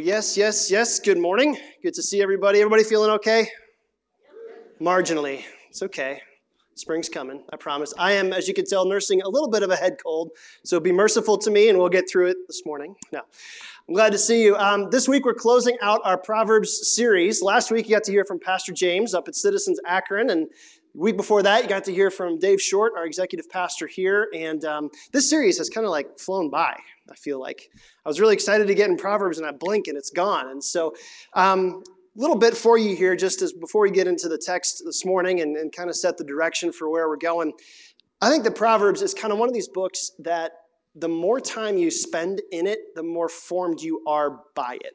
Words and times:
Well, 0.00 0.06
yes, 0.06 0.34
yes, 0.34 0.70
yes. 0.70 0.98
Good 0.98 1.18
morning. 1.18 1.58
Good 1.82 1.92
to 1.92 2.02
see 2.02 2.22
everybody. 2.22 2.58
Everybody 2.60 2.84
feeling 2.84 3.10
okay? 3.10 3.48
Marginally. 4.80 5.44
It's 5.68 5.82
okay. 5.82 6.22
Spring's 6.74 7.10
coming, 7.10 7.44
I 7.52 7.56
promise. 7.56 7.92
I 7.98 8.12
am, 8.12 8.32
as 8.32 8.48
you 8.48 8.54
can 8.54 8.64
tell, 8.64 8.86
nursing 8.86 9.20
a 9.20 9.28
little 9.28 9.50
bit 9.50 9.62
of 9.62 9.68
a 9.68 9.76
head 9.76 9.98
cold, 10.02 10.30
so 10.64 10.80
be 10.80 10.90
merciful 10.90 11.36
to 11.36 11.50
me 11.50 11.68
and 11.68 11.78
we'll 11.78 11.90
get 11.90 12.08
through 12.10 12.28
it 12.28 12.38
this 12.46 12.62
morning. 12.64 12.94
No. 13.12 13.20
I'm 13.88 13.94
glad 13.94 14.12
to 14.12 14.18
see 14.18 14.42
you. 14.42 14.56
Um, 14.56 14.88
this 14.88 15.06
week 15.06 15.26
we're 15.26 15.34
closing 15.34 15.76
out 15.82 16.00
our 16.02 16.16
Proverbs 16.16 16.90
series. 16.94 17.42
Last 17.42 17.70
week 17.70 17.86
you 17.86 17.94
got 17.94 18.04
to 18.04 18.12
hear 18.12 18.24
from 18.24 18.40
Pastor 18.40 18.72
James 18.72 19.12
up 19.12 19.28
at 19.28 19.34
Citizens 19.34 19.78
Akron, 19.84 20.30
and 20.30 20.48
week 20.94 21.18
before 21.18 21.42
that, 21.42 21.62
you 21.62 21.68
got 21.68 21.84
to 21.84 21.92
hear 21.92 22.10
from 22.10 22.38
Dave 22.38 22.62
Short, 22.62 22.94
our 22.96 23.04
executive 23.04 23.50
pastor 23.50 23.86
here. 23.86 24.28
And 24.34 24.64
um, 24.64 24.88
this 25.12 25.28
series 25.28 25.58
has 25.58 25.68
kind 25.68 25.84
of 25.84 25.90
like 25.90 26.18
flown 26.18 26.48
by, 26.48 26.78
I 27.10 27.14
feel 27.14 27.40
like. 27.40 27.68
I 28.04 28.08
was 28.08 28.20
really 28.20 28.34
excited 28.34 28.66
to 28.66 28.74
get 28.74 28.90
in 28.90 28.96
Proverbs, 28.96 29.38
and 29.38 29.46
I 29.46 29.52
blink 29.52 29.86
and 29.86 29.96
it's 29.96 30.10
gone. 30.10 30.48
And 30.48 30.62
so, 30.62 30.94
um, 31.34 31.82
a 32.16 32.20
little 32.20 32.36
bit 32.36 32.56
for 32.56 32.76
you 32.76 32.96
here, 32.96 33.14
just 33.14 33.40
as 33.40 33.52
before 33.52 33.82
we 33.82 33.90
get 33.90 34.08
into 34.08 34.28
the 34.28 34.38
text 34.38 34.82
this 34.84 35.04
morning 35.04 35.40
and, 35.40 35.56
and 35.56 35.72
kind 35.72 35.88
of 35.88 35.96
set 35.96 36.18
the 36.18 36.24
direction 36.24 36.72
for 36.72 36.90
where 36.90 37.08
we're 37.08 37.16
going. 37.16 37.52
I 38.20 38.28
think 38.28 38.44
the 38.44 38.50
Proverbs 38.50 39.00
is 39.00 39.14
kind 39.14 39.32
of 39.32 39.38
one 39.38 39.48
of 39.48 39.54
these 39.54 39.68
books 39.68 40.10
that 40.18 40.52
the 40.96 41.08
more 41.08 41.40
time 41.40 41.78
you 41.78 41.90
spend 41.90 42.42
in 42.50 42.66
it, 42.66 42.80
the 42.96 43.02
more 43.02 43.28
formed 43.28 43.80
you 43.80 44.02
are 44.06 44.40
by 44.54 44.76
it 44.80 44.94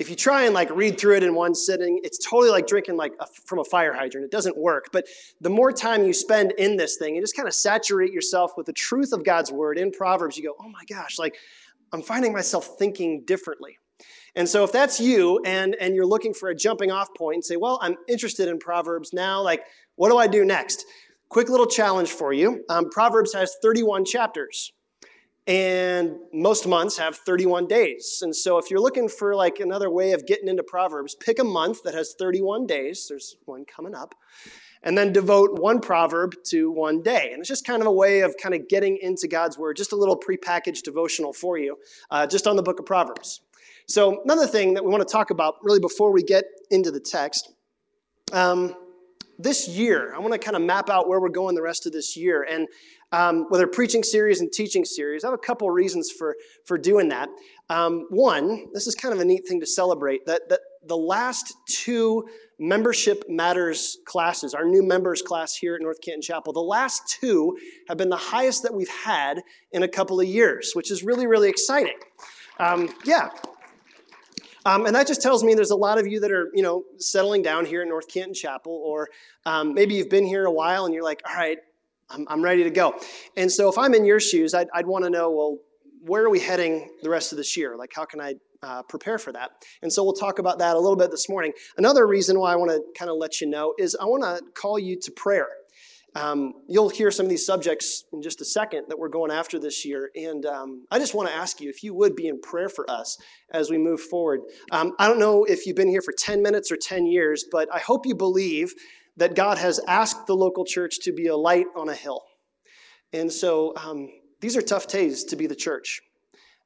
if 0.00 0.08
you 0.08 0.16
try 0.16 0.44
and 0.44 0.54
like 0.54 0.70
read 0.70 0.98
through 0.98 1.16
it 1.16 1.22
in 1.22 1.34
one 1.34 1.54
sitting, 1.54 2.00
it's 2.02 2.18
totally 2.18 2.50
like 2.50 2.66
drinking 2.66 2.96
like 2.96 3.12
a, 3.20 3.26
from 3.44 3.58
a 3.58 3.64
fire 3.64 3.92
hydrant. 3.92 4.24
It 4.24 4.30
doesn't 4.30 4.56
work. 4.56 4.86
But 4.92 5.06
the 5.42 5.50
more 5.50 5.70
time 5.70 6.04
you 6.04 6.14
spend 6.14 6.52
in 6.52 6.78
this 6.78 6.96
thing, 6.96 7.14
you 7.14 7.20
just 7.20 7.36
kind 7.36 7.46
of 7.46 7.52
saturate 7.52 8.10
yourself 8.10 8.52
with 8.56 8.64
the 8.64 8.72
truth 8.72 9.12
of 9.12 9.24
God's 9.24 9.52
word 9.52 9.78
in 9.78 9.92
Proverbs. 9.92 10.38
You 10.38 10.44
go, 10.44 10.54
oh 10.58 10.70
my 10.70 10.84
gosh, 10.88 11.18
like 11.18 11.36
I'm 11.92 12.00
finding 12.00 12.32
myself 12.32 12.78
thinking 12.78 13.24
differently. 13.26 13.76
And 14.34 14.48
so 14.48 14.64
if 14.64 14.72
that's 14.72 15.00
you 15.00 15.42
and 15.44 15.74
and 15.78 15.94
you're 15.94 16.06
looking 16.06 16.32
for 16.32 16.48
a 16.48 16.54
jumping 16.54 16.90
off 16.90 17.14
point 17.14 17.34
and 17.34 17.44
say, 17.44 17.56
well, 17.56 17.78
I'm 17.82 17.96
interested 18.08 18.48
in 18.48 18.58
Proverbs 18.58 19.12
now, 19.12 19.42
like 19.42 19.64
what 19.96 20.08
do 20.08 20.16
I 20.16 20.26
do 20.26 20.46
next? 20.46 20.86
Quick 21.28 21.50
little 21.50 21.66
challenge 21.66 22.08
for 22.08 22.32
you. 22.32 22.64
Um, 22.70 22.88
Proverbs 22.88 23.34
has 23.34 23.54
31 23.62 24.06
chapters 24.06 24.72
and 25.46 26.16
most 26.32 26.66
months 26.66 26.98
have 26.98 27.16
31 27.16 27.66
days. 27.66 28.20
And 28.22 28.34
so 28.34 28.58
if 28.58 28.70
you're 28.70 28.80
looking 28.80 29.08
for 29.08 29.34
like 29.34 29.60
another 29.60 29.90
way 29.90 30.12
of 30.12 30.26
getting 30.26 30.48
into 30.48 30.62
Proverbs, 30.62 31.14
pick 31.14 31.38
a 31.38 31.44
month 31.44 31.82
that 31.84 31.94
has 31.94 32.14
31 32.18 32.66
days. 32.66 33.06
There's 33.08 33.36
one 33.46 33.64
coming 33.64 33.94
up. 33.94 34.14
And 34.82 34.96
then 34.96 35.12
devote 35.12 35.58
one 35.58 35.80
proverb 35.80 36.34
to 36.46 36.70
one 36.70 37.02
day. 37.02 37.30
And 37.32 37.40
it's 37.40 37.48
just 37.48 37.66
kind 37.66 37.82
of 37.82 37.86
a 37.86 37.92
way 37.92 38.20
of 38.20 38.34
kind 38.42 38.54
of 38.54 38.66
getting 38.66 38.96
into 39.02 39.28
God's 39.28 39.58
word, 39.58 39.76
just 39.76 39.92
a 39.92 39.96
little 39.96 40.18
prepackaged 40.18 40.84
devotional 40.84 41.34
for 41.34 41.58
you, 41.58 41.76
uh, 42.10 42.26
just 42.26 42.46
on 42.46 42.56
the 42.56 42.62
book 42.62 42.78
of 42.78 42.86
Proverbs. 42.86 43.42
So, 43.86 44.22
another 44.22 44.46
thing 44.46 44.72
that 44.74 44.84
we 44.84 44.90
want 44.90 45.06
to 45.06 45.12
talk 45.12 45.30
about 45.30 45.56
really 45.62 45.80
before 45.80 46.12
we 46.12 46.22
get 46.22 46.44
into 46.70 46.90
the 46.90 47.00
text. 47.00 47.52
Um, 48.32 48.74
this 49.42 49.68
year, 49.68 50.14
I 50.14 50.18
want 50.18 50.32
to 50.32 50.38
kind 50.38 50.56
of 50.56 50.62
map 50.62 50.90
out 50.90 51.08
where 51.08 51.20
we're 51.20 51.28
going 51.28 51.54
the 51.54 51.62
rest 51.62 51.86
of 51.86 51.92
this 51.92 52.16
year. 52.16 52.42
And 52.42 52.68
um, 53.12 53.46
whether 53.48 53.66
preaching 53.66 54.02
series 54.02 54.40
and 54.40 54.52
teaching 54.52 54.84
series. 54.84 55.24
I 55.24 55.28
have 55.28 55.34
a 55.34 55.38
couple 55.38 55.70
reasons 55.70 56.10
for, 56.10 56.36
for 56.64 56.78
doing 56.78 57.08
that. 57.08 57.28
Um, 57.68 58.06
one, 58.10 58.66
this 58.72 58.86
is 58.86 58.94
kind 58.94 59.14
of 59.14 59.20
a 59.20 59.24
neat 59.24 59.46
thing 59.46 59.60
to 59.60 59.66
celebrate 59.66 60.26
that, 60.26 60.48
that 60.48 60.60
the 60.86 60.96
last 60.96 61.54
two 61.68 62.28
membership 62.58 63.24
matters 63.28 63.98
classes, 64.06 64.54
our 64.54 64.64
new 64.64 64.82
members 64.82 65.22
class 65.22 65.54
here 65.54 65.74
at 65.74 65.80
North 65.80 66.00
Canton 66.00 66.22
Chapel, 66.22 66.52
the 66.52 66.60
last 66.60 67.16
two 67.20 67.56
have 67.88 67.96
been 67.96 68.10
the 68.10 68.16
highest 68.16 68.62
that 68.62 68.74
we've 68.74 68.88
had 68.88 69.40
in 69.72 69.82
a 69.82 69.88
couple 69.88 70.20
of 70.20 70.26
years, 70.26 70.72
which 70.74 70.90
is 70.90 71.02
really, 71.02 71.26
really 71.26 71.48
exciting. 71.48 71.98
Um, 72.58 72.92
yeah, 73.04 73.30
um, 74.66 74.84
and 74.86 74.94
that 74.94 75.06
just 75.06 75.22
tells 75.22 75.42
me 75.42 75.54
there's 75.54 75.70
a 75.70 75.76
lot 75.76 75.98
of 75.98 76.06
you 76.06 76.20
that 76.20 76.30
are, 76.30 76.50
you 76.52 76.62
know, 76.62 76.84
settling 76.98 77.42
down 77.42 77.64
here 77.64 77.82
at 77.82 77.88
North 77.88 78.08
Canton 78.08 78.34
Chapel, 78.34 78.72
or 78.72 79.08
um, 79.46 79.74
maybe 79.74 79.94
you've 79.94 80.10
been 80.10 80.26
here 80.26 80.44
a 80.44 80.52
while 80.52 80.84
and 80.84 80.92
you're 80.92 81.02
like, 81.02 81.22
all 81.28 81.34
right, 81.34 81.58
I'm, 82.10 82.26
I'm 82.28 82.42
ready 82.42 82.64
to 82.64 82.70
go. 82.70 82.98
And 83.36 83.50
so 83.50 83.68
if 83.68 83.78
I'm 83.78 83.94
in 83.94 84.04
your 84.04 84.20
shoes, 84.20 84.54
I'd, 84.54 84.68
I'd 84.74 84.86
want 84.86 85.04
to 85.04 85.10
know, 85.10 85.30
well, 85.30 85.58
where 86.02 86.24
are 86.24 86.30
we 86.30 86.40
heading 86.40 86.90
the 87.02 87.10
rest 87.10 87.32
of 87.32 87.38
this 87.38 87.56
year? 87.56 87.76
Like, 87.76 87.92
how 87.94 88.04
can 88.04 88.20
I 88.20 88.34
uh, 88.62 88.82
prepare 88.82 89.18
for 89.18 89.32
that? 89.32 89.50
And 89.82 89.92
so 89.92 90.02
we'll 90.02 90.14
talk 90.14 90.38
about 90.38 90.58
that 90.58 90.76
a 90.76 90.78
little 90.78 90.96
bit 90.96 91.10
this 91.10 91.28
morning. 91.28 91.52
Another 91.76 92.06
reason 92.06 92.38
why 92.38 92.52
I 92.52 92.56
want 92.56 92.70
to 92.70 92.82
kind 92.98 93.10
of 93.10 93.16
let 93.18 93.40
you 93.40 93.48
know 93.48 93.74
is 93.78 93.96
I 94.00 94.04
want 94.06 94.22
to 94.22 94.42
call 94.52 94.78
you 94.78 94.98
to 94.98 95.10
prayer. 95.10 95.48
Um, 96.16 96.54
you'll 96.66 96.88
hear 96.88 97.10
some 97.10 97.26
of 97.26 97.30
these 97.30 97.46
subjects 97.46 98.04
in 98.12 98.20
just 98.20 98.40
a 98.40 98.44
second 98.44 98.86
that 98.88 98.98
we're 98.98 99.08
going 99.08 99.30
after 99.30 99.60
this 99.60 99.84
year. 99.84 100.10
And 100.16 100.44
um, 100.44 100.86
I 100.90 100.98
just 100.98 101.14
want 101.14 101.28
to 101.28 101.34
ask 101.34 101.60
you 101.60 101.70
if 101.70 101.84
you 101.84 101.94
would 101.94 102.16
be 102.16 102.26
in 102.26 102.40
prayer 102.40 102.68
for 102.68 102.90
us 102.90 103.16
as 103.52 103.70
we 103.70 103.78
move 103.78 104.00
forward. 104.00 104.40
Um, 104.72 104.94
I 104.98 105.06
don't 105.06 105.20
know 105.20 105.44
if 105.44 105.66
you've 105.66 105.76
been 105.76 105.88
here 105.88 106.02
for 106.02 106.12
10 106.12 106.42
minutes 106.42 106.72
or 106.72 106.76
10 106.76 107.06
years, 107.06 107.44
but 107.50 107.72
I 107.72 107.78
hope 107.78 108.06
you 108.06 108.14
believe 108.14 108.74
that 109.20 109.34
God 109.34 109.58
has 109.58 109.78
asked 109.86 110.26
the 110.26 110.34
local 110.34 110.64
church 110.64 111.00
to 111.00 111.12
be 111.12 111.26
a 111.26 111.36
light 111.36 111.66
on 111.76 111.90
a 111.90 111.94
hill. 111.94 112.22
And 113.12 113.30
so 113.30 113.74
um, 113.76 114.08
these 114.40 114.56
are 114.56 114.62
tough 114.62 114.86
days 114.86 115.24
to 115.24 115.36
be 115.36 115.46
the 115.46 115.54
church. 115.54 116.00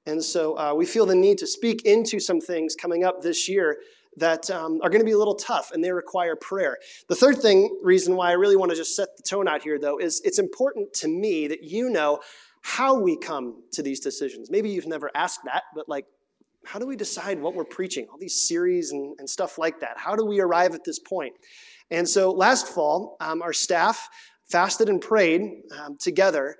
And 0.07 0.23
so 0.23 0.57
uh, 0.57 0.73
we 0.73 0.87
feel 0.87 1.05
the 1.05 1.17
need 1.17 1.39
to 1.39 1.49
speak 1.49 1.85
into 1.85 2.21
some 2.21 2.41
things 2.41 2.77
coming 2.77 3.03
up 3.03 3.23
this 3.23 3.49
year 3.49 3.79
that 4.19 4.49
um, 4.53 4.79
are 4.85 4.89
going 4.89 5.01
to 5.01 5.05
be 5.05 5.11
a 5.11 5.19
little 5.19 5.35
tough 5.35 5.73
and 5.73 5.83
they 5.83 5.91
require 5.91 6.37
prayer. 6.37 6.79
The 7.09 7.17
third 7.17 7.39
thing, 7.43 7.77
reason 7.83 8.15
why 8.15 8.29
I 8.31 8.35
really 8.35 8.57
want 8.57 8.71
to 8.71 8.77
just 8.77 8.95
set 8.95 9.09
the 9.17 9.25
tone 9.25 9.49
out 9.49 9.63
here, 9.63 9.81
though, 9.81 9.99
is 9.99 10.21
it's 10.25 10.39
important 10.39 10.93
to 10.95 11.09
me 11.09 11.49
that 11.49 11.65
you 11.65 11.91
know 11.91 12.21
how 12.63 12.95
we 12.97 13.17
come 13.17 13.65
to 13.73 13.83
these 13.83 13.99
decisions. 13.99 14.49
Maybe 14.49 14.71
you've 14.71 14.87
never 14.87 15.11
asked 15.17 15.41
that, 15.47 15.65
but 15.75 15.89
like, 15.89 16.07
how 16.65 16.79
do 16.79 16.87
we 16.87 16.95
decide 16.95 17.41
what 17.41 17.57
we're 17.57 17.65
preaching? 17.65 18.07
All 18.13 18.19
these 18.19 18.47
series 18.47 18.93
and, 18.93 19.17
and 19.19 19.29
stuff 19.29 19.59
like 19.59 19.81
that. 19.81 19.99
How 19.99 20.15
do 20.15 20.25
we 20.25 20.41
arrive 20.41 20.75
at 20.75 20.85
this 20.85 21.01
point? 21.01 21.35
And 21.91 22.09
so 22.09 22.33
last 22.33 22.69
fall, 22.69 23.17
um, 23.21 23.43
our 23.43 23.53
staff 23.53 24.09
fasted 24.51 24.89
and 24.89 25.01
prayed 25.01 25.43
um, 25.79 25.97
together, 25.99 26.57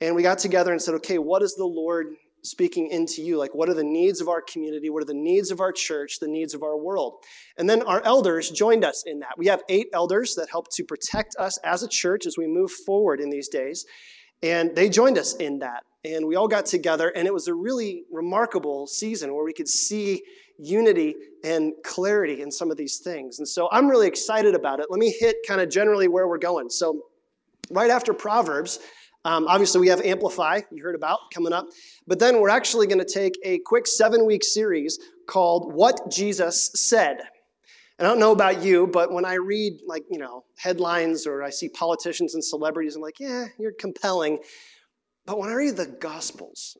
and 0.00 0.14
we 0.14 0.22
got 0.22 0.38
together 0.38 0.72
and 0.72 0.80
said, 0.80 0.94
okay, 0.94 1.18
what 1.18 1.42
is 1.42 1.54
the 1.54 1.64
Lord 1.64 2.08
speaking 2.42 2.88
into 2.90 3.22
you? 3.22 3.38
Like, 3.38 3.54
what 3.54 3.68
are 3.68 3.74
the 3.74 3.84
needs 3.84 4.20
of 4.20 4.28
our 4.28 4.40
community? 4.40 4.88
What 4.90 5.02
are 5.02 5.06
the 5.06 5.14
needs 5.14 5.50
of 5.50 5.60
our 5.60 5.72
church? 5.72 6.20
The 6.20 6.28
needs 6.28 6.54
of 6.54 6.62
our 6.62 6.76
world? 6.76 7.14
And 7.58 7.68
then 7.68 7.82
our 7.82 8.02
elders 8.04 8.50
joined 8.50 8.84
us 8.84 9.02
in 9.06 9.20
that. 9.20 9.36
We 9.36 9.46
have 9.46 9.62
eight 9.68 9.88
elders 9.92 10.34
that 10.36 10.48
help 10.50 10.68
to 10.72 10.84
protect 10.84 11.34
us 11.38 11.58
as 11.64 11.82
a 11.82 11.88
church 11.88 12.26
as 12.26 12.36
we 12.38 12.46
move 12.46 12.70
forward 12.70 13.20
in 13.20 13.30
these 13.30 13.48
days. 13.48 13.84
And 14.42 14.76
they 14.76 14.88
joined 14.88 15.18
us 15.18 15.34
in 15.36 15.58
that. 15.60 15.84
And 16.04 16.26
we 16.26 16.36
all 16.36 16.46
got 16.46 16.66
together, 16.66 17.08
and 17.08 17.26
it 17.26 17.34
was 17.34 17.48
a 17.48 17.54
really 17.54 18.04
remarkable 18.12 18.86
season 18.86 19.34
where 19.34 19.44
we 19.44 19.52
could 19.52 19.68
see 19.68 20.22
unity 20.58 21.14
and 21.44 21.72
clarity 21.84 22.42
in 22.42 22.50
some 22.50 22.70
of 22.70 22.76
these 22.76 22.98
things. 22.98 23.38
And 23.38 23.48
so 23.48 23.68
I'm 23.70 23.88
really 23.88 24.08
excited 24.08 24.54
about 24.54 24.80
it. 24.80 24.86
Let 24.90 24.98
me 24.98 25.10
hit 25.10 25.36
kind 25.46 25.60
of 25.60 25.68
generally 25.68 26.08
where 26.08 26.28
we're 26.28 26.38
going. 26.38 26.70
So, 26.70 27.02
right 27.70 27.90
after 27.90 28.12
Proverbs, 28.12 28.78
um, 29.24 29.48
obviously, 29.48 29.80
we 29.80 29.88
have 29.88 30.00
Amplify, 30.02 30.60
you 30.70 30.84
heard 30.84 30.94
about 30.94 31.18
coming 31.34 31.52
up. 31.52 31.66
But 32.06 32.20
then 32.20 32.40
we're 32.40 32.48
actually 32.48 32.86
going 32.86 33.04
to 33.04 33.12
take 33.12 33.36
a 33.44 33.58
quick 33.58 33.88
seven 33.88 34.24
week 34.24 34.44
series 34.44 35.00
called 35.26 35.72
What 35.74 36.10
Jesus 36.12 36.70
Said. 36.74 37.18
And 37.98 38.06
I 38.06 38.10
don't 38.10 38.20
know 38.20 38.30
about 38.30 38.62
you, 38.62 38.86
but 38.86 39.12
when 39.12 39.24
I 39.24 39.34
read, 39.34 39.80
like, 39.84 40.04
you 40.10 40.18
know, 40.18 40.44
headlines 40.56 41.26
or 41.26 41.42
I 41.42 41.50
see 41.50 41.68
politicians 41.68 42.34
and 42.34 42.44
celebrities, 42.44 42.94
I'm 42.94 43.02
like, 43.02 43.18
yeah, 43.18 43.46
you're 43.58 43.72
compelling. 43.72 44.38
But 45.24 45.38
when 45.38 45.48
I 45.48 45.54
read 45.54 45.76
the 45.76 45.86
Gospels, 45.86 46.76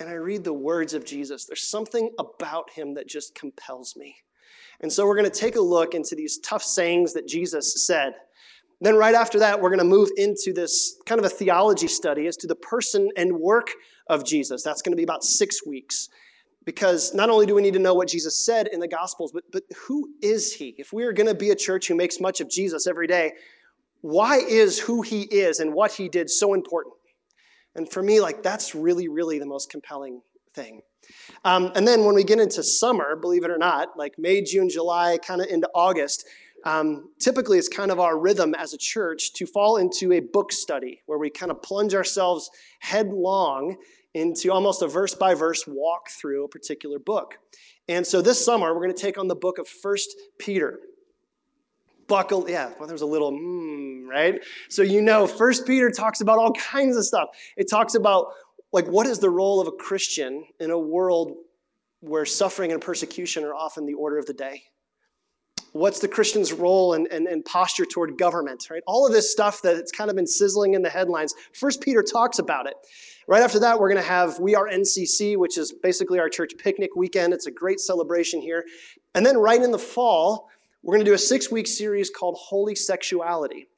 and 0.00 0.08
I 0.08 0.14
read 0.14 0.44
the 0.44 0.52
words 0.52 0.94
of 0.94 1.04
Jesus, 1.04 1.44
there's 1.44 1.68
something 1.68 2.10
about 2.18 2.70
him 2.70 2.94
that 2.94 3.06
just 3.06 3.34
compels 3.34 3.94
me. 3.96 4.16
And 4.80 4.90
so 4.90 5.06
we're 5.06 5.14
going 5.14 5.30
to 5.30 5.38
take 5.38 5.56
a 5.56 5.60
look 5.60 5.94
into 5.94 6.14
these 6.14 6.38
tough 6.38 6.62
sayings 6.62 7.12
that 7.12 7.28
Jesus 7.28 7.86
said. 7.86 8.14
Then, 8.80 8.96
right 8.96 9.14
after 9.14 9.38
that, 9.40 9.60
we're 9.60 9.68
going 9.68 9.80
to 9.80 9.84
move 9.84 10.08
into 10.16 10.54
this 10.54 10.96
kind 11.04 11.18
of 11.18 11.26
a 11.26 11.28
theology 11.28 11.86
study 11.86 12.26
as 12.26 12.36
to 12.38 12.46
the 12.46 12.54
person 12.54 13.10
and 13.14 13.30
work 13.38 13.72
of 14.08 14.24
Jesus. 14.24 14.62
That's 14.62 14.80
going 14.80 14.92
to 14.92 14.96
be 14.96 15.02
about 15.02 15.22
six 15.22 15.66
weeks. 15.66 16.08
Because 16.64 17.12
not 17.12 17.28
only 17.28 17.44
do 17.44 17.54
we 17.54 17.60
need 17.60 17.74
to 17.74 17.78
know 17.78 17.92
what 17.92 18.08
Jesus 18.08 18.34
said 18.34 18.68
in 18.68 18.80
the 18.80 18.88
Gospels, 18.88 19.32
but, 19.32 19.44
but 19.52 19.64
who 19.86 20.08
is 20.22 20.54
he? 20.54 20.74
If 20.78 20.94
we 20.94 21.04
are 21.04 21.12
going 21.12 21.26
to 21.26 21.34
be 21.34 21.50
a 21.50 21.54
church 21.54 21.88
who 21.88 21.94
makes 21.94 22.20
much 22.20 22.40
of 22.40 22.48
Jesus 22.48 22.86
every 22.86 23.06
day, 23.06 23.32
why 24.00 24.38
is 24.38 24.78
who 24.78 25.02
he 25.02 25.22
is 25.22 25.60
and 25.60 25.74
what 25.74 25.92
he 25.92 26.08
did 26.08 26.30
so 26.30 26.54
important? 26.54 26.94
And 27.74 27.90
for 27.90 28.02
me, 28.02 28.20
like, 28.20 28.42
that's 28.42 28.74
really, 28.74 29.08
really 29.08 29.38
the 29.38 29.46
most 29.46 29.70
compelling 29.70 30.22
thing. 30.54 30.82
Um, 31.44 31.72
and 31.74 31.86
then 31.86 32.04
when 32.04 32.14
we 32.14 32.24
get 32.24 32.40
into 32.40 32.62
summer, 32.62 33.16
believe 33.16 33.44
it 33.44 33.50
or 33.50 33.58
not, 33.58 33.96
like 33.96 34.18
May, 34.18 34.42
June, 34.42 34.68
July, 34.68 35.18
kind 35.18 35.40
of 35.40 35.48
into 35.48 35.68
August, 35.74 36.26
um, 36.64 37.10
typically 37.18 37.58
it's 37.58 37.68
kind 37.68 37.90
of 37.90 37.98
our 37.98 38.18
rhythm 38.18 38.54
as 38.54 38.74
a 38.74 38.78
church 38.78 39.32
to 39.34 39.46
fall 39.46 39.78
into 39.78 40.12
a 40.12 40.20
book 40.20 40.52
study 40.52 41.02
where 41.06 41.18
we 41.18 41.30
kind 41.30 41.50
of 41.50 41.62
plunge 41.62 41.94
ourselves 41.94 42.50
headlong 42.80 43.76
into 44.14 44.52
almost 44.52 44.82
a 44.82 44.88
verse 44.88 45.14
by 45.14 45.34
verse 45.34 45.64
walk 45.66 46.10
through 46.10 46.44
a 46.44 46.48
particular 46.48 46.98
book. 46.98 47.38
And 47.88 48.06
so 48.06 48.20
this 48.20 48.44
summer, 48.44 48.74
we're 48.74 48.82
going 48.82 48.94
to 48.94 49.02
take 49.02 49.18
on 49.18 49.28
the 49.28 49.36
book 49.36 49.58
of 49.58 49.68
First 49.68 50.14
Peter. 50.38 50.80
Buckle, 52.10 52.50
yeah, 52.50 52.72
well, 52.78 52.88
there's 52.88 53.00
a 53.00 53.06
little 53.06 53.32
mm, 53.32 54.06
right? 54.06 54.42
So 54.68 54.82
you 54.82 55.00
know, 55.00 55.26
First 55.26 55.66
Peter 55.66 55.90
talks 55.90 56.20
about 56.20 56.38
all 56.38 56.52
kinds 56.72 56.96
of 56.96 57.06
stuff. 57.06 57.28
It 57.56 57.70
talks 57.70 57.94
about 57.94 58.32
like 58.72 58.86
what 58.86 59.06
is 59.06 59.20
the 59.20 59.30
role 59.30 59.60
of 59.60 59.68
a 59.68 59.72
Christian 59.72 60.44
in 60.58 60.70
a 60.70 60.78
world 60.78 61.36
where 62.00 62.26
suffering 62.26 62.72
and 62.72 62.80
persecution 62.82 63.44
are 63.44 63.54
often 63.54 63.86
the 63.86 63.94
order 63.94 64.18
of 64.18 64.26
the 64.26 64.34
day? 64.34 64.64
What's 65.72 66.00
the 66.00 66.08
Christian's 66.08 66.52
role 66.52 66.94
and, 66.94 67.06
and, 67.12 67.28
and 67.28 67.44
posture 67.44 67.84
toward 67.84 68.18
government, 68.18 68.66
right? 68.70 68.82
All 68.88 69.06
of 69.06 69.12
this 69.12 69.30
stuff 69.30 69.62
that 69.62 69.76
it's 69.76 69.92
kind 69.92 70.10
of 70.10 70.16
been 70.16 70.26
sizzling 70.26 70.74
in 70.74 70.82
the 70.82 70.90
headlines. 70.90 71.32
First 71.52 71.80
Peter 71.80 72.02
talks 72.02 72.40
about 72.40 72.66
it. 72.66 72.74
Right 73.28 73.42
after 73.42 73.60
that, 73.60 73.78
we're 73.78 73.88
going 73.88 74.02
to 74.02 74.08
have 74.08 74.40
We 74.40 74.56
Are 74.56 74.66
NCC, 74.66 75.36
which 75.36 75.56
is 75.56 75.72
basically 75.72 76.18
our 76.18 76.28
church 76.28 76.54
picnic 76.58 76.96
weekend. 76.96 77.32
It's 77.32 77.46
a 77.46 77.52
great 77.52 77.78
celebration 77.78 78.40
here. 78.40 78.64
And 79.14 79.24
then 79.24 79.38
right 79.38 79.62
in 79.62 79.70
the 79.70 79.78
fall, 79.78 80.48
we're 80.82 80.94
going 80.94 81.04
to 81.04 81.10
do 81.10 81.14
a 81.14 81.18
six 81.18 81.50
week 81.50 81.66
series 81.66 82.10
called 82.10 82.36
Holy 82.38 82.74
Sexuality 82.74 83.68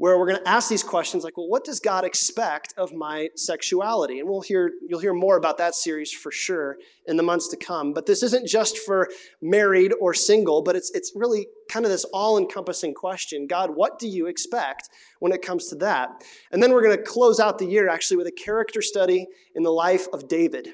where 0.00 0.18
we're 0.18 0.26
going 0.26 0.42
to 0.42 0.48
ask 0.48 0.70
these 0.70 0.82
questions 0.82 1.24
like, 1.24 1.36
well, 1.36 1.46
what 1.46 1.62
does 1.62 1.78
God 1.78 2.04
expect 2.04 2.72
of 2.78 2.90
my 2.90 3.28
sexuality? 3.36 4.18
And 4.18 4.26
we'll 4.26 4.40
hear, 4.40 4.70
you'll 4.88 4.98
hear 4.98 5.12
more 5.12 5.36
about 5.36 5.58
that 5.58 5.74
series 5.74 6.10
for 6.10 6.32
sure 6.32 6.78
in 7.04 7.18
the 7.18 7.22
months 7.22 7.48
to 7.48 7.56
come. 7.58 7.92
But 7.92 8.06
this 8.06 8.22
isn't 8.22 8.48
just 8.48 8.78
for 8.78 9.10
married 9.42 9.92
or 10.00 10.14
single, 10.14 10.62
but 10.62 10.74
it's, 10.74 10.90
it's 10.92 11.12
really 11.14 11.48
kind 11.68 11.84
of 11.84 11.92
this 11.92 12.04
all 12.14 12.38
encompassing 12.38 12.94
question 12.94 13.46
God, 13.46 13.76
what 13.76 13.98
do 13.98 14.08
you 14.08 14.26
expect 14.26 14.88
when 15.18 15.32
it 15.32 15.42
comes 15.42 15.68
to 15.68 15.74
that? 15.76 16.24
And 16.50 16.62
then 16.62 16.72
we're 16.72 16.82
going 16.82 16.96
to 16.96 17.02
close 17.02 17.38
out 17.38 17.58
the 17.58 17.66
year 17.66 17.90
actually 17.90 18.16
with 18.16 18.26
a 18.26 18.32
character 18.32 18.80
study 18.80 19.26
in 19.54 19.62
the 19.62 19.70
life 19.70 20.06
of 20.14 20.28
David. 20.28 20.70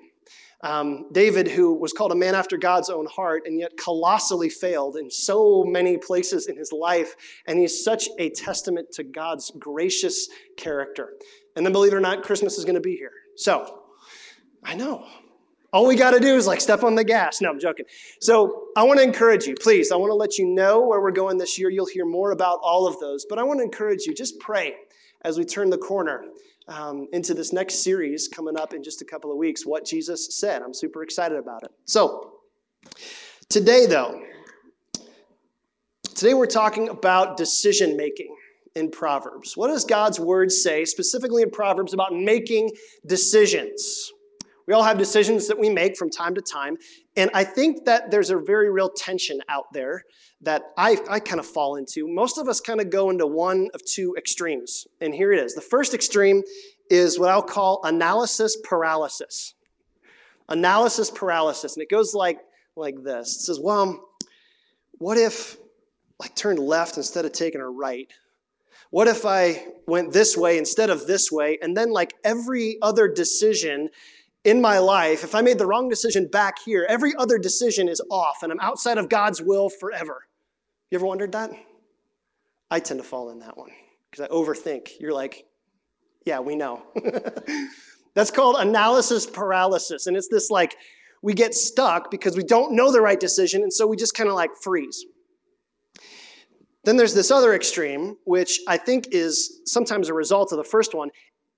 Um, 0.62 1.06
David, 1.12 1.48
who 1.48 1.74
was 1.74 1.92
called 1.92 2.12
a 2.12 2.16
man 2.16 2.34
after 2.34 2.56
God's 2.56 2.88
own 2.88 3.06
heart 3.06 3.42
and 3.46 3.58
yet 3.60 3.76
colossally 3.76 4.48
failed 4.48 4.96
in 4.96 5.10
so 5.10 5.64
many 5.64 5.98
places 5.98 6.46
in 6.46 6.56
his 6.56 6.72
life, 6.72 7.14
and 7.46 7.58
he's 7.58 7.84
such 7.84 8.08
a 8.18 8.30
testament 8.30 8.90
to 8.92 9.04
God's 9.04 9.52
gracious 9.58 10.28
character. 10.56 11.14
And 11.54 11.64
then, 11.64 11.72
believe 11.72 11.92
it 11.92 11.96
or 11.96 12.00
not, 12.00 12.22
Christmas 12.22 12.58
is 12.58 12.64
going 12.64 12.74
to 12.74 12.80
be 12.80 12.96
here. 12.96 13.12
So, 13.36 13.82
I 14.64 14.74
know. 14.74 15.06
All 15.72 15.86
we 15.86 15.94
got 15.94 16.12
to 16.12 16.20
do 16.20 16.36
is 16.36 16.46
like 16.46 16.60
step 16.60 16.84
on 16.84 16.94
the 16.94 17.04
gas. 17.04 17.40
No, 17.42 17.50
I'm 17.50 17.60
joking. 17.60 17.84
So, 18.20 18.68
I 18.76 18.82
want 18.82 18.98
to 18.98 19.04
encourage 19.04 19.46
you, 19.46 19.54
please. 19.60 19.92
I 19.92 19.96
want 19.96 20.10
to 20.10 20.14
let 20.14 20.38
you 20.38 20.46
know 20.46 20.80
where 20.80 21.00
we're 21.00 21.10
going 21.10 21.36
this 21.36 21.58
year. 21.58 21.68
You'll 21.68 21.86
hear 21.86 22.06
more 22.06 22.32
about 22.32 22.60
all 22.62 22.86
of 22.86 22.98
those. 22.98 23.26
But 23.28 23.38
I 23.38 23.42
want 23.42 23.60
to 23.60 23.64
encourage 23.64 24.06
you, 24.06 24.14
just 24.14 24.40
pray 24.40 24.74
as 25.22 25.38
we 25.38 25.44
turn 25.44 25.70
the 25.70 25.78
corner 25.78 26.24
um, 26.68 27.08
into 27.12 27.34
this 27.34 27.52
next 27.52 27.82
series 27.82 28.28
coming 28.28 28.56
up 28.56 28.72
in 28.72 28.82
just 28.82 29.02
a 29.02 29.04
couple 29.04 29.30
of 29.30 29.36
weeks, 29.36 29.64
what 29.64 29.84
Jesus 29.84 30.38
said. 30.38 30.62
I'm 30.62 30.74
super 30.74 31.02
excited 31.02 31.38
about 31.38 31.62
it. 31.62 31.70
So, 31.84 32.32
today, 33.48 33.86
though, 33.86 34.22
today 36.14 36.34
we're 36.34 36.46
talking 36.46 36.88
about 36.88 37.36
decision 37.36 37.96
making 37.96 38.34
in 38.74 38.90
Proverbs. 38.90 39.56
What 39.56 39.68
does 39.68 39.84
God's 39.84 40.20
word 40.20 40.52
say, 40.52 40.84
specifically 40.84 41.42
in 41.42 41.50
Proverbs, 41.50 41.94
about 41.94 42.14
making 42.14 42.70
decisions? 43.06 44.12
We 44.66 44.74
all 44.74 44.82
have 44.82 44.98
decisions 44.98 45.46
that 45.48 45.58
we 45.58 45.70
make 45.70 45.96
from 45.96 46.10
time 46.10 46.34
to 46.34 46.40
time. 46.40 46.76
And 47.16 47.30
I 47.32 47.44
think 47.44 47.84
that 47.84 48.10
there's 48.10 48.30
a 48.30 48.36
very 48.36 48.70
real 48.70 48.90
tension 48.90 49.40
out 49.48 49.72
there 49.72 50.02
that 50.42 50.62
I, 50.76 50.98
I 51.08 51.20
kind 51.20 51.38
of 51.38 51.46
fall 51.46 51.76
into. 51.76 52.08
Most 52.08 52.36
of 52.36 52.48
us 52.48 52.60
kind 52.60 52.80
of 52.80 52.90
go 52.90 53.10
into 53.10 53.26
one 53.26 53.68
of 53.74 53.84
two 53.84 54.14
extremes. 54.18 54.86
And 55.00 55.14
here 55.14 55.32
it 55.32 55.38
is. 55.38 55.54
The 55.54 55.60
first 55.60 55.94
extreme 55.94 56.42
is 56.90 57.18
what 57.18 57.30
I'll 57.30 57.42
call 57.42 57.80
analysis 57.84 58.56
paralysis. 58.64 59.54
Analysis 60.48 61.10
paralysis. 61.10 61.74
And 61.74 61.82
it 61.82 61.90
goes 61.90 62.14
like, 62.14 62.40
like 62.76 63.02
this. 63.02 63.36
It 63.36 63.40
says, 63.40 63.60
well, 63.60 64.08
what 64.98 65.16
if 65.16 65.56
I 66.22 66.28
turned 66.28 66.58
left 66.58 66.96
instead 66.96 67.24
of 67.24 67.32
taking 67.32 67.60
a 67.60 67.68
right? 67.68 68.08
What 68.90 69.08
if 69.08 69.26
I 69.26 69.66
went 69.86 70.12
this 70.12 70.36
way 70.36 70.58
instead 70.58 70.90
of 70.90 71.06
this 71.06 71.30
way? 71.32 71.58
And 71.60 71.76
then, 71.76 71.90
like 71.90 72.14
every 72.22 72.78
other 72.80 73.08
decision 73.08 73.88
in 74.46 74.60
my 74.60 74.78
life, 74.78 75.24
if 75.24 75.34
I 75.34 75.42
made 75.42 75.58
the 75.58 75.66
wrong 75.66 75.88
decision 75.88 76.28
back 76.28 76.60
here, 76.64 76.86
every 76.88 77.12
other 77.16 77.36
decision 77.36 77.88
is 77.88 78.00
off 78.12 78.44
and 78.44 78.52
I'm 78.52 78.60
outside 78.60 78.96
of 78.96 79.08
God's 79.08 79.42
will 79.42 79.68
forever. 79.68 80.22
You 80.90 80.96
ever 80.96 81.06
wondered 81.06 81.32
that? 81.32 81.50
I 82.70 82.78
tend 82.78 83.00
to 83.00 83.04
fall 83.04 83.30
in 83.30 83.40
that 83.40 83.58
one 83.58 83.70
because 84.08 84.24
I 84.24 84.28
overthink. 84.32 84.90
You're 85.00 85.12
like, 85.12 85.46
yeah, 86.24 86.38
we 86.38 86.54
know. 86.54 86.84
That's 88.14 88.30
called 88.30 88.56
analysis 88.60 89.26
paralysis. 89.26 90.06
And 90.06 90.16
it's 90.16 90.28
this 90.28 90.48
like, 90.48 90.76
we 91.22 91.34
get 91.34 91.52
stuck 91.52 92.08
because 92.12 92.36
we 92.36 92.44
don't 92.44 92.72
know 92.76 92.92
the 92.92 93.00
right 93.00 93.18
decision, 93.18 93.62
and 93.62 93.72
so 93.72 93.86
we 93.86 93.96
just 93.96 94.14
kind 94.14 94.28
of 94.28 94.36
like 94.36 94.50
freeze. 94.62 95.04
Then 96.84 96.96
there's 96.96 97.14
this 97.14 97.32
other 97.32 97.52
extreme, 97.52 98.16
which 98.24 98.60
I 98.68 98.76
think 98.76 99.08
is 99.10 99.60
sometimes 99.66 100.08
a 100.08 100.14
result 100.14 100.52
of 100.52 100.58
the 100.58 100.64
first 100.64 100.94
one, 100.94 101.10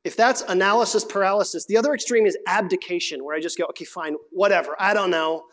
if 0.04 0.16
that's 0.16 0.42
analysis 0.42 1.04
paralysis, 1.04 1.66
the 1.66 1.76
other 1.76 1.92
extreme 1.92 2.26
is 2.26 2.36
abdication, 2.46 3.24
where 3.24 3.36
I 3.36 3.40
just 3.40 3.58
go, 3.58 3.64
okay, 3.70 3.84
fine, 3.84 4.16
whatever, 4.30 4.76
I 4.78 4.94
don't 4.94 5.10
know. 5.10 5.44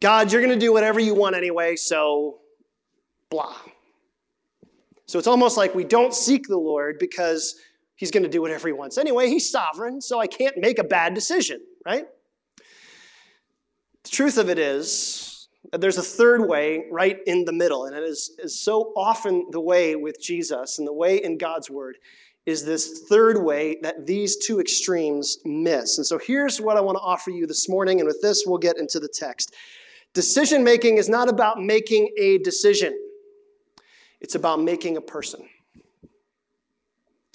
God, 0.00 0.32
you're 0.32 0.42
going 0.42 0.58
to 0.58 0.64
do 0.64 0.72
whatever 0.72 1.00
you 1.00 1.14
want 1.14 1.36
anyway, 1.36 1.76
so 1.76 2.40
blah. 3.30 3.54
So 5.06 5.18
it's 5.18 5.28
almost 5.28 5.56
like 5.56 5.74
we 5.74 5.84
don't 5.84 6.14
seek 6.14 6.48
the 6.48 6.58
Lord 6.58 6.98
because 6.98 7.56
he's 7.96 8.10
going 8.10 8.22
to 8.22 8.28
do 8.28 8.40
whatever 8.40 8.68
he 8.68 8.72
wants 8.72 8.98
anyway. 8.98 9.28
He's 9.28 9.50
sovereign, 9.50 10.00
so 10.00 10.18
I 10.18 10.26
can't 10.26 10.56
make 10.58 10.78
a 10.78 10.84
bad 10.84 11.14
decision, 11.14 11.60
right? 11.84 12.06
The 14.04 14.10
truth 14.10 14.38
of 14.38 14.48
it 14.48 14.58
is, 14.58 15.48
that 15.70 15.80
there's 15.80 15.98
a 15.98 16.02
third 16.02 16.48
way 16.48 16.84
right 16.90 17.18
in 17.26 17.44
the 17.44 17.52
middle, 17.52 17.86
and 17.86 17.96
it 17.96 18.02
is, 18.02 18.32
is 18.38 18.60
so 18.60 18.92
often 18.96 19.46
the 19.50 19.60
way 19.60 19.96
with 19.96 20.20
Jesus 20.20 20.78
and 20.78 20.86
the 20.86 20.92
way 20.92 21.16
in 21.16 21.38
God's 21.38 21.70
word 21.70 21.96
is 22.44 22.64
this 22.64 23.04
third 23.08 23.42
way 23.42 23.78
that 23.82 24.06
these 24.06 24.36
two 24.36 24.60
extremes 24.60 25.38
miss. 25.44 25.98
And 25.98 26.06
so 26.06 26.18
here's 26.18 26.60
what 26.60 26.76
I 26.76 26.80
want 26.80 26.96
to 26.96 27.02
offer 27.02 27.30
you 27.30 27.46
this 27.46 27.68
morning, 27.68 28.00
and 28.00 28.06
with 28.06 28.20
this, 28.20 28.44
we'll 28.46 28.58
get 28.58 28.78
into 28.78 28.98
the 28.98 29.08
text. 29.08 29.54
Decision 30.12 30.64
making 30.64 30.98
is 30.98 31.08
not 31.08 31.28
about 31.28 31.62
making 31.62 32.10
a 32.18 32.38
decision, 32.38 32.98
it's 34.20 34.34
about 34.34 34.60
making 34.60 34.96
a 34.96 35.00
person. 35.00 35.48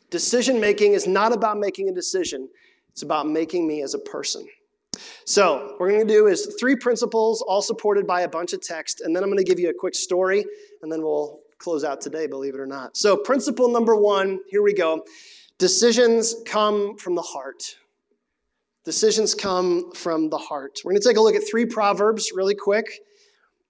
Decision 0.10 0.60
making 0.60 0.94
is 0.94 1.08
not 1.08 1.34
about 1.34 1.58
making 1.58 1.90
a 1.90 1.94
decision, 1.94 2.50
it's 2.90 3.02
about 3.02 3.28
making 3.28 3.68
me 3.68 3.82
as 3.82 3.94
a 3.94 4.00
person. 4.00 4.48
So, 5.26 5.68
what 5.72 5.80
we're 5.80 5.92
going 5.92 6.08
to 6.08 6.14
do 6.14 6.28
is 6.28 6.56
three 6.60 6.76
principles, 6.76 7.42
all 7.42 7.62
supported 7.62 8.08
by 8.08 8.22
a 8.22 8.30
bunch 8.30 8.54
of 8.54 8.62
text, 8.62 9.02
and 9.02 9.16
then 9.16 9.24
I'm 9.24 9.30
going 9.30 9.38
to 9.38 9.44
give 9.44 9.60
you 9.60 9.70
a 9.70 9.74
quick 9.74 9.96
story, 9.96 10.44
and 10.82 10.92
then 10.92 11.02
we'll 11.02 11.40
close 11.60 11.84
out 11.84 12.02
today, 12.02 12.28
believe 12.28 12.54
it 12.54 12.60
or 12.60 12.68
not. 12.68 12.98
So, 12.98 13.18
principle 13.18 13.70
number 13.70 13.96
one 13.96 14.40
here 14.50 14.62
we 14.62 14.74
go 14.74 15.04
decisions 15.58 16.36
come 16.46 16.98
from 16.98 17.16
the 17.16 17.22
heart. 17.22 17.78
Decisions 18.86 19.36
come 19.36 19.92
from 19.94 20.30
the 20.30 20.38
heart. 20.38 20.80
We're 20.84 20.92
going 20.92 21.02
to 21.02 21.08
take 21.08 21.18
a 21.18 21.22
look 21.22 21.36
at 21.36 21.44
three 21.50 21.66
proverbs 21.66 22.32
really 22.34 22.56
quick. 22.56 22.86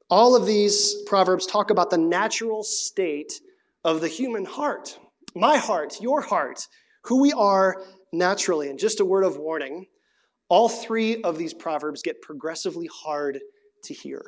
All 0.10 0.36
of 0.36 0.46
these 0.46 0.96
proverbs 1.06 1.46
talk 1.46 1.72
about 1.72 1.90
the 1.90 1.98
natural 1.98 2.64
state 2.64 3.42
of 3.84 4.02
the 4.02 4.08
human 4.08 4.46
heart. 4.46 5.00
My 5.34 5.58
heart, 5.58 6.00
your 6.02 6.22
heart, 6.22 6.68
who 7.04 7.22
we 7.22 7.34
are 7.34 7.84
naturally. 8.14 8.70
And 8.70 8.78
just 8.78 9.00
a 9.00 9.06
word 9.06 9.24
of 9.24 9.38
warning 9.38 9.88
all 10.50 10.70
three 10.70 11.22
of 11.24 11.38
these 11.38 11.54
proverbs 11.54 12.02
get 12.02 12.22
progressively 12.22 12.88
hard 12.88 13.40
to 13.84 13.94
hear. 13.94 14.22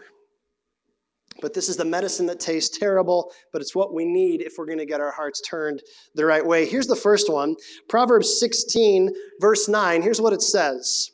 But 1.41 1.53
this 1.53 1.69
is 1.69 1.77
the 1.77 1.86
medicine 1.86 2.25
that 2.27 2.39
tastes 2.39 2.77
terrible, 2.77 3.31
but 3.51 3.62
it's 3.62 3.75
what 3.75 3.93
we 3.93 4.05
need 4.05 4.41
if 4.41 4.53
we're 4.58 4.65
going 4.65 4.79
to 4.79 4.86
get 4.86 5.01
our 5.01 5.12
hearts 5.12 5.41
turned 5.41 5.81
the 6.15 6.25
right 6.25 6.46
way. 6.46 6.65
Here's 6.65 6.88
the 6.88 6.96
first 6.96 7.31
one 7.31 7.55
Proverbs 7.88 8.39
16, 8.39 9.10
verse 9.39 9.67
9. 9.67 10.01
Here's 10.01 10.22
what 10.22 10.34
it 10.34 10.41
says 10.41 11.12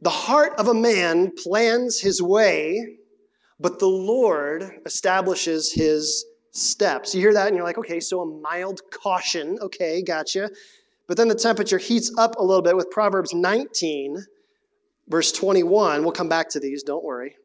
The 0.00 0.10
heart 0.10 0.52
of 0.58 0.68
a 0.68 0.74
man 0.74 1.32
plans 1.42 2.00
his 2.00 2.20
way, 2.20 2.98
but 3.58 3.78
the 3.78 3.86
Lord 3.86 4.70
establishes 4.84 5.72
his 5.72 6.24
steps. 6.52 7.14
You 7.14 7.20
hear 7.20 7.32
that 7.32 7.48
and 7.48 7.56
you're 7.56 7.64
like, 7.64 7.78
okay, 7.78 8.00
so 8.00 8.20
a 8.20 8.40
mild 8.40 8.80
caution. 8.90 9.58
Okay, 9.60 10.02
gotcha. 10.02 10.50
But 11.08 11.16
then 11.16 11.28
the 11.28 11.34
temperature 11.34 11.78
heats 11.78 12.12
up 12.16 12.36
a 12.38 12.42
little 12.42 12.62
bit 12.62 12.76
with 12.76 12.90
Proverbs 12.90 13.34
19, 13.34 14.24
verse 15.12 15.30
21. 15.30 16.02
We'll 16.02 16.12
come 16.12 16.30
back 16.30 16.48
to 16.48 16.58
these, 16.58 16.82
don't 16.82 17.04
worry. 17.04 17.36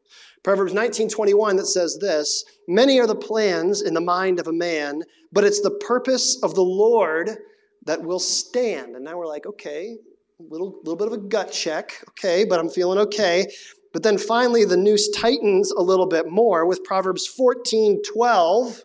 Proverbs 0.42 0.72
19:21 0.72 1.58
that 1.58 1.66
says 1.66 1.98
this, 2.00 2.42
many 2.66 2.98
are 2.98 3.06
the 3.06 3.14
plans 3.14 3.82
in 3.82 3.92
the 3.92 4.00
mind 4.00 4.40
of 4.40 4.48
a 4.48 4.52
man, 4.52 5.02
but 5.32 5.44
it's 5.44 5.60
the 5.60 5.78
purpose 5.86 6.42
of 6.42 6.54
the 6.54 6.64
Lord 6.64 7.36
that 7.84 8.02
will 8.02 8.18
stand. 8.18 8.96
And 8.96 9.04
now 9.04 9.18
we're 9.18 9.26
like, 9.26 9.44
okay, 9.44 9.98
little, 10.38 10.78
little 10.78 10.96
bit 10.96 11.08
of 11.08 11.12
a 11.12 11.18
gut 11.18 11.52
check, 11.52 11.92
okay, 12.10 12.46
but 12.46 12.58
I'm 12.58 12.70
feeling 12.70 12.98
okay. 13.00 13.46
But 13.92 14.02
then 14.02 14.16
finally, 14.16 14.64
the 14.64 14.76
noose 14.78 15.10
tightens 15.10 15.70
a 15.70 15.82
little 15.82 16.06
bit 16.06 16.26
more 16.26 16.64
with 16.64 16.84
Proverbs 16.84 17.26
14 17.26 18.00
12, 18.14 18.82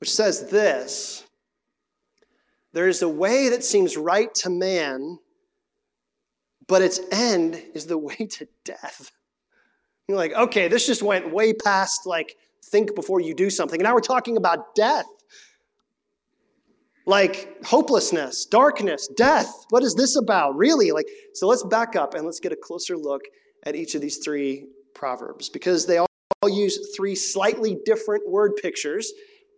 which 0.00 0.12
says 0.12 0.50
this 0.50 1.24
There 2.74 2.88
is 2.88 3.00
a 3.00 3.08
way 3.08 3.48
that 3.48 3.64
seems 3.64 3.96
right 3.96 4.34
to 4.34 4.50
man, 4.50 5.18
but 6.68 6.82
its 6.82 7.00
end 7.12 7.62
is 7.74 7.86
the 7.86 7.98
way 8.08 8.16
to 8.16 8.46
death. 8.64 9.10
You're 10.08 10.16
like, 10.16 10.32
okay, 10.32 10.68
this 10.68 10.86
just 10.86 11.02
went 11.02 11.32
way 11.32 11.52
past 11.52 12.06
like 12.06 12.36
think 12.64 12.94
before 12.94 13.20
you 13.20 13.34
do 13.34 13.50
something. 13.50 13.80
And 13.80 13.84
now 13.84 13.94
we're 13.94 14.00
talking 14.00 14.36
about 14.36 14.74
death. 14.74 15.06
Like 17.08 17.64
hopelessness, 17.64 18.46
darkness, 18.46 19.08
death. 19.16 19.64
What 19.70 19.84
is 19.84 19.94
this 19.94 20.16
about? 20.16 20.56
Really? 20.56 20.90
Like, 20.90 21.06
so 21.34 21.46
let's 21.46 21.62
back 21.62 21.94
up 21.94 22.14
and 22.14 22.24
let's 22.24 22.40
get 22.40 22.52
a 22.52 22.56
closer 22.56 22.96
look 22.96 23.22
at 23.64 23.76
each 23.76 23.94
of 23.94 24.00
these 24.00 24.18
three 24.18 24.66
proverbs 24.94 25.48
because 25.48 25.86
they 25.86 25.98
all 25.98 26.08
use 26.48 26.94
three 26.96 27.14
slightly 27.14 27.78
different 27.84 28.28
word 28.28 28.56
pictures 28.60 29.12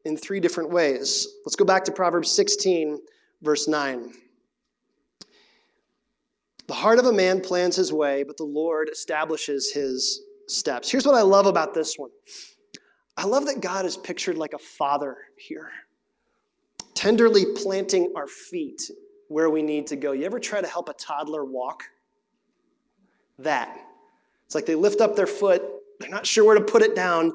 in 0.04 0.16
three 0.16 0.40
different 0.40 0.70
ways. 0.70 1.26
Let's 1.44 1.56
go 1.56 1.64
back 1.64 1.84
to 1.84 1.92
Proverbs 1.92 2.30
16, 2.30 2.98
verse 3.42 3.66
9. 3.66 4.12
The 6.68 6.74
heart 6.74 6.98
of 6.98 7.06
a 7.06 7.12
man 7.12 7.40
plans 7.40 7.74
his 7.76 7.94
way, 7.94 8.22
but 8.22 8.36
the 8.36 8.44
Lord 8.44 8.90
establishes 8.92 9.72
his 9.72 10.20
steps. 10.48 10.90
Here's 10.90 11.06
what 11.06 11.14
I 11.14 11.22
love 11.22 11.46
about 11.46 11.74
this 11.74 11.96
one 11.96 12.10
I 13.16 13.24
love 13.24 13.46
that 13.46 13.60
God 13.60 13.84
is 13.86 13.96
pictured 13.96 14.36
like 14.36 14.52
a 14.52 14.58
father 14.58 15.16
here, 15.36 15.70
tenderly 16.94 17.46
planting 17.56 18.12
our 18.14 18.26
feet 18.26 18.82
where 19.28 19.48
we 19.48 19.62
need 19.62 19.86
to 19.88 19.96
go. 19.96 20.12
You 20.12 20.24
ever 20.26 20.38
try 20.38 20.60
to 20.60 20.68
help 20.68 20.90
a 20.90 20.92
toddler 20.92 21.44
walk? 21.44 21.84
That. 23.38 23.74
It's 24.44 24.54
like 24.54 24.66
they 24.66 24.74
lift 24.74 25.00
up 25.00 25.16
their 25.16 25.26
foot, 25.26 25.62
they're 26.00 26.10
not 26.10 26.26
sure 26.26 26.44
where 26.44 26.58
to 26.58 26.64
put 26.64 26.82
it 26.82 26.94
down, 26.94 27.32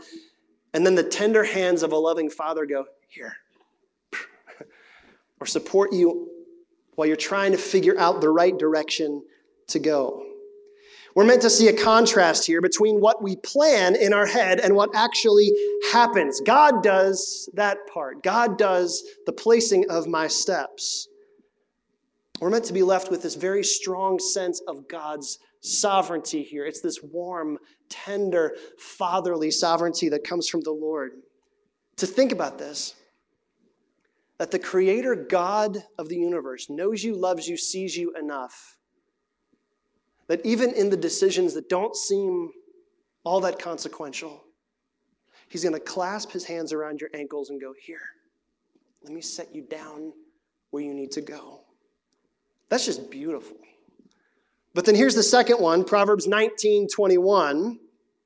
and 0.74 0.86
then 0.86 0.96
the 0.96 1.04
tender 1.04 1.44
hands 1.44 1.82
of 1.82 1.92
a 1.92 1.98
loving 1.98 2.30
father 2.30 2.68
go, 2.68 2.86
Here. 3.08 3.36
or 5.40 5.48
support 5.48 5.92
you 5.92 6.33
while 6.95 7.07
you're 7.07 7.15
trying 7.15 7.51
to 7.51 7.57
figure 7.57 7.97
out 8.00 8.21
the 8.21 8.29
right 8.29 8.57
direction 8.57 9.23
to 9.67 9.79
go. 9.79 10.25
We're 11.15 11.25
meant 11.25 11.43
to 11.43 11.50
see 11.50 11.67
a 11.67 11.77
contrast 11.77 12.47
here 12.47 12.59
between 12.59 13.00
what 13.00 13.21
we 13.21 13.35
plan 13.35 13.95
in 13.95 14.13
our 14.13 14.25
head 14.25 14.59
and 14.59 14.75
what 14.75 14.89
actually 14.95 15.51
happens. 15.91 16.41
God 16.41 16.81
does 16.81 17.50
that 17.53 17.77
part, 17.93 18.23
God 18.23 18.57
does 18.57 19.03
the 19.25 19.33
placing 19.33 19.89
of 19.89 20.07
my 20.07 20.27
steps. 20.27 21.07
We're 22.41 22.50
meant 22.50 22.65
to 22.65 22.73
be 22.73 22.83
left 22.83 23.09
with 23.12 23.21
this 23.21 23.35
very 23.35 23.63
strong 23.63 24.19
sense 24.19 24.59
of 24.67 24.89
God's 24.89 25.39
sovereignty 25.62 26.43
here. 26.43 26.65
It's 26.65 26.81
this 26.81 27.01
warm, 27.01 27.57
tender, 27.89 28.55
fatherly 28.77 29.51
sovereignty 29.51 30.09
that 30.09 30.25
comes 30.25 30.50
from 30.50 30.62
the 30.62 30.71
Lord. 30.71 31.12
To 31.97 32.07
think 32.07 32.31
about 32.31 32.57
this, 32.57 32.95
that 34.43 34.51
the 34.51 34.59
creator 34.59 35.15
God 35.15 35.85
of 35.97 36.09
the 36.09 36.17
universe 36.17 36.69
knows 36.69 37.01
you, 37.01 37.15
loves 37.15 37.47
you, 37.47 37.55
sees 37.55 37.95
you 37.95 38.13
enough. 38.19 38.75
That 40.27 40.45
even 40.45 40.73
in 40.73 40.89
the 40.89 40.97
decisions 40.97 41.53
that 41.53 41.69
don't 41.69 41.95
seem 41.95 42.51
all 43.23 43.39
that 43.39 43.57
consequential, 43.57 44.43
he's 45.47 45.63
going 45.63 45.75
to 45.75 45.79
clasp 45.79 46.29
his 46.29 46.43
hands 46.43 46.73
around 46.73 47.00
your 47.00 47.09
ankles 47.13 47.51
and 47.51 47.62
go, 47.62 47.73
Here, 47.85 48.01
let 49.01 49.13
me 49.13 49.21
set 49.21 49.55
you 49.55 49.62
down 49.62 50.12
where 50.71 50.83
you 50.83 50.93
need 50.93 51.12
to 51.12 51.21
go. 51.21 51.62
That's 52.67 52.85
just 52.85 53.09
beautiful. 53.09 53.55
But 54.73 54.83
then 54.83 54.95
here's 54.95 55.15
the 55.15 55.23
second 55.23 55.62
one, 55.62 55.85
Proverbs 55.85 56.27
19 56.27 56.89
21. 56.93 57.79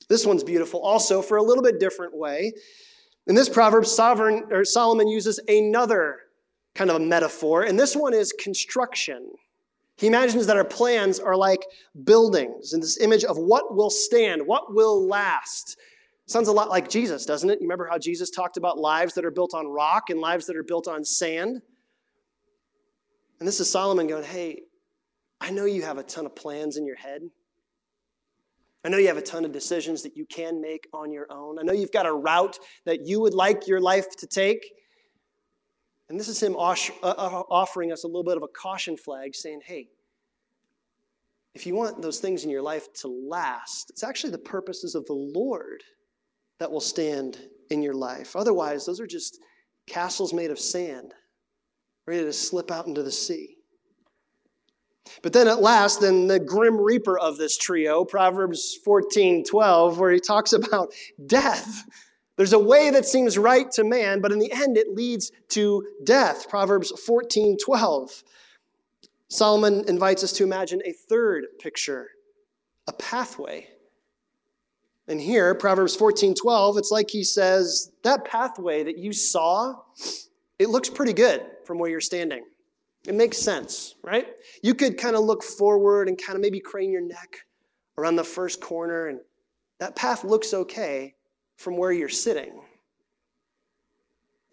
This 0.10 0.26
one's 0.26 0.44
beautiful 0.44 0.80
also 0.80 1.22
for 1.22 1.38
a 1.38 1.44
little 1.44 1.64
bit 1.64 1.80
different 1.80 2.18
way. 2.18 2.54
In 3.28 3.36
this 3.36 3.50
proverb, 3.50 3.86
sovereign 3.86 4.46
or 4.52 4.64
Solomon 4.64 5.08
uses 5.08 5.40
another 5.48 6.18
kind 6.76 6.90
of 6.90 6.96
a 6.96 7.00
metaphor, 7.00 7.64
and 7.64 7.78
this 7.78 7.96
one 7.96 8.14
is 8.14 8.32
construction. 8.32 9.30
He 9.98 10.08
imagines 10.08 10.46
that 10.46 10.56
our 10.56 10.64
plans 10.64 11.20
are 11.20 11.36
like 11.36 11.66
buildings, 12.04 12.74
and 12.74 12.82
this 12.82 13.00
image 13.00 13.24
of 13.24 13.38
what 13.38 13.76
will 13.76 13.90
stand, 13.90 14.46
what 14.46 14.74
will 14.74 15.08
last. 15.08 15.78
Sounds 16.28 16.48
a 16.48 16.54
lot 16.54 16.70
like 16.70 16.90
Jesus, 16.90 17.26
doesn't 17.26 17.50
it? 17.50 17.60
You 17.60 17.66
remember 17.66 17.88
how 17.90 17.98
Jesus 17.98 18.30
talked 18.30 18.58
about 18.58 18.78
lives 18.78 19.14
that 19.16 19.26
are 19.26 19.32
built 19.32 19.54
on 19.54 19.68
rock 19.68 20.10
and 20.10 20.20
lives 20.20 20.46
that 20.46 20.56
are 20.56 20.64
built 20.64 20.88
on 20.88 21.04
sand? 21.04 21.62
And 23.40 23.48
this 23.48 23.60
is 23.60 23.70
Solomon 23.70 24.08
going, 24.08 24.24
Hey, 24.24 24.62
I 25.42 25.52
know 25.52 25.66
you 25.66 25.84
have 25.84 25.98
a 25.98 26.04
ton 26.04 26.26
of 26.26 26.36
plans 26.36 26.78
in 26.78 26.86
your 26.86 26.96
head. 26.96 27.22
I 28.88 28.90
know 28.90 29.00
you 29.00 29.08
have 29.08 29.18
a 29.18 29.22
ton 29.22 29.44
of 29.44 29.52
decisions 29.52 30.02
that 30.04 30.16
you 30.16 30.26
can 30.26 30.62
make 30.62 30.88
on 30.94 31.12
your 31.12 31.28
own. 31.30 31.60
I 31.60 31.64
know 31.64 31.74
you've 31.74 31.92
got 31.92 32.06
a 32.06 32.14
route 32.14 32.58
that 32.86 33.06
you 33.06 33.20
would 33.20 33.34
like 33.34 33.68
your 33.68 33.82
life 33.82 34.16
to 34.16 34.26
take. 34.26 34.66
And 36.08 36.18
this 36.18 36.30
is 36.30 36.42
him 36.42 36.56
uh, 36.56 36.74
uh, 37.04 37.44
offering 37.50 37.92
us 37.92 38.06
a 38.06 38.08
little 38.08 38.24
bit 38.24 38.38
of 38.38 38.44
a 38.44 38.48
caution 38.48 38.96
flag 38.96 39.36
saying, 39.36 39.60
hey, 39.66 39.90
if 41.54 41.68
you 41.68 41.76
want 41.76 42.02
those 42.02 42.20
things 42.20 42.46
in 42.46 42.50
your 42.50 42.62
life 42.62 42.88
to 43.02 43.10
last, 43.10 43.90
it's 43.90 44.06
actually 44.06 44.32
the 44.32 44.38
purposes 44.38 44.96
of 44.96 45.06
the 45.08 45.14
Lord 45.14 45.84
that 46.62 46.72
will 46.72 46.80
stand 46.80 47.42
in 47.70 47.84
your 47.84 47.94
life. 47.94 48.38
Otherwise, 48.38 48.86
those 48.86 49.02
are 49.02 49.08
just 49.08 49.38
castles 49.86 50.32
made 50.32 50.50
of 50.50 50.60
sand, 50.60 51.14
ready 52.06 52.24
to 52.24 52.32
slip 52.32 52.72
out 52.72 52.88
into 52.88 53.04
the 53.04 53.12
sea. 53.12 53.57
But 55.22 55.34
then 55.34 55.48
at 55.48 55.62
last, 55.62 56.02
then 56.02 56.28
the 56.28 56.40
grim 56.40 56.80
reaper 56.80 57.18
of 57.18 57.38
this 57.38 57.58
trio, 57.58 58.06
Proverbs 58.06 58.76
14 58.84 59.44
12, 59.44 60.00
where 60.00 60.12
he 60.12 60.20
talks 60.20 60.54
about 60.54 60.94
death. 61.26 61.84
There's 62.38 62.54
a 62.54 62.60
way 62.60 62.92
that 62.92 63.06
seems 63.06 63.38
right 63.38 63.70
to 63.72 63.84
man, 63.84 64.22
but 64.22 64.32
in 64.32 64.40
the 64.40 64.52
end 64.52 64.78
it 64.78 64.94
leads 64.94 65.32
to 65.50 65.86
death. 66.04 66.48
Proverbs 66.50 66.92
14 67.06 67.58
12. 67.58 68.24
Solomon 69.30 69.84
invites 69.88 70.24
us 70.24 70.32
to 70.34 70.44
imagine 70.44 70.82
a 70.86 70.94
third 70.94 71.48
picture, 71.60 72.12
a 72.88 72.94
pathway. 72.94 73.68
And 75.08 75.22
here, 75.22 75.56
Proverbs 75.56 75.96
14 75.96 76.36
12, 76.36 76.78
it's 76.78 76.92
like 76.92 77.10
he 77.10 77.24
says, 77.24 77.92
That 78.04 78.26
pathway 78.26 78.84
that 78.84 78.98
you 78.98 79.14
saw, 79.14 79.76
it 80.60 80.70
looks 80.70 80.90
pretty 80.90 81.14
good 81.14 81.46
from 81.66 81.80
where 81.80 81.90
you're 81.90 82.02
standing. 82.02 82.44
It 83.08 83.16
makes 83.16 83.38
sense, 83.38 83.96
right? 84.04 84.28
You 84.62 84.76
could 84.76 84.98
kind 84.98 85.16
of 85.16 85.24
look 85.24 85.42
forward 85.42 86.10
and 86.10 86.22
kind 86.22 86.36
of 86.36 86.42
maybe 86.42 86.60
crane 86.60 86.92
your 86.92 87.02
neck 87.02 87.38
around 87.98 88.18
the 88.18 88.24
first 88.24 88.60
corner, 88.60 89.08
and 89.08 89.22
that 89.80 89.96
path 89.96 90.26
looks 90.26 90.54
okay 90.54 91.16
from 91.56 91.78
where 91.78 91.94
you're 91.94 92.10
sitting. 92.10 92.62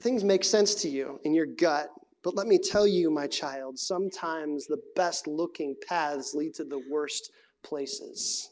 Things 0.01 0.23
make 0.23 0.45
sense 0.45 0.77
to 0.77 0.89
you 0.89 1.19
in 1.25 1.35
your 1.35 1.47
gut, 1.47 1.89
but 2.23 2.37
let 2.37 2.47
me 2.47 2.59
tell 2.59 2.87
you, 2.87 3.11
my 3.11 3.27
child, 3.27 3.77
sometimes 3.77 4.67
the 4.67 4.81
best 4.95 5.27
looking 5.27 5.75
paths 5.89 6.33
lead 6.33 6.55
to 6.55 6.65
the 6.65 6.81
worst 6.89 7.33
places. 7.65 8.51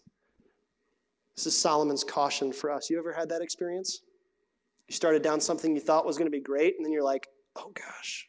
This 1.37 1.47
is 1.47 1.57
Solomon's 1.57 2.03
caution 2.03 2.53
for 2.53 2.73
us. 2.73 2.91
You 2.91 2.99
ever 2.99 3.13
had 3.13 3.29
that 3.29 3.41
experience? 3.41 4.03
You 4.89 4.95
started 4.97 5.23
down 5.23 5.41
something 5.41 5.77
you 5.77 5.81
thought 5.81 6.05
was 6.05 6.19
going 6.19 6.27
to 6.27 6.37
be 6.37 6.43
great, 6.43 6.75
and 6.77 6.85
then 6.85 6.93
you're 6.93 7.05
like, 7.05 7.29
oh 7.55 7.71
gosh, 7.73 8.29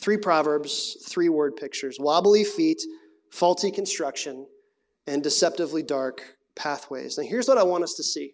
Three 0.00 0.16
proverbs, 0.16 0.96
three 1.06 1.28
word 1.28 1.56
pictures 1.56 1.98
wobbly 2.00 2.44
feet, 2.44 2.82
faulty 3.30 3.70
construction, 3.70 4.46
and 5.06 5.22
deceptively 5.22 5.82
dark 5.82 6.36
pathways. 6.54 7.18
Now, 7.18 7.24
here's 7.24 7.48
what 7.48 7.58
I 7.58 7.62
want 7.62 7.84
us 7.84 7.94
to 7.94 8.02
see. 8.02 8.32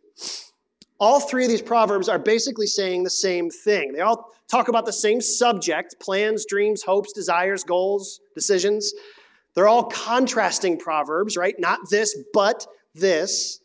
All 0.98 1.20
three 1.20 1.44
of 1.44 1.50
these 1.50 1.62
proverbs 1.62 2.08
are 2.08 2.18
basically 2.18 2.66
saying 2.66 3.02
the 3.02 3.10
same 3.10 3.50
thing. 3.50 3.92
They 3.92 4.00
all 4.00 4.32
talk 4.48 4.68
about 4.68 4.86
the 4.86 4.92
same 4.92 5.20
subject 5.20 5.96
plans, 6.00 6.46
dreams, 6.46 6.82
hopes, 6.82 7.12
desires, 7.12 7.64
goals, 7.64 8.20
decisions. 8.34 8.94
They're 9.54 9.68
all 9.68 9.84
contrasting 9.84 10.78
proverbs, 10.78 11.36
right? 11.36 11.54
Not 11.58 11.90
this, 11.90 12.16
but 12.32 12.66
this. 12.94 13.60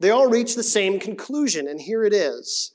They 0.00 0.10
all 0.10 0.28
reach 0.28 0.56
the 0.56 0.62
same 0.62 0.98
conclusion, 0.98 1.68
and 1.68 1.80
here 1.80 2.04
it 2.04 2.12
is 2.12 2.72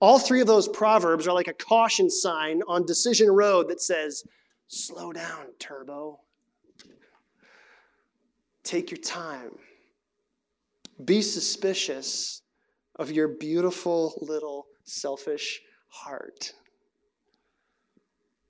all 0.00 0.18
three 0.18 0.40
of 0.40 0.46
those 0.46 0.68
proverbs 0.68 1.26
are 1.26 1.32
like 1.32 1.48
a 1.48 1.52
caution 1.52 2.10
sign 2.10 2.62
on 2.68 2.84
Decision 2.84 3.30
Road 3.30 3.68
that 3.68 3.80
says, 3.80 4.24
slow 4.68 5.12
down, 5.12 5.46
turbo. 5.58 6.20
Take 8.62 8.90
your 8.90 9.00
time. 9.00 9.50
Be 11.04 11.22
suspicious 11.22 12.42
of 12.96 13.10
your 13.10 13.28
beautiful 13.28 14.18
little 14.22 14.66
selfish 14.84 15.60
heart. 15.88 16.52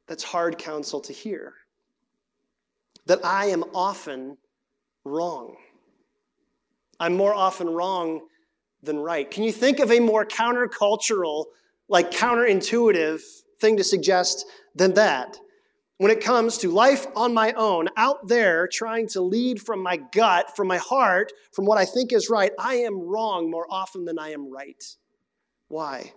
That's 0.06 0.22
hard 0.22 0.58
counsel 0.58 1.00
to 1.00 1.12
hear. 1.12 1.54
That 3.06 3.24
I 3.24 3.46
am 3.46 3.64
often 3.74 4.36
wrong. 5.04 5.56
I'm 7.00 7.16
more 7.16 7.34
often 7.34 7.68
wrong 7.68 8.22
than 8.84 8.98
right. 8.98 9.30
Can 9.30 9.44
you 9.44 9.52
think 9.52 9.80
of 9.80 9.90
a 9.90 10.00
more 10.00 10.24
countercultural, 10.24 11.46
like 11.88 12.10
counterintuitive 12.10 13.22
thing 13.60 13.76
to 13.76 13.84
suggest 13.84 14.46
than 14.74 14.94
that? 14.94 15.38
when 15.98 16.10
it 16.10 16.20
comes 16.20 16.58
to 16.58 16.70
life 16.70 17.06
on 17.14 17.32
my 17.32 17.52
own, 17.52 17.88
out 17.96 18.26
there 18.26 18.66
trying 18.66 19.06
to 19.08 19.20
lead 19.20 19.60
from 19.60 19.82
my 19.82 19.96
gut, 19.96 20.56
from 20.56 20.66
my 20.66 20.78
heart, 20.78 21.32
from 21.52 21.66
what 21.66 21.78
I 21.78 21.84
think 21.84 22.12
is 22.12 22.28
right, 22.28 22.50
I 22.58 22.74
am 22.76 23.00
wrong 23.00 23.50
more 23.50 23.66
often 23.70 24.04
than 24.04 24.18
I 24.18 24.32
am 24.32 24.52
right. 24.52 24.82
Why? 25.68 26.12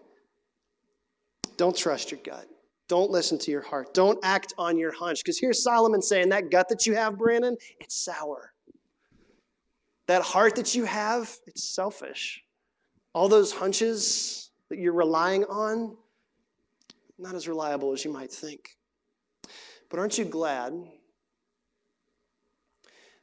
Don't 1.58 1.78
trust 1.78 2.12
your 2.12 2.20
gut. 2.24 2.48
Don't 2.88 3.12
listen 3.12 3.38
to 3.40 3.52
your 3.52 3.62
heart. 3.62 3.94
Don't 3.94 4.20
act 4.24 4.54
on 4.58 4.78
your 4.78 4.92
hunch. 4.92 5.24
Because 5.24 5.40
here's 5.40 5.64
Solomon 5.64 6.02
saying 6.02 6.30
that 6.30 6.50
gut 6.50 6.70
that 6.70 6.86
you 6.86 6.96
have, 6.96 7.18
Brannon, 7.18 7.58
it's 7.80 8.04
sour. 8.04 8.54
That 10.08 10.22
heart 10.22 10.56
that 10.56 10.74
you 10.74 10.86
have, 10.86 11.36
it's 11.48 11.64
selfish. 11.64 12.44
All 13.18 13.28
those 13.28 13.52
hunches 13.52 14.52
that 14.70 14.78
you're 14.78 14.94
relying 14.94 15.44
on, 15.46 15.98
not 17.18 17.34
as 17.34 17.48
reliable 17.48 17.92
as 17.92 18.06
you 18.06 18.14
might 18.14 18.32
think. 18.32 18.78
But 19.90 19.98
aren't 19.98 20.20
you 20.20 20.26
glad 20.26 20.74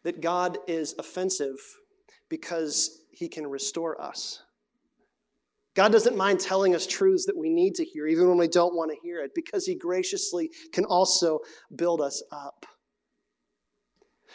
that 0.02 0.20
God 0.20 0.58
is 0.66 0.96
offensive 0.98 1.60
because 2.28 3.02
he 3.12 3.28
can 3.28 3.46
restore 3.46 4.02
us? 4.02 4.42
God 5.76 5.92
doesn't 5.92 6.16
mind 6.16 6.40
telling 6.40 6.74
us 6.74 6.88
truths 6.88 7.26
that 7.26 7.36
we 7.36 7.48
need 7.48 7.76
to 7.76 7.84
hear, 7.84 8.08
even 8.08 8.28
when 8.28 8.38
we 8.38 8.48
don't 8.48 8.74
want 8.74 8.90
to 8.90 8.96
hear 9.00 9.20
it, 9.22 9.30
because 9.32 9.64
He 9.64 9.76
graciously 9.76 10.50
can 10.72 10.84
also 10.86 11.38
build 11.76 12.00
us 12.00 12.20
up. 12.32 12.66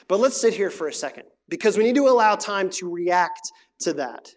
But 0.08 0.22
let's 0.22 0.40
sit 0.40 0.54
here 0.54 0.70
for 0.70 0.88
a 0.88 0.94
second, 0.94 1.26
because 1.50 1.78
we 1.78 1.84
need 1.84 1.96
to 1.96 2.08
allow 2.08 2.36
time 2.36 2.70
to 2.70 2.90
react 2.90 3.52
to 3.82 3.92
that. 3.96 4.30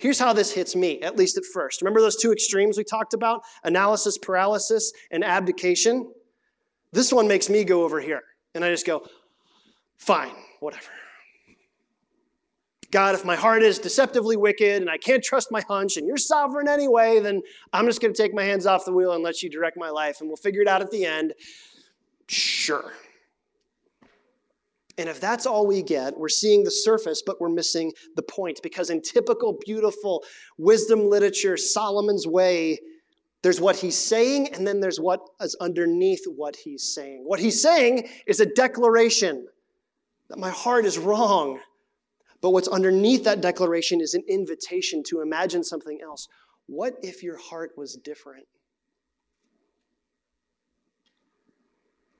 Here's 0.00 0.18
how 0.18 0.32
this 0.32 0.50
hits 0.50 0.74
me, 0.74 0.98
at 1.02 1.16
least 1.16 1.36
at 1.36 1.44
first. 1.44 1.82
Remember 1.82 2.00
those 2.00 2.16
two 2.16 2.32
extremes 2.32 2.78
we 2.78 2.84
talked 2.84 3.12
about 3.12 3.42
analysis 3.64 4.16
paralysis 4.16 4.92
and 5.10 5.22
abdication? 5.22 6.10
This 6.90 7.12
one 7.12 7.28
makes 7.28 7.50
me 7.50 7.64
go 7.64 7.84
over 7.84 8.00
here, 8.00 8.22
and 8.54 8.64
I 8.64 8.70
just 8.70 8.86
go, 8.86 9.06
fine, 9.98 10.32
whatever. 10.60 10.88
God, 12.90 13.14
if 13.14 13.26
my 13.26 13.36
heart 13.36 13.62
is 13.62 13.78
deceptively 13.78 14.38
wicked 14.38 14.80
and 14.80 14.90
I 14.90 14.96
can't 14.96 15.22
trust 15.22 15.52
my 15.52 15.60
hunch 15.60 15.98
and 15.98 16.08
you're 16.08 16.16
sovereign 16.16 16.66
anyway, 16.66 17.20
then 17.20 17.42
I'm 17.74 17.84
just 17.84 18.00
going 18.00 18.12
to 18.12 18.20
take 18.20 18.34
my 18.34 18.42
hands 18.42 18.66
off 18.66 18.86
the 18.86 18.92
wheel 18.92 19.12
and 19.12 19.22
let 19.22 19.42
you 19.42 19.50
direct 19.50 19.76
my 19.76 19.90
life 19.90 20.20
and 20.20 20.28
we'll 20.28 20.36
figure 20.36 20.62
it 20.62 20.66
out 20.66 20.80
at 20.80 20.90
the 20.90 21.04
end. 21.04 21.34
Sure. 22.26 22.92
And 25.00 25.08
if 25.08 25.18
that's 25.18 25.46
all 25.46 25.66
we 25.66 25.82
get, 25.82 26.18
we're 26.18 26.28
seeing 26.28 26.62
the 26.62 26.70
surface, 26.70 27.22
but 27.24 27.40
we're 27.40 27.48
missing 27.48 27.92
the 28.16 28.22
point. 28.22 28.60
Because 28.62 28.90
in 28.90 29.00
typical, 29.00 29.58
beautiful 29.64 30.22
wisdom 30.58 31.08
literature, 31.08 31.56
Solomon's 31.56 32.26
way, 32.26 32.78
there's 33.42 33.62
what 33.62 33.76
he's 33.76 33.96
saying, 33.96 34.52
and 34.52 34.66
then 34.66 34.80
there's 34.80 35.00
what 35.00 35.20
is 35.40 35.56
underneath 35.58 36.20
what 36.26 36.54
he's 36.54 36.94
saying. 36.94 37.22
What 37.24 37.40
he's 37.40 37.62
saying 37.62 38.10
is 38.26 38.40
a 38.40 38.46
declaration 38.46 39.46
that 40.28 40.38
my 40.38 40.50
heart 40.50 40.84
is 40.84 40.98
wrong. 40.98 41.60
But 42.42 42.50
what's 42.50 42.68
underneath 42.68 43.24
that 43.24 43.40
declaration 43.40 44.02
is 44.02 44.12
an 44.12 44.24
invitation 44.28 45.02
to 45.04 45.22
imagine 45.22 45.64
something 45.64 45.98
else. 46.02 46.28
What 46.66 46.96
if 47.02 47.22
your 47.22 47.38
heart 47.38 47.70
was 47.74 47.96
different? 47.96 48.46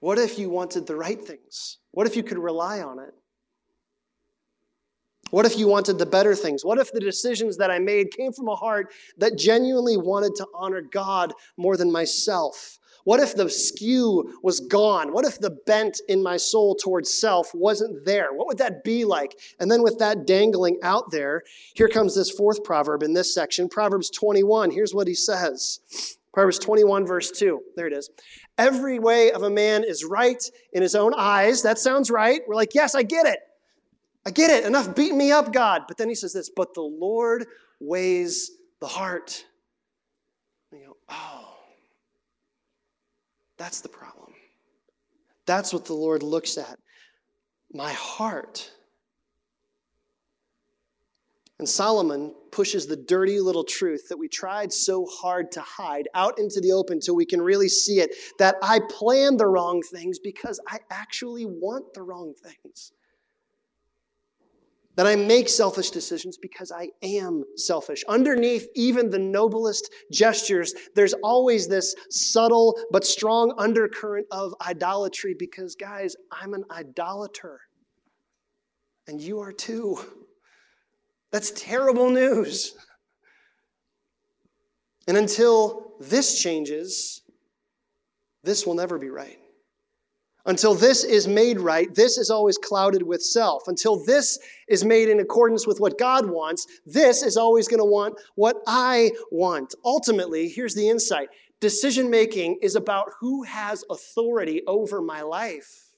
What 0.01 0.19
if 0.19 0.39
you 0.39 0.51
wanted 0.51 0.87
the 0.87 0.97
right 0.97 1.21
things? 1.23 1.79
What 1.93 2.07
if 2.07 2.17
you 2.17 2.23
could 2.23 2.39
rely 2.39 2.81
on 2.81 2.99
it? 2.99 3.15
What 5.31 5.47
if 5.47 5.57
you 5.57 5.69
wanted 5.69 5.99
the 5.99 6.07
better 6.07 6.35
things? 6.35 6.65
What 6.65 6.79
if 6.79 6.93
the 6.93 7.01
decisions 7.01 7.57
that 7.59 7.71
I 7.71 7.79
made 7.79 8.11
came 8.11 8.33
from 8.33 8.49
a 8.49 8.57
heart 8.57 8.93
that 9.19 9.39
genuinely 9.39 9.97
wanted 9.97 10.35
to 10.37 10.47
honor 10.55 10.81
God 10.81 11.33
more 11.57 11.77
than 11.77 11.93
myself? 11.93 12.79
What 13.05 13.21
if 13.21 13.35
the 13.35 13.49
skew 13.49 14.39
was 14.43 14.61
gone? 14.61 15.13
What 15.13 15.25
if 15.25 15.39
the 15.39 15.57
bent 15.67 16.01
in 16.09 16.23
my 16.23 16.37
soul 16.37 16.75
towards 16.75 17.13
self 17.13 17.51
wasn't 17.55 18.05
there? 18.05 18.33
What 18.33 18.47
would 18.49 18.59
that 18.59 18.85
be 18.85 19.05
like? 19.05 19.39
And 19.59 19.71
then 19.71 19.83
with 19.83 19.99
that 19.99 20.27
dangling 20.27 20.79
out 20.83 21.11
there, 21.11 21.43
here 21.75 21.89
comes 21.89 22.15
this 22.15 22.31
fourth 22.31 22.63
proverb 22.63 23.03
in 23.03 23.15
this 23.15 23.33
section, 23.33 23.69
Proverbs 23.69 24.11
21. 24.11 24.71
Here's 24.71 24.95
what 24.95 25.09
he 25.09 25.15
says. 25.15 25.81
Proverbs 26.33 26.59
21, 26.59 27.07
verse 27.07 27.31
2. 27.33 27.61
There 27.77 27.87
it 27.87 27.93
is. 27.93 28.11
Every 28.57 28.99
way 28.99 29.33
of 29.33 29.43
a 29.43 29.51
man 29.51 29.85
is 29.85 30.05
right 30.05 30.43
in 30.73 30.83
his 30.83 30.95
own 30.95 31.13
eyes. 31.17 31.63
That 31.63 31.79
sounds 31.79 32.11
right. 32.11 32.41
We're 32.47 32.55
like, 32.55 32.75
yes, 32.75 32.95
I 32.95 33.03
get 33.03 33.27
it. 33.27 33.39
I 34.27 34.31
get 34.31 34.51
it. 34.51 34.65
Enough 34.65 34.95
beating 34.95 35.19
me 35.19 35.33
up, 35.33 35.53
God. 35.53 35.83
But 35.89 35.97
then 35.97 36.09
he 36.09 36.15
says 36.15 36.33
this, 36.33 36.51
but 36.55 36.75
the 36.75 36.83
Lord 36.83 37.47
weighs 37.81 38.51
the 38.81 38.87
heart. 38.87 39.45
And 40.71 40.81
you 40.81 40.87
go, 40.89 40.97
oh. 41.09 41.57
That's 43.61 43.83
the 43.83 43.91
problem. 43.91 44.33
That's 45.45 45.75
what 45.75 45.85
the 45.85 45.93
Lord 45.93 46.23
looks 46.23 46.57
at. 46.57 46.79
My 47.75 47.93
heart. 47.93 48.71
And 51.61 51.69
Solomon 51.69 52.35
pushes 52.53 52.87
the 52.87 52.97
dirty 52.97 53.39
little 53.39 53.65
truth 53.65 54.09
that 54.09 54.17
we 54.17 54.29
tried 54.29 54.73
so 54.73 55.05
hard 55.05 55.53
to 55.53 55.61
hide 55.61 56.09
out 56.15 56.39
into 56.39 56.59
the 56.59 56.73
open 56.73 57.01
till 57.01 57.15
we 57.15 57.27
can 57.27 57.43
really 57.43 57.69
see 57.69 58.01
it 58.01 58.15
that 58.39 58.57
I 58.63 58.81
plan 58.89 59.37
the 59.37 59.47
wrong 59.47 59.83
things 59.83 60.19
because 60.19 60.59
I 60.67 60.79
actually 60.91 61.45
want 61.45 61.93
the 61.93 62.01
wrong 62.01 62.33
things 62.33 62.93
that 64.97 65.07
I 65.07 65.17
make 65.17 65.51
selfish 65.51 65.91
decisions 65.91 66.39
because 66.39 66.73
I 66.73 66.89
am 67.03 67.45
selfish. 67.57 68.05
Underneath 68.09 68.67
even 68.75 69.11
the 69.11 69.19
noblest 69.19 69.93
gestures, 70.11 70.73
there's 70.95 71.13
always 71.23 71.69
this 71.69 71.95
subtle 72.09 72.75
but 72.91 73.05
strong 73.05 73.53
undercurrent 73.59 74.29
of 74.31 74.55
idolatry 74.67 75.37
because, 75.39 75.75
guys, 75.75 76.17
I'm 76.33 76.55
an 76.55 76.65
idolater. 76.71 77.61
And 79.07 79.21
you 79.21 79.41
are 79.41 79.53
too. 79.53 79.99
That's 81.33 81.53
terrible 81.53 82.11
news. 82.11 82.75
And 85.07 85.17
until 85.17 85.95
this 86.01 86.41
changes, 86.41 87.23
this 88.43 88.67
will 88.67 88.75
never 88.75 88.99
be 88.99 89.11
right. 89.11 89.39
Until 90.47 90.75
this 90.75 91.05
is 91.05 91.29
made 91.29 91.61
right, 91.61 91.95
this 91.95 92.17
is 92.17 92.31
always 92.31 92.57
clouded 92.57 93.03
with 93.03 93.23
self. 93.23 93.69
Until 93.69 94.03
this 94.05 94.39
is 94.69 94.85
made 94.85 95.09
in 95.09 95.21
accordance 95.21 95.67
with 95.67 95.81
what 95.81 95.99
God 95.99 96.31
wants, 96.31 96.67
this 96.87 97.23
is 97.23 97.37
always 97.37 97.69
going 97.69 97.81
to 97.81 97.85
want 97.85 98.19
what 98.37 98.57
I 98.67 99.11
want. 99.31 99.75
Ultimately, 99.85 100.49
here's 100.49 100.75
the 100.75 100.89
insight 100.89 101.29
decision 101.61 102.09
making 102.09 102.59
is 102.63 102.75
about 102.75 103.11
who 103.21 103.43
has 103.43 103.85
authority 103.91 104.63
over 104.67 105.03
my 105.03 105.21
life. 105.21 105.90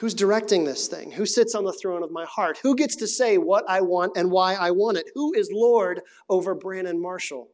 Who's 0.00 0.14
directing 0.14 0.64
this 0.64 0.88
thing? 0.88 1.10
Who 1.10 1.26
sits 1.26 1.54
on 1.54 1.64
the 1.64 1.74
throne 1.74 2.02
of 2.02 2.10
my 2.10 2.24
heart? 2.24 2.58
Who 2.62 2.74
gets 2.74 2.96
to 2.96 3.06
say 3.06 3.36
what 3.36 3.68
I 3.68 3.82
want 3.82 4.16
and 4.16 4.30
why 4.30 4.54
I 4.54 4.70
want 4.70 4.96
it? 4.96 5.10
Who 5.14 5.34
is 5.34 5.50
Lord 5.52 6.00
over 6.30 6.54
Brannon 6.54 6.98
Marshall? 6.98 7.48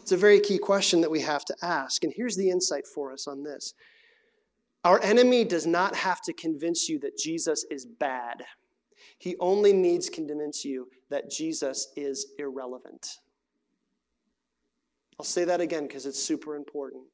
It's 0.00 0.12
a 0.12 0.16
very 0.16 0.40
key 0.40 0.56
question 0.56 1.02
that 1.02 1.10
we 1.10 1.20
have 1.20 1.44
to 1.44 1.56
ask. 1.60 2.02
And 2.02 2.14
here's 2.16 2.34
the 2.34 2.48
insight 2.48 2.86
for 2.86 3.12
us 3.12 3.28
on 3.28 3.42
this 3.42 3.74
Our 4.84 5.02
enemy 5.02 5.44
does 5.44 5.66
not 5.66 5.94
have 5.94 6.22
to 6.22 6.32
convince 6.32 6.88
you 6.88 6.98
that 7.00 7.18
Jesus 7.18 7.66
is 7.70 7.84
bad, 7.84 8.42
he 9.18 9.36
only 9.38 9.74
needs 9.74 10.06
to 10.06 10.12
convince 10.12 10.64
you 10.64 10.88
that 11.10 11.30
Jesus 11.30 11.88
is 11.94 12.28
irrelevant. 12.38 13.18
I'll 15.20 15.26
say 15.26 15.44
that 15.44 15.60
again 15.60 15.86
because 15.86 16.06
it's 16.06 16.22
super 16.22 16.56
important. 16.56 17.04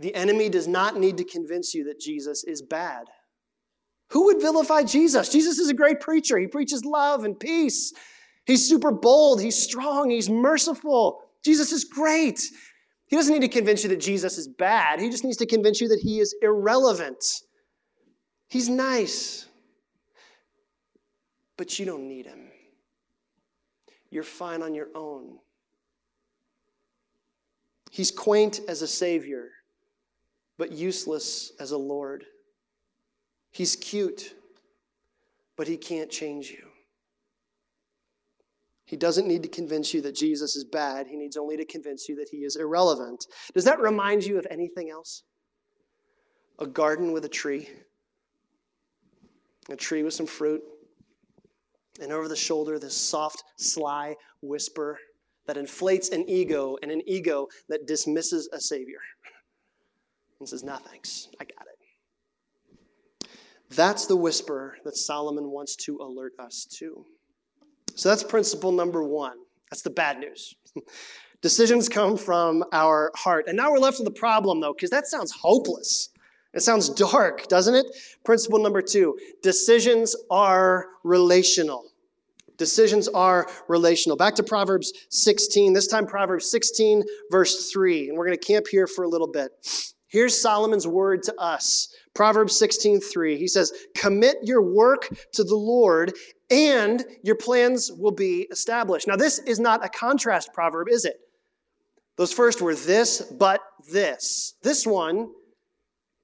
The 0.00 0.14
enemy 0.14 0.48
does 0.48 0.66
not 0.66 0.98
need 0.98 1.18
to 1.18 1.24
convince 1.24 1.74
you 1.74 1.84
that 1.84 2.00
Jesus 2.00 2.42
is 2.44 2.62
bad. 2.62 3.04
Who 4.10 4.24
would 4.24 4.40
vilify 4.40 4.82
Jesus? 4.82 5.28
Jesus 5.28 5.58
is 5.58 5.68
a 5.68 5.74
great 5.74 6.00
preacher. 6.00 6.38
He 6.38 6.46
preaches 6.46 6.84
love 6.84 7.24
and 7.24 7.38
peace. 7.38 7.92
He's 8.46 8.66
super 8.66 8.90
bold, 8.90 9.40
he's 9.40 9.62
strong, 9.62 10.10
he's 10.10 10.28
merciful. 10.28 11.20
Jesus 11.44 11.70
is 11.70 11.84
great. 11.84 12.40
He 13.06 13.16
doesn't 13.16 13.32
need 13.32 13.42
to 13.42 13.48
convince 13.48 13.82
you 13.82 13.90
that 13.90 14.00
Jesus 14.00 14.38
is 14.38 14.48
bad, 14.48 15.00
he 15.00 15.10
just 15.10 15.24
needs 15.24 15.36
to 15.38 15.46
convince 15.46 15.80
you 15.80 15.88
that 15.88 16.00
he 16.00 16.18
is 16.18 16.34
irrelevant. 16.42 17.24
He's 18.48 18.68
nice, 18.68 19.46
but 21.56 21.78
you 21.78 21.86
don't 21.86 22.08
need 22.08 22.26
him. 22.26 22.50
You're 24.10 24.24
fine 24.24 24.62
on 24.62 24.74
your 24.74 24.88
own. 24.94 25.38
He's 27.92 28.10
quaint 28.10 28.60
as 28.66 28.82
a 28.82 28.88
Savior, 28.88 29.50
but 30.60 30.72
useless 30.72 31.52
as 31.58 31.70
a 31.70 31.78
Lord. 31.78 32.26
He's 33.50 33.76
cute, 33.76 34.34
but 35.56 35.66
he 35.66 35.78
can't 35.78 36.10
change 36.10 36.50
you. 36.50 36.66
He 38.84 38.94
doesn't 38.98 39.26
need 39.26 39.42
to 39.42 39.48
convince 39.48 39.94
you 39.94 40.02
that 40.02 40.14
Jesus 40.14 40.56
is 40.56 40.64
bad. 40.64 41.06
He 41.06 41.16
needs 41.16 41.38
only 41.38 41.56
to 41.56 41.64
convince 41.64 42.10
you 42.10 42.16
that 42.16 42.28
he 42.30 42.38
is 42.44 42.56
irrelevant. 42.56 43.24
Does 43.54 43.64
that 43.64 43.80
remind 43.80 44.22
you 44.26 44.38
of 44.38 44.46
anything 44.50 44.90
else? 44.90 45.22
A 46.58 46.66
garden 46.66 47.12
with 47.12 47.24
a 47.24 47.28
tree, 47.30 47.66
a 49.70 49.76
tree 49.76 50.02
with 50.02 50.12
some 50.12 50.26
fruit, 50.26 50.60
and 52.02 52.12
over 52.12 52.28
the 52.28 52.36
shoulder, 52.36 52.78
this 52.78 52.94
soft, 52.94 53.42
sly 53.56 54.14
whisper 54.42 54.98
that 55.46 55.56
inflates 55.56 56.10
an 56.10 56.28
ego 56.28 56.76
and 56.82 56.90
an 56.90 57.00
ego 57.06 57.46
that 57.70 57.86
dismisses 57.86 58.46
a 58.52 58.60
Savior 58.60 58.98
and 60.40 60.48
says, 60.48 60.64
Nah, 60.64 60.78
thanks, 60.78 61.28
I 61.40 61.44
got 61.44 61.66
it. 61.66 63.28
That's 63.70 64.06
the 64.06 64.16
whisper 64.16 64.76
that 64.84 64.96
Solomon 64.96 65.50
wants 65.50 65.76
to 65.76 65.98
alert 65.98 66.32
us 66.38 66.66
to. 66.78 67.04
So 67.94 68.08
that's 68.08 68.24
principle 68.24 68.72
number 68.72 69.04
one. 69.04 69.36
That's 69.70 69.82
the 69.82 69.90
bad 69.90 70.18
news. 70.18 70.54
Decisions 71.42 71.88
come 71.88 72.16
from 72.16 72.64
our 72.72 73.12
heart. 73.14 73.46
And 73.46 73.56
now 73.56 73.70
we're 73.70 73.78
left 73.78 73.98
with 73.98 74.08
a 74.08 74.12
problem, 74.12 74.60
though, 74.60 74.74
because 74.74 74.90
that 74.90 75.06
sounds 75.06 75.30
hopeless. 75.30 76.10
It 76.52 76.60
sounds 76.62 76.88
dark, 76.88 77.46
doesn't 77.46 77.74
it? 77.74 77.86
Principle 78.24 78.58
number 78.58 78.82
two 78.82 79.16
decisions 79.42 80.16
are 80.30 80.88
relational. 81.04 81.84
Decisions 82.56 83.08
are 83.08 83.46
relational. 83.68 84.16
Back 84.16 84.34
to 84.34 84.42
Proverbs 84.42 84.92
16, 85.08 85.72
this 85.72 85.86
time 85.86 86.06
Proverbs 86.06 86.50
16, 86.50 87.04
verse 87.30 87.70
3. 87.72 88.08
And 88.08 88.18
we're 88.18 88.26
going 88.26 88.36
to 88.38 88.44
camp 88.44 88.66
here 88.68 88.86
for 88.86 89.04
a 89.04 89.08
little 89.08 89.30
bit. 89.30 89.52
Here's 90.10 90.40
Solomon's 90.40 90.88
word 90.88 91.22
to 91.24 91.34
us. 91.40 91.94
Proverbs 92.14 92.58
16, 92.58 93.00
3. 93.00 93.38
He 93.38 93.46
says, 93.46 93.72
Commit 93.96 94.38
your 94.42 94.60
work 94.60 95.08
to 95.34 95.44
the 95.44 95.54
Lord, 95.54 96.12
and 96.50 97.04
your 97.22 97.36
plans 97.36 97.92
will 97.92 98.10
be 98.10 98.48
established. 98.50 99.06
Now, 99.06 99.16
this 99.16 99.38
is 99.38 99.60
not 99.60 99.84
a 99.84 99.88
contrast 99.88 100.52
proverb, 100.52 100.88
is 100.90 101.04
it? 101.04 101.16
Those 102.16 102.32
first 102.32 102.60
were 102.60 102.74
this, 102.74 103.22
but 103.22 103.60
this. 103.90 104.56
This 104.62 104.84
one 104.84 105.30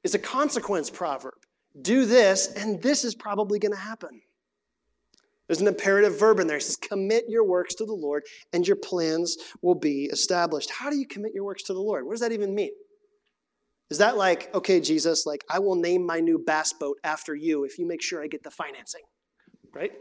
is 0.03 0.15
a 0.15 0.19
consequence 0.19 0.91
proverb. 0.91 1.35
Do 1.81 2.07
this, 2.07 2.53
and 2.55 2.83
this 2.83 3.05
is 3.05 3.15
probably 3.15 3.61
going 3.61 3.73
to 3.73 3.79
happen. 3.79 4.21
There's 5.47 5.61
an 5.61 5.69
imperative 5.69 6.19
verb 6.19 6.41
in 6.41 6.49
there. 6.49 6.57
It 6.57 6.65
says, 6.65 6.77
Commit 6.77 7.27
your 7.29 7.45
works 7.45 7.77
to 7.77 7.85
the 7.85 7.95
Lord, 7.95 8.25
and 8.53 8.67
your 8.67 8.77
plans 8.77 9.37
will 9.63 9.77
be 9.77 10.07
established. 10.07 10.71
How 10.73 10.91
do 10.91 10.97
you 10.97 11.07
commit 11.07 11.33
your 11.35 11.45
works 11.45 11.63
to 11.65 11.73
the 11.73 11.81
Lord? 11.81 12.05
What 12.05 12.15
does 12.15 12.21
that 12.21 12.33
even 12.33 12.53
mean? 12.53 12.73
Is 13.91 13.99
that 13.99 14.17
like, 14.17 14.53
okay, 14.55 14.81
Jesus, 14.81 15.27
like, 15.27 15.45
I 15.49 15.61
will 15.61 15.77
name 15.77 16.05
my 16.05 16.19
new 16.19 16.43
bass 16.45 16.73
boat 16.73 16.99
after 17.05 17.35
you 17.35 17.65
if 17.65 17.79
you 17.79 17.87
make 17.87 18.03
sure 18.03 18.23
I 18.23 18.27
get 18.27 18.43
the 18.43 18.51
financing, 18.51 19.03
right? 19.73 19.93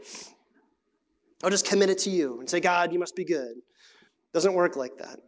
I'll 1.42 1.50
just 1.50 1.66
commit 1.66 1.90
it 1.90 1.98
to 1.98 2.10
you 2.10 2.40
and 2.40 2.50
say, 2.50 2.60
God, 2.60 2.92
you 2.92 2.98
must 2.98 3.14
be 3.14 3.24
good. 3.24 3.54
Doesn't 4.34 4.54
work 4.54 4.76
like 4.76 4.98
that. 4.98 5.20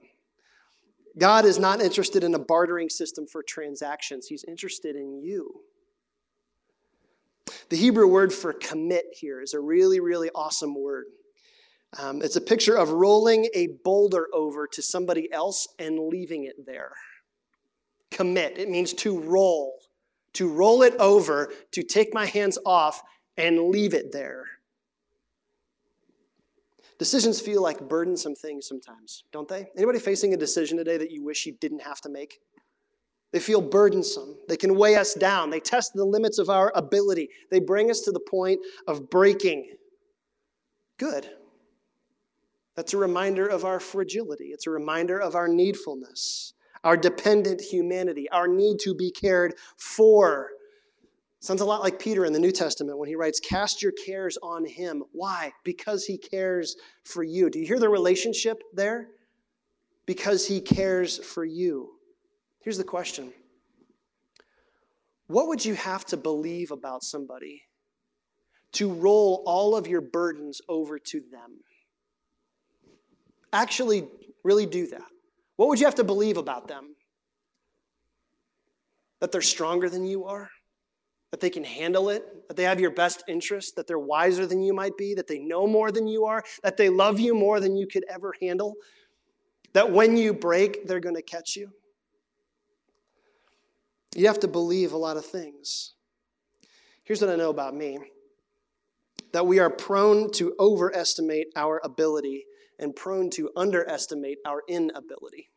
God 1.18 1.44
is 1.44 1.58
not 1.58 1.80
interested 1.80 2.24
in 2.24 2.34
a 2.34 2.38
bartering 2.38 2.88
system 2.88 3.26
for 3.26 3.42
transactions, 3.42 4.26
He's 4.26 4.44
interested 4.44 4.96
in 4.96 5.20
you. 5.22 5.62
The 7.70 7.76
Hebrew 7.76 8.06
word 8.06 8.32
for 8.32 8.52
commit 8.52 9.06
here 9.12 9.40
is 9.40 9.54
a 9.54 9.60
really, 9.60 10.00
really 10.00 10.30
awesome 10.34 10.74
word. 10.74 11.06
Um, 11.98 12.22
it's 12.22 12.36
a 12.36 12.40
picture 12.40 12.76
of 12.76 12.90
rolling 12.90 13.48
a 13.54 13.68
boulder 13.84 14.28
over 14.34 14.66
to 14.66 14.82
somebody 14.82 15.32
else 15.32 15.68
and 15.78 15.98
leaving 15.98 16.44
it 16.44 16.66
there. 16.66 16.92
Commit, 18.10 18.58
it 18.58 18.68
means 18.68 18.92
to 18.94 19.18
roll, 19.20 19.78
to 20.34 20.48
roll 20.48 20.82
it 20.82 20.94
over, 20.96 21.52
to 21.72 21.82
take 21.82 22.14
my 22.14 22.26
hands 22.26 22.58
off 22.64 23.02
and 23.36 23.68
leave 23.68 23.94
it 23.94 24.12
there. 24.12 24.44
Decisions 26.98 27.40
feel 27.40 27.62
like 27.62 27.88
burdensome 27.88 28.34
things 28.34 28.66
sometimes, 28.66 29.22
don't 29.30 29.48
they? 29.48 29.68
Anybody 29.76 30.00
facing 30.00 30.34
a 30.34 30.36
decision 30.36 30.76
today 30.76 30.96
that 30.96 31.12
you 31.12 31.22
wish 31.22 31.46
you 31.46 31.52
didn't 31.60 31.82
have 31.82 32.00
to 32.00 32.08
make? 32.08 32.40
They 33.30 33.38
feel 33.38 33.60
burdensome. 33.60 34.36
They 34.48 34.56
can 34.56 34.74
weigh 34.76 34.96
us 34.96 35.14
down. 35.14 35.50
They 35.50 35.60
test 35.60 35.92
the 35.94 36.04
limits 36.04 36.38
of 36.38 36.48
our 36.48 36.72
ability. 36.74 37.28
They 37.50 37.60
bring 37.60 37.90
us 37.90 38.00
to 38.00 38.10
the 38.10 38.20
point 38.20 38.60
of 38.86 39.10
breaking. 39.10 39.76
Good. 40.98 41.28
That's 42.74 42.94
a 42.94 42.98
reminder 42.98 43.46
of 43.46 43.64
our 43.64 43.80
fragility. 43.80 44.46
It's 44.46 44.66
a 44.66 44.70
reminder 44.70 45.20
of 45.20 45.34
our 45.34 45.48
needfulness, 45.48 46.52
our 46.84 46.96
dependent 46.96 47.60
humanity, 47.60 48.28
our 48.30 48.48
need 48.48 48.78
to 48.80 48.94
be 48.94 49.10
cared 49.10 49.54
for. 49.76 50.50
Sounds 51.40 51.60
a 51.60 51.64
lot 51.64 51.82
like 51.82 51.98
Peter 51.98 52.24
in 52.24 52.32
the 52.32 52.38
New 52.38 52.50
Testament 52.50 52.98
when 52.98 53.08
he 53.08 53.14
writes, 53.14 53.38
Cast 53.38 53.82
your 53.82 53.92
cares 53.92 54.36
on 54.42 54.64
him. 54.66 55.04
Why? 55.12 55.52
Because 55.64 56.04
he 56.04 56.18
cares 56.18 56.76
for 57.04 57.22
you. 57.22 57.48
Do 57.48 57.60
you 57.60 57.66
hear 57.66 57.78
the 57.78 57.88
relationship 57.88 58.62
there? 58.72 59.08
Because 60.04 60.46
he 60.46 60.60
cares 60.60 61.24
for 61.24 61.44
you. 61.44 61.90
Here's 62.60 62.78
the 62.78 62.84
question 62.84 63.32
What 65.28 65.48
would 65.48 65.64
you 65.64 65.74
have 65.74 66.04
to 66.06 66.16
believe 66.16 66.70
about 66.70 67.04
somebody 67.04 67.62
to 68.72 68.92
roll 68.92 69.42
all 69.46 69.76
of 69.76 69.86
your 69.86 70.00
burdens 70.00 70.60
over 70.68 70.98
to 70.98 71.20
them? 71.30 71.60
Actually, 73.52 74.08
really 74.42 74.66
do 74.66 74.88
that. 74.88 75.08
What 75.58 75.68
would 75.68 75.78
you 75.78 75.84
have 75.84 75.96
to 75.96 76.04
believe 76.04 76.38
about 76.38 76.68
them? 76.68 76.94
That 79.20 79.32
they're 79.32 79.42
stronger 79.42 79.90
than 79.90 80.06
you 80.06 80.24
are? 80.24 80.48
that 81.30 81.40
they 81.40 81.50
can 81.50 81.64
handle 81.64 82.08
it, 82.08 82.48
that 82.48 82.56
they 82.56 82.62
have 82.62 82.80
your 82.80 82.90
best 82.90 83.22
interest, 83.28 83.76
that 83.76 83.86
they're 83.86 83.98
wiser 83.98 84.46
than 84.46 84.62
you 84.62 84.72
might 84.72 84.96
be, 84.96 85.14
that 85.14 85.26
they 85.26 85.38
know 85.38 85.66
more 85.66 85.92
than 85.92 86.08
you 86.08 86.24
are, 86.24 86.42
that 86.62 86.76
they 86.76 86.88
love 86.88 87.20
you 87.20 87.34
more 87.34 87.60
than 87.60 87.76
you 87.76 87.86
could 87.86 88.04
ever 88.08 88.32
handle, 88.40 88.74
that 89.74 89.90
when 89.90 90.16
you 90.16 90.32
break, 90.32 90.86
they're 90.86 91.00
going 91.00 91.14
to 91.14 91.22
catch 91.22 91.54
you. 91.54 91.70
You 94.16 94.26
have 94.26 94.40
to 94.40 94.48
believe 94.48 94.92
a 94.92 94.96
lot 94.96 95.18
of 95.18 95.26
things. 95.26 95.94
Here's 97.04 97.20
what 97.20 97.30
I 97.30 97.36
know 97.36 97.50
about 97.50 97.74
me 97.74 97.98
that 99.32 99.46
we 99.46 99.58
are 99.58 99.68
prone 99.68 100.30
to 100.30 100.54
overestimate 100.58 101.48
our 101.54 101.82
ability 101.84 102.46
and 102.78 102.94
prone 102.94 103.30
to 103.30 103.50
underestimate 103.56 104.38
our 104.44 104.62
inability. 104.68 105.50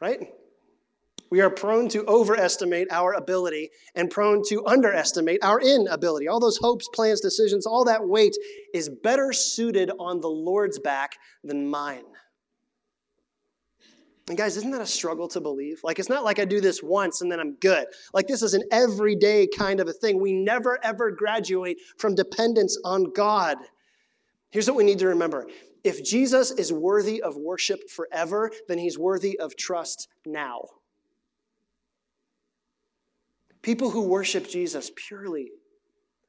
Right? 0.00 0.28
We 1.30 1.40
are 1.40 1.50
prone 1.50 1.88
to 1.90 2.06
overestimate 2.06 2.88
our 2.90 3.12
ability 3.12 3.70
and 3.94 4.10
prone 4.10 4.42
to 4.48 4.64
underestimate 4.66 5.44
our 5.44 5.60
inability. 5.60 6.26
All 6.26 6.40
those 6.40 6.56
hopes, 6.56 6.88
plans, 6.94 7.20
decisions, 7.20 7.66
all 7.66 7.84
that 7.84 8.06
weight 8.06 8.34
is 8.72 8.88
better 8.88 9.32
suited 9.32 9.90
on 9.98 10.20
the 10.20 10.28
Lord's 10.28 10.78
back 10.78 11.16
than 11.44 11.68
mine. 11.68 12.04
And 14.28 14.36
guys, 14.36 14.56
isn't 14.58 14.70
that 14.72 14.80
a 14.80 14.86
struggle 14.86 15.28
to 15.28 15.40
believe? 15.40 15.80
Like, 15.82 15.98
it's 15.98 16.08
not 16.08 16.24
like 16.24 16.38
I 16.38 16.44
do 16.44 16.60
this 16.60 16.82
once 16.82 17.22
and 17.22 17.32
then 17.32 17.40
I'm 17.40 17.54
good. 17.54 17.86
Like, 18.12 18.26
this 18.26 18.42
is 18.42 18.54
an 18.54 18.62
everyday 18.70 19.46
kind 19.46 19.80
of 19.80 19.88
a 19.88 19.92
thing. 19.92 20.20
We 20.20 20.32
never, 20.32 20.78
ever 20.84 21.10
graduate 21.10 21.78
from 21.96 22.14
dependence 22.14 22.78
on 22.84 23.12
God. 23.12 23.56
Here's 24.50 24.66
what 24.66 24.76
we 24.76 24.84
need 24.84 24.98
to 25.00 25.08
remember 25.08 25.46
if 25.84 26.04
Jesus 26.04 26.50
is 26.50 26.72
worthy 26.72 27.22
of 27.22 27.36
worship 27.36 27.88
forever, 27.88 28.50
then 28.68 28.78
he's 28.78 28.98
worthy 28.98 29.38
of 29.38 29.56
trust 29.56 30.08
now. 30.26 30.62
People 33.62 33.90
who 33.90 34.08
worship 34.08 34.48
Jesus 34.48 34.90
purely 34.94 35.50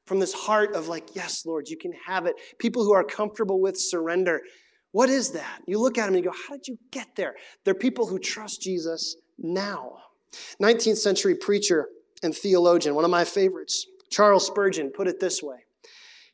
from 0.06 0.18
this 0.18 0.32
heart 0.32 0.74
of, 0.74 0.88
like, 0.88 1.14
yes, 1.14 1.46
Lord, 1.46 1.68
you 1.68 1.76
can 1.76 1.92
have 2.06 2.26
it. 2.26 2.34
People 2.58 2.84
who 2.84 2.92
are 2.92 3.04
comfortable 3.04 3.60
with 3.60 3.78
surrender. 3.78 4.40
What 4.92 5.08
is 5.08 5.30
that? 5.30 5.62
You 5.66 5.78
look 5.78 5.98
at 5.98 6.06
them 6.06 6.14
and 6.14 6.24
you 6.24 6.30
go, 6.30 6.36
how 6.48 6.54
did 6.56 6.66
you 6.66 6.78
get 6.90 7.14
there? 7.14 7.34
They're 7.64 7.74
people 7.74 8.06
who 8.06 8.18
trust 8.18 8.60
Jesus 8.60 9.16
now. 9.38 9.98
19th 10.60 10.96
century 10.96 11.34
preacher 11.36 11.88
and 12.22 12.34
theologian, 12.34 12.94
one 12.94 13.04
of 13.04 13.10
my 13.10 13.24
favorites, 13.24 13.86
Charles 14.10 14.46
Spurgeon, 14.46 14.90
put 14.90 15.06
it 15.06 15.20
this 15.20 15.42
way. 15.42 15.64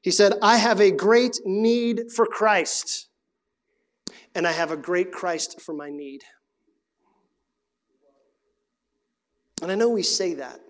He 0.07 0.13
said, 0.13 0.35
I 0.41 0.59
have 0.59 0.81
a 0.81 0.93
great 0.93 1.41
need 1.45 2.13
for 2.13 2.27
Christ, 2.27 3.09
and 4.37 4.47
I 4.47 4.53
have 4.53 4.71
a 4.71 4.77
great 4.77 5.11
Christ 5.11 5.61
for 5.61 5.75
my 5.75 5.91
need. 5.91 6.23
And 9.61 9.73
I 9.73 9.75
know 9.75 9.89
we 9.89 10.05
say 10.05 10.35
that, 10.35 10.61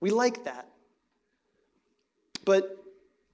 we 0.00 0.10
like 0.10 0.44
that. 0.44 0.68
But 2.44 2.76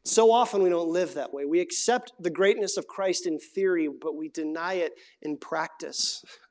so 0.05 0.33
often 0.33 0.63
we 0.63 0.71
don't 0.71 0.89
live 0.89 1.13
that 1.13 1.35
way. 1.35 1.45
We 1.45 1.61
accept 1.61 2.13
the 2.19 2.31
greatness 2.31 2.79
of 2.79 2.87
Christ 2.87 3.27
in 3.27 3.39
theory, 3.39 3.91
but 4.01 4.17
we 4.17 4.31
deny 4.31 4.77
it 4.77 4.95
in 5.21 5.37
practice. 5.37 6.25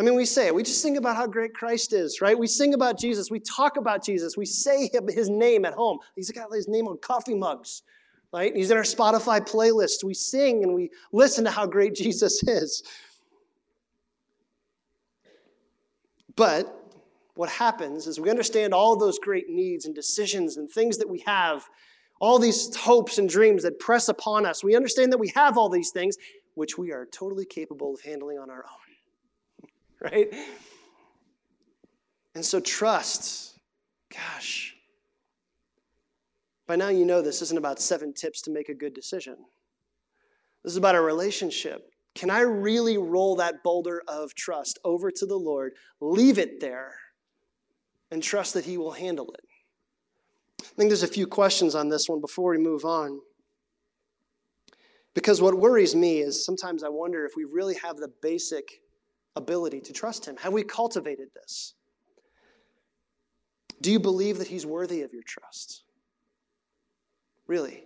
I 0.00 0.02
mean, 0.02 0.14
we 0.14 0.24
say 0.24 0.46
it. 0.46 0.54
We 0.54 0.62
just 0.62 0.80
sing 0.80 0.96
about 0.96 1.14
how 1.14 1.26
great 1.26 1.52
Christ 1.52 1.92
is, 1.92 2.22
right? 2.22 2.36
We 2.36 2.46
sing 2.46 2.72
about 2.72 2.98
Jesus. 2.98 3.30
We 3.30 3.38
talk 3.38 3.76
about 3.76 4.02
Jesus. 4.02 4.34
We 4.34 4.46
say 4.46 4.88
his 5.10 5.28
name 5.28 5.66
at 5.66 5.74
home. 5.74 5.98
He's 6.16 6.30
got 6.30 6.50
his 6.50 6.68
name 6.68 6.88
on 6.88 6.96
coffee 7.02 7.34
mugs, 7.34 7.82
right? 8.32 8.56
He's 8.56 8.70
in 8.70 8.78
our 8.78 8.82
Spotify 8.82 9.46
playlist. 9.46 10.02
We 10.02 10.14
sing 10.14 10.62
and 10.62 10.72
we 10.72 10.90
listen 11.12 11.44
to 11.44 11.50
how 11.50 11.66
great 11.66 11.94
Jesus 11.94 12.42
is. 12.44 12.82
But 16.34 16.94
what 17.34 17.50
happens 17.50 18.06
is 18.06 18.18
we 18.18 18.30
understand 18.30 18.72
all 18.72 18.96
those 18.96 19.18
great 19.18 19.50
needs 19.50 19.84
and 19.84 19.94
decisions 19.94 20.56
and 20.56 20.70
things 20.70 20.96
that 20.96 21.10
we 21.10 21.18
have, 21.26 21.68
all 22.20 22.38
these 22.38 22.74
hopes 22.74 23.18
and 23.18 23.28
dreams 23.28 23.64
that 23.64 23.78
press 23.78 24.08
upon 24.08 24.46
us. 24.46 24.64
We 24.64 24.76
understand 24.76 25.12
that 25.12 25.18
we 25.18 25.30
have 25.34 25.58
all 25.58 25.68
these 25.68 25.90
things, 25.90 26.16
which 26.54 26.78
we 26.78 26.90
are 26.90 27.04
totally 27.04 27.44
capable 27.44 27.92
of 27.92 28.00
handling 28.00 28.38
on 28.38 28.48
our 28.48 28.64
own. 28.64 28.79
right? 30.12 30.28
And 32.34 32.44
so 32.44 32.60
trust, 32.60 33.58
gosh, 34.12 34.74
by 36.66 36.76
now 36.76 36.88
you 36.88 37.04
know 37.04 37.20
this 37.20 37.42
isn't 37.42 37.58
about 37.58 37.80
seven 37.80 38.14
tips 38.14 38.42
to 38.42 38.50
make 38.50 38.68
a 38.68 38.74
good 38.74 38.94
decision. 38.94 39.36
This 40.62 40.72
is 40.72 40.76
about 40.76 40.94
a 40.94 41.00
relationship 41.00 41.90
Can 42.14 42.30
I 42.30 42.40
really 42.40 42.98
roll 42.98 43.36
that 43.36 43.62
boulder 43.62 44.02
of 44.08 44.34
trust 44.34 44.78
over 44.84 45.10
to 45.10 45.26
the 45.26 45.36
Lord, 45.36 45.72
leave 46.00 46.38
it 46.38 46.60
there, 46.60 46.94
and 48.10 48.22
trust 48.22 48.54
that 48.54 48.64
He 48.64 48.78
will 48.78 48.92
handle 48.92 49.32
it? 49.32 49.44
I 50.60 50.74
think 50.76 50.90
there's 50.90 51.02
a 51.02 51.08
few 51.08 51.26
questions 51.26 51.74
on 51.74 51.88
this 51.88 52.08
one 52.08 52.20
before 52.20 52.50
we 52.50 52.58
move 52.58 52.84
on. 52.84 53.20
Because 55.14 55.42
what 55.42 55.54
worries 55.54 55.94
me 55.94 56.18
is 56.18 56.44
sometimes 56.44 56.84
I 56.84 56.88
wonder 56.88 57.24
if 57.24 57.32
we 57.36 57.44
really 57.44 57.74
have 57.76 57.96
the 57.96 58.12
basic 58.22 58.80
ability 59.36 59.80
to 59.82 59.92
trust 59.92 60.26
Him. 60.26 60.36
Have 60.38 60.52
we 60.52 60.62
cultivated 60.62 61.28
this? 61.34 61.74
Do 63.80 63.90
you 63.90 63.98
believe 63.98 64.38
that 64.38 64.48
He's 64.48 64.66
worthy 64.66 65.02
of 65.02 65.12
your 65.12 65.22
trust? 65.22 65.84
Really? 67.46 67.84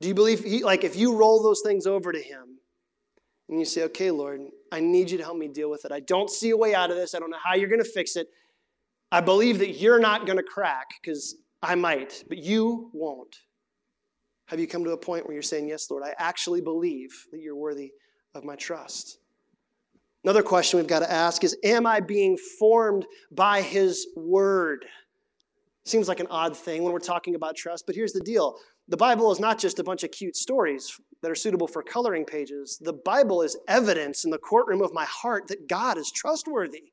Do 0.00 0.08
you 0.08 0.14
believe, 0.14 0.44
he, 0.44 0.62
like, 0.62 0.84
if 0.84 0.96
you 0.96 1.16
roll 1.16 1.42
those 1.42 1.62
things 1.64 1.86
over 1.86 2.12
to 2.12 2.20
Him 2.20 2.58
and 3.48 3.58
you 3.58 3.64
say, 3.64 3.84
okay, 3.84 4.10
Lord, 4.10 4.40
I 4.70 4.80
need 4.80 5.10
you 5.10 5.18
to 5.18 5.24
help 5.24 5.38
me 5.38 5.48
deal 5.48 5.70
with 5.70 5.84
it. 5.84 5.92
I 5.92 6.00
don't 6.00 6.30
see 6.30 6.50
a 6.50 6.56
way 6.56 6.74
out 6.74 6.90
of 6.90 6.96
this. 6.96 7.14
I 7.14 7.18
don't 7.18 7.30
know 7.30 7.38
how 7.42 7.54
you're 7.54 7.68
going 7.68 7.82
to 7.82 7.88
fix 7.88 8.16
it. 8.16 8.28
I 9.10 9.20
believe 9.20 9.58
that 9.60 9.78
you're 9.78 9.98
not 9.98 10.26
going 10.26 10.36
to 10.36 10.44
crack 10.44 10.86
because 11.00 11.36
I 11.62 11.74
might, 11.74 12.24
but 12.28 12.38
you 12.38 12.90
won't. 12.92 13.34
Have 14.46 14.60
you 14.60 14.66
come 14.66 14.84
to 14.84 14.92
a 14.92 14.98
point 14.98 15.26
where 15.26 15.34
you're 15.34 15.42
saying, 15.42 15.68
Yes, 15.68 15.90
Lord, 15.90 16.04
I 16.04 16.14
actually 16.18 16.60
believe 16.60 17.10
that 17.32 17.40
you're 17.40 17.56
worthy 17.56 17.92
of 18.34 18.44
my 18.44 18.56
trust? 18.56 19.17
Another 20.24 20.42
question 20.42 20.78
we've 20.78 20.86
got 20.86 21.00
to 21.00 21.10
ask 21.10 21.44
is 21.44 21.56
Am 21.62 21.86
I 21.86 22.00
being 22.00 22.36
formed 22.36 23.06
by 23.30 23.62
His 23.62 24.08
Word? 24.16 24.84
Seems 25.84 26.08
like 26.08 26.20
an 26.20 26.26
odd 26.28 26.56
thing 26.56 26.82
when 26.82 26.92
we're 26.92 26.98
talking 26.98 27.34
about 27.34 27.56
trust, 27.56 27.86
but 27.86 27.94
here's 27.94 28.12
the 28.12 28.20
deal 28.20 28.56
the 28.88 28.96
Bible 28.96 29.30
is 29.30 29.38
not 29.38 29.58
just 29.58 29.78
a 29.78 29.84
bunch 29.84 30.02
of 30.02 30.10
cute 30.10 30.36
stories 30.36 30.98
that 31.22 31.30
are 31.30 31.36
suitable 31.36 31.68
for 31.68 31.82
coloring 31.82 32.24
pages. 32.24 32.78
The 32.80 32.92
Bible 32.92 33.42
is 33.42 33.56
evidence 33.68 34.24
in 34.24 34.30
the 34.30 34.38
courtroom 34.38 34.82
of 34.82 34.94
my 34.94 35.04
heart 35.04 35.48
that 35.48 35.68
God 35.68 35.98
is 35.98 36.10
trustworthy. 36.10 36.92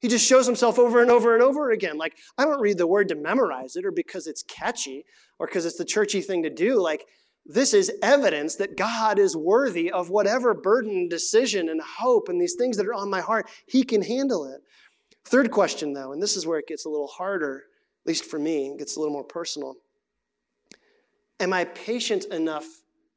He 0.00 0.08
just 0.08 0.26
shows 0.26 0.44
himself 0.44 0.78
over 0.78 1.00
and 1.00 1.10
over 1.10 1.34
and 1.34 1.42
over 1.42 1.70
again. 1.70 1.96
Like, 1.96 2.18
I 2.36 2.44
don't 2.44 2.60
read 2.60 2.76
the 2.76 2.86
word 2.86 3.08
to 3.08 3.14
memorize 3.14 3.76
it 3.76 3.86
or 3.86 3.90
because 3.90 4.26
it's 4.26 4.42
catchy 4.42 5.06
or 5.38 5.46
because 5.46 5.64
it's 5.64 5.78
the 5.78 5.84
churchy 5.84 6.20
thing 6.20 6.42
to 6.42 6.50
do. 6.50 6.78
Like, 6.78 7.06
this 7.46 7.74
is 7.74 7.92
evidence 8.02 8.56
that 8.56 8.76
God 8.76 9.18
is 9.18 9.36
worthy 9.36 9.90
of 9.90 10.08
whatever 10.08 10.54
burden, 10.54 11.08
decision, 11.08 11.68
and 11.68 11.80
hope 11.80 12.28
and 12.28 12.40
these 12.40 12.54
things 12.54 12.76
that 12.78 12.86
are 12.86 12.94
on 12.94 13.10
my 13.10 13.20
heart. 13.20 13.48
He 13.66 13.82
can 13.82 14.02
handle 14.02 14.46
it. 14.46 14.62
Third 15.26 15.50
question, 15.50 15.92
though, 15.92 16.12
and 16.12 16.22
this 16.22 16.36
is 16.36 16.46
where 16.46 16.58
it 16.58 16.66
gets 16.66 16.86
a 16.86 16.88
little 16.88 17.06
harder, 17.06 17.64
at 18.02 18.06
least 18.06 18.24
for 18.24 18.38
me, 18.38 18.68
it 18.68 18.78
gets 18.78 18.96
a 18.96 19.00
little 19.00 19.12
more 19.12 19.24
personal. 19.24 19.74
Am 21.40 21.52
I 21.52 21.64
patient 21.64 22.26
enough 22.26 22.64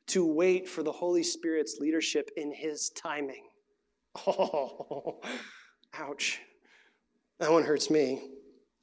to 0.07 0.25
wait 0.25 0.67
for 0.67 0.83
the 0.83 0.91
Holy 0.91 1.23
Spirit's 1.23 1.77
leadership 1.79 2.29
in 2.35 2.51
His 2.51 2.89
timing? 2.89 3.43
Oh, 4.25 5.21
ouch. 5.93 6.41
That 7.39 7.51
one 7.51 7.63
hurts 7.63 7.91
me. 7.91 8.31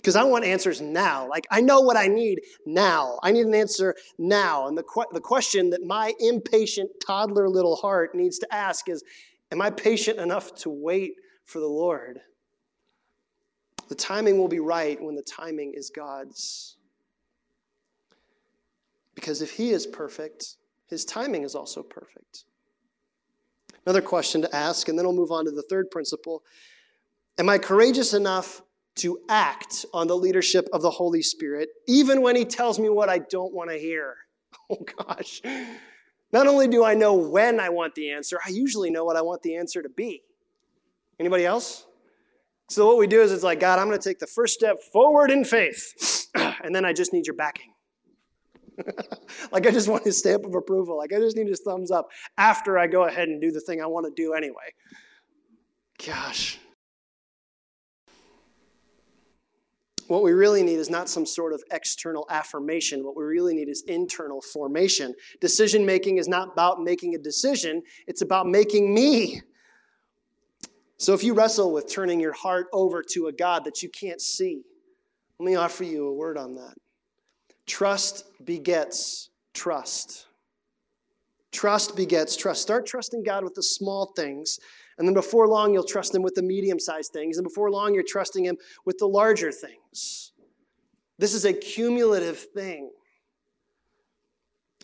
Because 0.05 0.17
I 0.17 0.23
want 0.25 0.45
answers 0.45 0.83
now. 0.83 1.27
Like, 1.27 1.47
I 1.51 1.62
know 1.62 1.81
what 1.81 1.97
I 1.97 2.09
need 2.09 2.43
now. 2.67 3.19
I 3.23 3.33
need 3.33 3.47
an 3.47 3.55
answer 3.55 3.95
now. 4.19 4.69
And 4.69 4.77
the, 4.77 4.83
que- 4.83 5.07
the 5.14 5.21
question 5.21 5.71
that 5.71 5.83
my 5.83 6.12
impatient 6.21 6.90
toddler 7.05 7.49
little 7.49 7.75
heart 7.75 8.14
needs 8.14 8.38
to 8.40 8.55
ask 8.55 8.90
is 8.90 9.03
Am 9.51 9.62
I 9.62 9.71
patient 9.71 10.19
enough 10.19 10.55
to 10.57 10.69
wait 10.69 11.14
for 11.47 11.59
the 11.59 11.67
Lord? 11.67 12.21
The 13.88 13.95
timing 13.95 14.37
will 14.37 14.49
be 14.49 14.61
right 14.61 15.03
when 15.03 15.14
the 15.14 15.23
timing 15.23 15.73
is 15.75 15.88
God's. 15.88 16.77
Because 19.14 19.40
if 19.40 19.53
He 19.53 19.71
is 19.71 19.87
perfect, 19.87 20.57
His 20.87 21.07
timing 21.07 21.45
is 21.45 21.55
also 21.55 21.83
perfect. 21.83 22.45
Another 23.87 24.03
question 24.03 24.43
to 24.43 24.55
ask, 24.55 24.87
and 24.90 24.99
then 24.99 25.07
we'll 25.07 25.17
move 25.17 25.33
on 25.33 25.47
to 25.47 25.51
the 25.51 25.64
third 25.71 25.90
principle 25.90 26.43
Am 27.38 27.49
I 27.49 27.57
courageous 27.57 28.12
enough 28.12 28.61
to 28.97 29.19
act 29.29 29.85
on 29.93 30.07
the 30.07 30.17
leadership 30.17 30.67
of 30.73 30.83
the 30.83 30.91
Holy 30.91 31.23
Spirit, 31.23 31.69
even 31.87 32.23
when 32.23 32.37
He 32.37 32.45
tells 32.45 32.79
me 32.79 32.89
what 32.89 33.09
I 33.09 33.19
don't 33.19 33.53
want 33.53 33.71
to 33.71 33.79
hear? 33.79 34.17
Oh 34.71 34.79
gosh. 34.97 35.43
Not 36.33 36.47
only 36.47 36.69
do 36.69 36.85
I 36.85 36.95
know 36.95 37.15
when 37.15 37.61
I 37.61 37.69
want 37.69 37.95
the 37.95 38.11
answer, 38.13 38.39
I 38.45 38.49
usually 38.49 38.91
know 38.91 39.05
what 39.05 39.17
I 39.17 39.21
want 39.21 39.43
the 39.43 39.57
answer 39.57 39.83
to 39.83 39.89
be. 39.89 40.23
Anybody 41.21 41.45
else? 41.45 41.85
So 42.71 42.87
what 42.87 42.99
we 42.99 43.07
do 43.07 43.21
is 43.21 43.31
it's 43.31 43.45
like, 43.45 43.61
God, 43.61 43.79
I'm 43.79 43.89
going 43.89 44.01
to 44.01 44.09
take 44.09 44.19
the 44.19 44.27
first 44.27 44.55
step 44.55 44.83
forward 44.83 45.31
in 45.31 45.45
faith, 45.45 46.29
and 46.35 46.75
then 46.75 46.85
I 46.85 46.93
just 46.93 47.13
need 47.13 47.27
your 47.27 47.37
backing. 47.37 47.75
like 49.53 49.67
I 49.67 49.71
just 49.71 49.89
want 49.89 50.05
his 50.05 50.19
stamp 50.19 50.45
of 50.45 50.55
approval. 50.55 50.99
Like 50.99 51.13
I 51.13 51.19
just 51.19 51.37
need 51.37 51.47
his 51.47 51.61
thumbs 51.61 51.91
up 51.91 52.09
after 52.37 52.79
I 52.79 52.87
go 52.87 53.05
ahead 53.05 53.29
and 53.29 53.41
do 53.41 53.53
the 53.53 53.61
thing 53.61 53.81
I 53.81 53.87
want 53.87 54.07
to 54.07 54.13
do 54.21 54.33
anyway. 54.33 54.75
Gosh. 56.05 56.59
What 60.09 60.23
we 60.23 60.33
really 60.33 60.62
need 60.62 60.79
is 60.79 60.90
not 60.90 61.09
some 61.09 61.25
sort 61.25 61.53
of 61.53 61.62
external 61.71 62.27
affirmation. 62.29 63.05
What 63.05 63.17
we 63.17 63.25
really 63.25 63.55
need 63.55 63.69
is 63.69 63.83
internal 63.87 64.40
formation. 64.40 65.14
Decision 65.40 65.87
making 65.87 66.19
is 66.19 66.29
not 66.29 66.53
about 66.53 66.83
making 66.83 67.14
a 67.14 67.19
decision, 67.19 67.83
it's 68.07 68.23
about 68.23 68.47
making 68.47 68.93
me. 68.93 69.40
So 70.99 71.14
if 71.14 71.25
you 71.25 71.35
wrestle 71.35 71.73
with 71.73 71.90
turning 71.90 72.21
your 72.21 72.33
heart 72.33 72.67
over 72.73 73.03
to 73.11 73.27
a 73.27 73.33
God 73.33 73.64
that 73.64 73.83
you 73.83 73.88
can't 73.88 74.21
see, 74.21 74.62
let 75.38 75.47
me 75.47 75.57
offer 75.57 75.85
you 75.85 76.07
a 76.07 76.12
word 76.12 76.38
on 76.38 76.55
that. 76.55 76.75
Trust 77.67 78.25
begets 78.45 79.31
trust. 79.55 80.27
Trust 81.51 81.97
begets 81.97 82.37
trust. 82.37 82.62
Start 82.62 82.87
trusting 82.87 83.23
God 83.23 83.43
with 83.43 83.55
the 83.55 83.62
small 83.62 84.12
things 84.17 84.59
and 84.99 85.07
then 85.07 85.15
before 85.15 85.49
long, 85.49 85.73
you'll 85.73 85.85
trust 85.85 86.15
Him 86.15 86.23
with 86.23 86.35
the 86.35 86.43
medium 86.43 86.79
sized 86.79 87.13
things. 87.13 87.37
And 87.37 87.45
before 87.45 87.71
long, 87.71 87.95
you're 87.95 88.05
trusting 88.07 88.45
Him 88.45 88.57
with 88.85 88.99
the 88.99 89.09
larger 89.09 89.51
things. 89.51 90.33
This 91.19 91.35
is 91.35 91.45
a 91.45 91.53
cumulative 91.53 92.39
thing. 92.39 92.91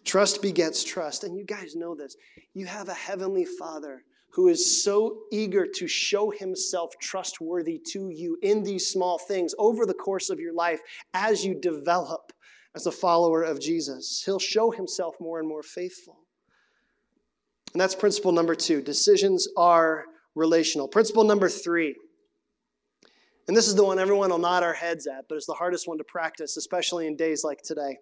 Trust 0.05 0.43
begets 0.43 0.83
trust. 0.83 1.25
And 1.25 1.37
you 1.37 1.45
guys 1.45 1.77
know 1.77 1.95
this. 1.95 2.17
You 2.55 2.67
have 2.67 2.89
a 2.89 2.95
heavenly 2.95 3.45
Father 3.45 4.05
who 4.33 4.49
is 4.49 4.83
so 4.83 5.23
eager 5.33 5.67
to 5.67 5.89
show 5.89 6.31
himself 6.31 6.95
trustworthy 7.01 7.81
to 7.93 8.11
you 8.11 8.39
in 8.43 8.63
these 8.63 8.87
small 8.87 9.19
things 9.19 9.55
over 9.59 9.85
the 9.85 9.95
course 9.95 10.31
of 10.31 10.39
your 10.39 10.55
life 10.55 10.81
as 11.15 11.45
you 11.45 11.55
develop 11.55 12.33
as 12.77 12.87
a 12.87 12.93
follower 12.93 13.43
of 13.43 13.61
Jesus. 13.61 14.23
He'll 14.25 14.39
show 14.39 14.71
himself 14.71 15.17
more 15.21 15.41
and 15.41 15.49
more 15.49 15.65
faithful. 15.65 16.19
And 17.73 17.81
that's 17.81 17.95
principle 17.95 18.33
number 18.33 18.55
two 18.55 18.83
decisions 18.83 19.49
are 19.57 20.05
relational. 20.35 20.89
Principle 20.89 21.25
number 21.25 21.49
three, 21.49 21.95
and 23.49 23.57
this 23.57 23.67
is 23.67 23.75
the 23.75 23.85
one 23.85 23.99
everyone 23.99 24.31
will 24.31 24.39
nod 24.39 24.63
our 24.63 24.73
heads 24.73 25.07
at, 25.07 25.25
but 25.29 25.35
it's 25.35 25.47
the 25.47 25.55
hardest 25.55 25.89
one 25.89 25.99
to 25.99 26.05
practice, 26.05 26.57
especially 26.57 27.07
in 27.07 27.17
days 27.17 27.43
like 27.43 27.63
today. 27.63 27.97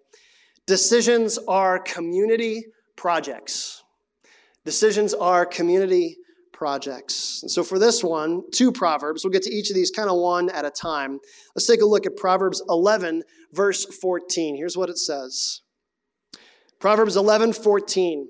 Decisions 0.67 1.39
are 1.47 1.79
community 1.79 2.65
projects. 2.95 3.83
Decisions 4.65 5.13
are 5.15 5.45
community 5.45 6.17
projects. 6.53 7.39
And 7.41 7.49
so 7.49 7.63
for 7.63 7.79
this 7.79 8.03
one, 8.03 8.43
two 8.51 8.71
Proverbs. 8.71 9.23
We'll 9.23 9.31
get 9.31 9.43
to 9.43 9.51
each 9.51 9.69
of 9.69 9.75
these 9.75 9.89
kind 9.89 10.09
of 10.09 10.17
one 10.17 10.49
at 10.49 10.65
a 10.65 10.69
time. 10.69 11.19
Let's 11.55 11.65
take 11.65 11.81
a 11.81 11.85
look 11.85 12.05
at 12.05 12.15
Proverbs 12.17 12.61
11, 12.69 13.23
verse 13.53 13.85
14. 13.85 14.55
Here's 14.55 14.77
what 14.77 14.89
it 14.89 14.99
says 14.99 15.61
Proverbs 16.79 17.15
11, 17.15 17.53
14. 17.53 18.27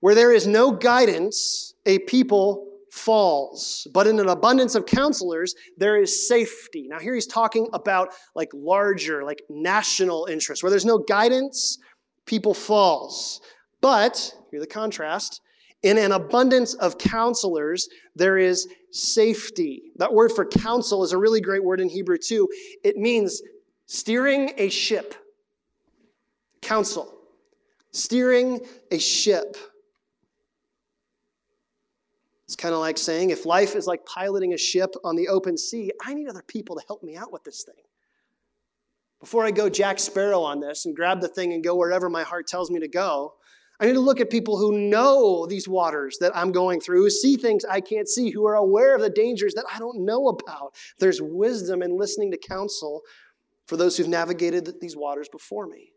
Where 0.00 0.14
there 0.14 0.32
is 0.32 0.46
no 0.46 0.70
guidance, 0.70 1.74
a 1.86 1.98
people 2.00 2.66
falls. 2.90 3.86
But 3.92 4.06
in 4.06 4.18
an 4.20 4.28
abundance 4.28 4.74
of 4.74 4.86
counselors, 4.86 5.54
there 5.76 6.00
is 6.00 6.28
safety. 6.28 6.86
Now, 6.88 6.98
here 6.98 7.14
he's 7.14 7.26
talking 7.26 7.68
about 7.72 8.12
like 8.34 8.50
larger, 8.52 9.24
like 9.24 9.42
national 9.48 10.26
interests. 10.26 10.62
Where 10.62 10.70
there's 10.70 10.84
no 10.84 10.98
guidance, 10.98 11.78
people 12.26 12.54
falls. 12.54 13.40
But, 13.80 14.34
here 14.50 14.60
the 14.60 14.66
contrast, 14.66 15.40
in 15.82 15.98
an 15.98 16.12
abundance 16.12 16.74
of 16.74 16.98
counselors, 16.98 17.88
there 18.16 18.36
is 18.38 18.66
safety. 18.90 19.92
That 19.96 20.12
word 20.12 20.32
for 20.32 20.44
counsel 20.44 21.04
is 21.04 21.12
a 21.12 21.18
really 21.18 21.40
great 21.40 21.62
word 21.62 21.80
in 21.80 21.88
Hebrew 21.88 22.18
too. 22.18 22.48
It 22.82 22.96
means 22.96 23.40
steering 23.86 24.52
a 24.56 24.68
ship. 24.68 25.14
Counsel. 26.62 27.14
Steering 27.92 28.60
a 28.90 28.98
ship. 28.98 29.56
It's 32.48 32.56
kind 32.56 32.72
of 32.72 32.80
like 32.80 32.96
saying 32.96 33.28
if 33.28 33.44
life 33.44 33.76
is 33.76 33.86
like 33.86 34.06
piloting 34.06 34.54
a 34.54 34.58
ship 34.58 34.94
on 35.04 35.16
the 35.16 35.28
open 35.28 35.58
sea, 35.58 35.92
I 36.02 36.14
need 36.14 36.28
other 36.28 36.42
people 36.42 36.76
to 36.76 36.82
help 36.86 37.02
me 37.02 37.14
out 37.14 37.30
with 37.30 37.44
this 37.44 37.62
thing. 37.62 37.84
Before 39.20 39.44
I 39.44 39.50
go 39.50 39.68
Jack 39.68 39.98
Sparrow 39.98 40.40
on 40.40 40.58
this 40.58 40.86
and 40.86 40.96
grab 40.96 41.20
the 41.20 41.28
thing 41.28 41.52
and 41.52 41.62
go 41.62 41.76
wherever 41.76 42.08
my 42.08 42.22
heart 42.22 42.46
tells 42.46 42.70
me 42.70 42.80
to 42.80 42.88
go, 42.88 43.34
I 43.78 43.84
need 43.84 43.92
to 43.92 44.00
look 44.00 44.18
at 44.18 44.30
people 44.30 44.56
who 44.56 44.72
know 44.72 45.44
these 45.46 45.68
waters 45.68 46.16
that 46.20 46.34
I'm 46.34 46.50
going 46.50 46.80
through, 46.80 47.02
who 47.02 47.10
see 47.10 47.36
things 47.36 47.66
I 47.66 47.82
can't 47.82 48.08
see, 48.08 48.30
who 48.30 48.46
are 48.46 48.54
aware 48.54 48.94
of 48.94 49.02
the 49.02 49.10
dangers 49.10 49.52
that 49.54 49.66
I 49.72 49.78
don't 49.78 50.06
know 50.06 50.28
about. 50.28 50.74
There's 50.98 51.20
wisdom 51.20 51.82
in 51.82 51.98
listening 51.98 52.30
to 52.30 52.38
counsel 52.38 53.02
for 53.66 53.76
those 53.76 53.96
who've 53.96 54.08
navigated 54.08 54.80
these 54.80 54.96
waters 54.96 55.28
before 55.28 55.66
me. 55.66 55.92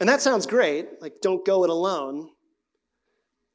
And 0.00 0.08
that 0.08 0.20
sounds 0.20 0.46
great, 0.46 1.00
like 1.00 1.20
don't 1.22 1.46
go 1.46 1.62
it 1.62 1.70
alone. 1.70 2.30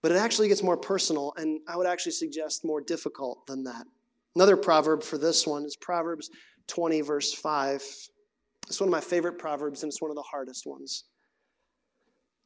But 0.03 0.11
it 0.11 0.17
actually 0.17 0.49
gets 0.49 0.61
more 0.61 0.77
personal, 0.77 1.33
and 1.37 1.61
I 1.67 1.77
would 1.77 1.87
actually 1.87 2.11
suggest 2.11 2.65
more 2.65 2.81
difficult 2.81 3.47
than 3.47 3.63
that. 3.63 3.87
Another 4.35 4.57
proverb 4.57 5.01
for 5.01 5.17
this 5.17 5.47
one 5.47 5.63
is 5.63 5.77
Proverbs 5.77 6.29
20, 6.67 7.01
verse 7.01 7.33
5. 7.33 7.81
It's 8.67 8.79
one 8.79 8.89
of 8.89 8.91
my 8.91 9.01
favorite 9.01 9.39
proverbs, 9.39 9.81
and 9.81 9.89
it's 9.89 10.01
one 10.01 10.11
of 10.11 10.15
the 10.15 10.21
hardest 10.21 10.67
ones. 10.67 11.05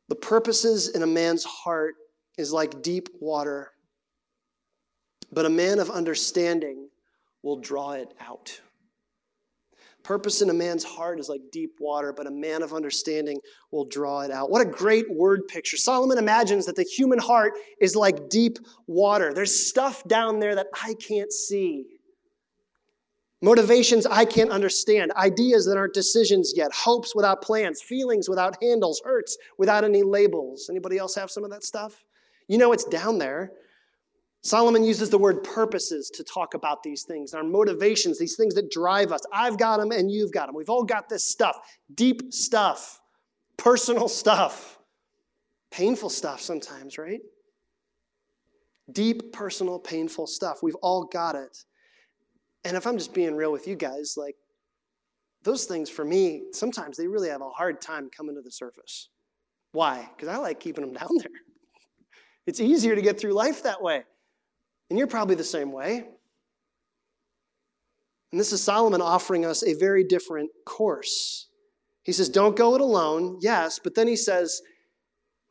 The 0.08 0.16
purposes 0.16 0.90
in 0.90 1.02
a 1.02 1.08
man's 1.08 1.44
heart 1.44 1.96
is 2.38 2.54
like 2.54 2.84
deep 2.84 3.10
water, 3.20 3.72
but 5.32 5.46
a 5.46 5.50
man 5.50 5.80
of 5.80 5.90
understanding 5.90 6.90
will 7.42 7.60
draw 7.60 7.94
it 7.94 8.14
out. 8.20 8.62
Purpose 10.08 10.42
in 10.42 10.50
a 10.50 10.54
man's 10.54 10.86
heart 10.86 11.20
is 11.20 11.28
like 11.28 11.42
deep 11.52 11.82
water, 11.82 12.14
but 12.14 12.28
a 12.28 12.32
man 12.32 12.62
of 12.62 12.72
understanding 12.72 13.42
will 13.72 13.84
draw 13.84 14.22
it 14.22 14.32
out. 14.32 14.50
What 14.50 14.62
a 14.62 14.70
great 14.70 15.06
word 15.14 15.50
picture. 15.50 15.76
Solomon 15.76 16.18
imagines 16.18 16.66
that 16.66 16.78
the 16.78 16.84
human 16.84 17.20
heart 17.20 17.56
is 17.82 17.94
like 17.94 18.30
deep 18.30 18.58
water. 18.88 19.34
There's 19.34 19.68
stuff 19.68 20.06
down 20.06 20.40
there 20.40 20.56
that 20.56 20.68
I 20.82 20.94
can't 20.94 21.34
see. 21.34 21.88
Motivations 23.42 24.06
I 24.06 24.24
can't 24.24 24.50
understand, 24.50 25.12
ideas 25.12 25.66
that 25.66 25.76
aren't 25.76 25.94
decisions 25.94 26.54
yet, 26.56 26.72
hopes 26.72 27.14
without 27.14 27.42
plans, 27.42 27.82
feelings 27.82 28.30
without 28.30 28.56
handles, 28.64 29.02
hurts 29.04 29.38
without 29.58 29.84
any 29.84 30.04
labels. 30.04 30.70
Anybody 30.70 30.98
else 30.98 31.16
have 31.16 31.30
some 31.30 31.44
of 31.44 31.50
that 31.52 31.66
stuff? 31.66 32.06
You 32.48 32.58
know 32.58 32.72
it's 32.72 32.86
down 32.86 33.18
there. 33.18 33.52
Solomon 34.48 34.86
uses 34.86 35.10
the 35.10 35.18
word 35.18 35.44
purposes 35.44 36.10
to 36.10 36.24
talk 36.24 36.54
about 36.54 36.82
these 36.82 37.04
things, 37.04 37.34
our 37.34 37.44
motivations, 37.44 38.18
these 38.18 38.38
things 38.38 38.56
that 38.56 38.72
drive 38.72 39.12
us. 39.12 39.20
I've 39.34 39.58
got 39.58 39.78
them 39.78 39.92
and 39.92 40.10
you've 40.10 40.32
got 40.32 40.46
them. 40.46 40.56
We've 40.56 40.70
all 40.70 40.86
got 40.86 41.10
this 41.10 41.30
stuff, 41.30 41.58
deep 41.96 42.32
stuff, 42.32 43.02
personal 43.58 44.08
stuff, 44.08 44.80
painful 45.70 46.10
stuff 46.10 46.40
sometimes, 46.40 46.98
right? 46.98 47.20
Deep, 48.90 49.34
personal, 49.34 49.80
painful 49.80 50.28
stuff. 50.28 50.64
We've 50.64 50.76
all 50.76 51.04
got 51.04 51.36
it. 51.36 51.66
And 52.64 52.78
if 52.78 52.88
I'm 52.88 52.98
just 52.98 53.14
being 53.14 53.36
real 53.36 53.52
with 53.52 53.68
you 53.68 53.76
guys, 53.76 54.14
like 54.16 54.38
those 55.44 55.66
things 55.66 55.90
for 55.90 56.06
me, 56.06 56.44
sometimes 56.54 56.96
they 56.96 57.10
really 57.10 57.28
have 57.28 57.42
a 57.42 57.50
hard 57.50 57.82
time 57.82 58.10
coming 58.10 58.36
to 58.36 58.42
the 58.42 58.52
surface. 58.52 59.10
Why? 59.74 60.10
Because 60.16 60.30
I 60.30 60.38
like 60.38 60.62
keeping 60.62 60.86
them 60.86 60.94
down 60.98 61.10
there. 61.18 61.42
It's 62.46 62.62
easier 62.62 62.96
to 62.96 63.02
get 63.02 63.20
through 63.20 63.34
life 63.34 63.64
that 63.64 63.84
way. 63.84 64.06
And 64.90 64.98
you're 64.98 65.08
probably 65.08 65.36
the 65.36 65.44
same 65.44 65.72
way. 65.72 66.06
And 68.32 68.40
this 68.40 68.52
is 68.52 68.62
Solomon 68.62 69.02
offering 69.02 69.46
us 69.46 69.64
a 69.64 69.74
very 69.74 70.04
different 70.04 70.50
course. 70.66 71.48
He 72.04 72.12
says, 72.12 72.30
Don't 72.30 72.56
go 72.56 72.76
it 72.76 72.82
alone, 72.82 73.38
yes, 73.42 73.80
but 73.84 73.96
then 73.96 74.08
he 74.08 74.16
says, 74.16 74.62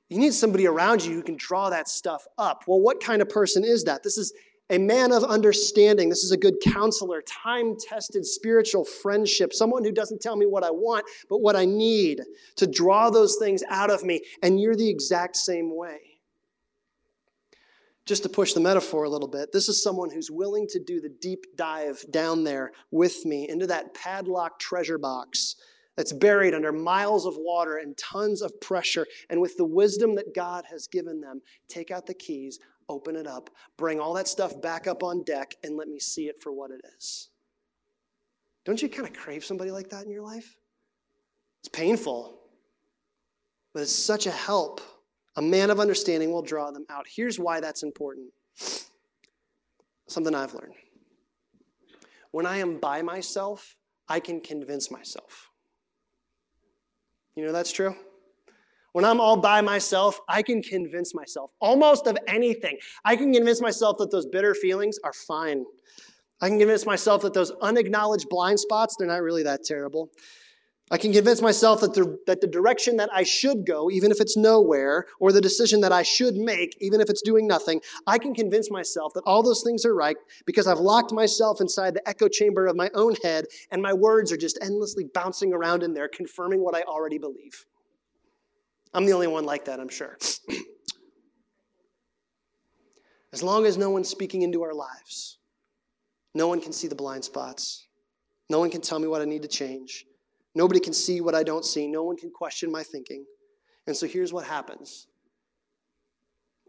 You 0.08 0.18
need 0.18 0.34
somebody 0.34 0.66
around 0.66 1.04
you 1.04 1.14
who 1.14 1.22
can 1.22 1.36
draw 1.36 1.70
that 1.70 1.88
stuff 1.88 2.24
up. 2.38 2.64
Well, 2.66 2.80
what 2.80 3.02
kind 3.02 3.22
of 3.22 3.28
person 3.28 3.64
is 3.64 3.84
that? 3.84 4.02
This 4.02 4.18
is 4.18 4.32
a 4.68 4.78
man 4.78 5.12
of 5.12 5.22
understanding. 5.22 6.08
This 6.08 6.24
is 6.24 6.32
a 6.32 6.36
good 6.36 6.56
counselor, 6.60 7.22
time 7.22 7.76
tested 7.78 8.26
spiritual 8.26 8.84
friendship, 8.84 9.52
someone 9.52 9.84
who 9.84 9.92
doesn't 9.92 10.20
tell 10.20 10.36
me 10.36 10.44
what 10.44 10.64
I 10.64 10.70
want, 10.70 11.04
but 11.28 11.38
what 11.38 11.56
I 11.56 11.64
need 11.64 12.22
to 12.56 12.66
draw 12.66 13.08
those 13.10 13.36
things 13.36 13.62
out 13.68 13.90
of 13.90 14.02
me. 14.02 14.22
And 14.42 14.60
you're 14.60 14.74
the 14.74 14.88
exact 14.88 15.36
same 15.36 15.74
way 15.74 16.05
just 18.06 18.22
to 18.22 18.28
push 18.28 18.52
the 18.52 18.60
metaphor 18.60 19.04
a 19.04 19.10
little 19.10 19.28
bit, 19.28 19.52
this 19.52 19.68
is 19.68 19.82
someone 19.82 20.10
who's 20.10 20.30
willing 20.30 20.66
to 20.68 20.78
do 20.78 21.00
the 21.00 21.08
deep 21.08 21.44
dive 21.56 22.04
down 22.10 22.44
there 22.44 22.72
with 22.92 23.26
me 23.26 23.48
into 23.48 23.66
that 23.66 23.92
padlocked 23.94 24.60
treasure 24.60 24.96
box 24.96 25.56
that's 25.96 26.12
buried 26.12 26.54
under 26.54 26.72
miles 26.72 27.26
of 27.26 27.34
water 27.36 27.78
and 27.78 27.96
tons 27.96 28.42
of 28.42 28.60
pressure. 28.60 29.06
And 29.28 29.40
with 29.40 29.56
the 29.56 29.64
wisdom 29.64 30.14
that 30.14 30.34
God 30.34 30.64
has 30.70 30.86
given 30.86 31.20
them, 31.20 31.42
take 31.68 31.90
out 31.90 32.06
the 32.06 32.14
keys, 32.14 32.60
open 32.88 33.16
it 33.16 33.26
up, 33.26 33.50
bring 33.76 33.98
all 33.98 34.14
that 34.14 34.28
stuff 34.28 34.60
back 34.60 34.86
up 34.86 35.02
on 35.02 35.24
deck, 35.24 35.54
and 35.64 35.76
let 35.76 35.88
me 35.88 35.98
see 35.98 36.28
it 36.28 36.40
for 36.40 36.52
what 36.52 36.70
it 36.70 36.80
is. 36.96 37.30
Don't 38.64 38.80
you 38.80 38.88
kind 38.88 39.08
of 39.08 39.14
crave 39.14 39.44
somebody 39.44 39.70
like 39.70 39.88
that 39.90 40.04
in 40.04 40.10
your 40.10 40.22
life? 40.22 40.56
It's 41.60 41.68
painful, 41.68 42.38
but 43.72 43.82
it's 43.82 43.92
such 43.92 44.26
a 44.26 44.30
help 44.30 44.80
a 45.36 45.42
man 45.42 45.70
of 45.70 45.78
understanding 45.78 46.32
will 46.32 46.42
draw 46.42 46.70
them 46.70 46.86
out. 46.90 47.06
Here's 47.08 47.38
why 47.38 47.60
that's 47.60 47.82
important 47.82 48.28
something 50.08 50.34
I've 50.34 50.54
learned. 50.54 50.74
When 52.30 52.46
I 52.46 52.58
am 52.58 52.78
by 52.78 53.02
myself, 53.02 53.76
I 54.08 54.20
can 54.20 54.40
convince 54.40 54.90
myself. 54.90 55.50
You 57.34 57.44
know 57.44 57.52
that's 57.52 57.72
true? 57.72 57.94
When 58.92 59.04
I'm 59.04 59.20
all 59.20 59.36
by 59.36 59.60
myself, 59.60 60.20
I 60.28 60.42
can 60.42 60.62
convince 60.62 61.14
myself 61.14 61.50
almost 61.60 62.06
of 62.06 62.16
anything. 62.26 62.78
I 63.04 63.16
can 63.16 63.32
convince 63.32 63.60
myself 63.60 63.98
that 63.98 64.10
those 64.10 64.26
bitter 64.26 64.54
feelings 64.54 64.98
are 65.04 65.12
fine. 65.12 65.64
I 66.40 66.48
can 66.48 66.58
convince 66.58 66.86
myself 66.86 67.22
that 67.22 67.34
those 67.34 67.50
unacknowledged 67.60 68.28
blind 68.30 68.58
spots, 68.60 68.96
they're 68.96 69.08
not 69.08 69.22
really 69.22 69.42
that 69.42 69.64
terrible. 69.64 70.10
I 70.88 70.98
can 70.98 71.12
convince 71.12 71.42
myself 71.42 71.80
that 71.80 71.94
the, 71.94 72.16
that 72.26 72.40
the 72.40 72.46
direction 72.46 72.96
that 72.98 73.10
I 73.12 73.24
should 73.24 73.66
go, 73.66 73.90
even 73.90 74.12
if 74.12 74.20
it's 74.20 74.36
nowhere, 74.36 75.06
or 75.18 75.32
the 75.32 75.40
decision 75.40 75.80
that 75.80 75.90
I 75.90 76.02
should 76.02 76.36
make, 76.36 76.76
even 76.80 77.00
if 77.00 77.10
it's 77.10 77.22
doing 77.22 77.48
nothing, 77.48 77.80
I 78.06 78.18
can 78.18 78.34
convince 78.34 78.70
myself 78.70 79.12
that 79.14 79.24
all 79.26 79.42
those 79.42 79.64
things 79.64 79.84
are 79.84 79.94
right 79.94 80.16
because 80.46 80.68
I've 80.68 80.78
locked 80.78 81.12
myself 81.12 81.60
inside 81.60 81.94
the 81.94 82.08
echo 82.08 82.28
chamber 82.28 82.68
of 82.68 82.76
my 82.76 82.88
own 82.94 83.16
head 83.24 83.46
and 83.72 83.82
my 83.82 83.92
words 83.92 84.30
are 84.30 84.36
just 84.36 84.58
endlessly 84.62 85.06
bouncing 85.12 85.52
around 85.52 85.82
in 85.82 85.92
there, 85.92 86.06
confirming 86.06 86.62
what 86.62 86.76
I 86.76 86.82
already 86.82 87.18
believe. 87.18 87.66
I'm 88.94 89.06
the 89.06 89.12
only 89.12 89.26
one 89.26 89.44
like 89.44 89.64
that, 89.64 89.80
I'm 89.80 89.88
sure. 89.88 90.16
as 93.32 93.42
long 93.42 93.66
as 93.66 93.76
no 93.76 93.90
one's 93.90 94.08
speaking 94.08 94.42
into 94.42 94.62
our 94.62 94.72
lives, 94.72 95.38
no 96.32 96.46
one 96.46 96.60
can 96.60 96.72
see 96.72 96.86
the 96.86 96.94
blind 96.94 97.24
spots, 97.24 97.88
no 98.48 98.60
one 98.60 98.70
can 98.70 98.82
tell 98.82 99.00
me 99.00 99.08
what 99.08 99.20
I 99.20 99.24
need 99.24 99.42
to 99.42 99.48
change. 99.48 100.06
Nobody 100.56 100.80
can 100.80 100.94
see 100.94 101.20
what 101.20 101.34
I 101.34 101.42
don't 101.42 101.66
see. 101.66 101.86
No 101.86 102.02
one 102.02 102.16
can 102.16 102.30
question 102.30 102.72
my 102.72 102.82
thinking. 102.82 103.26
And 103.86 103.94
so 103.94 104.06
here's 104.06 104.32
what 104.32 104.46
happens. 104.46 105.06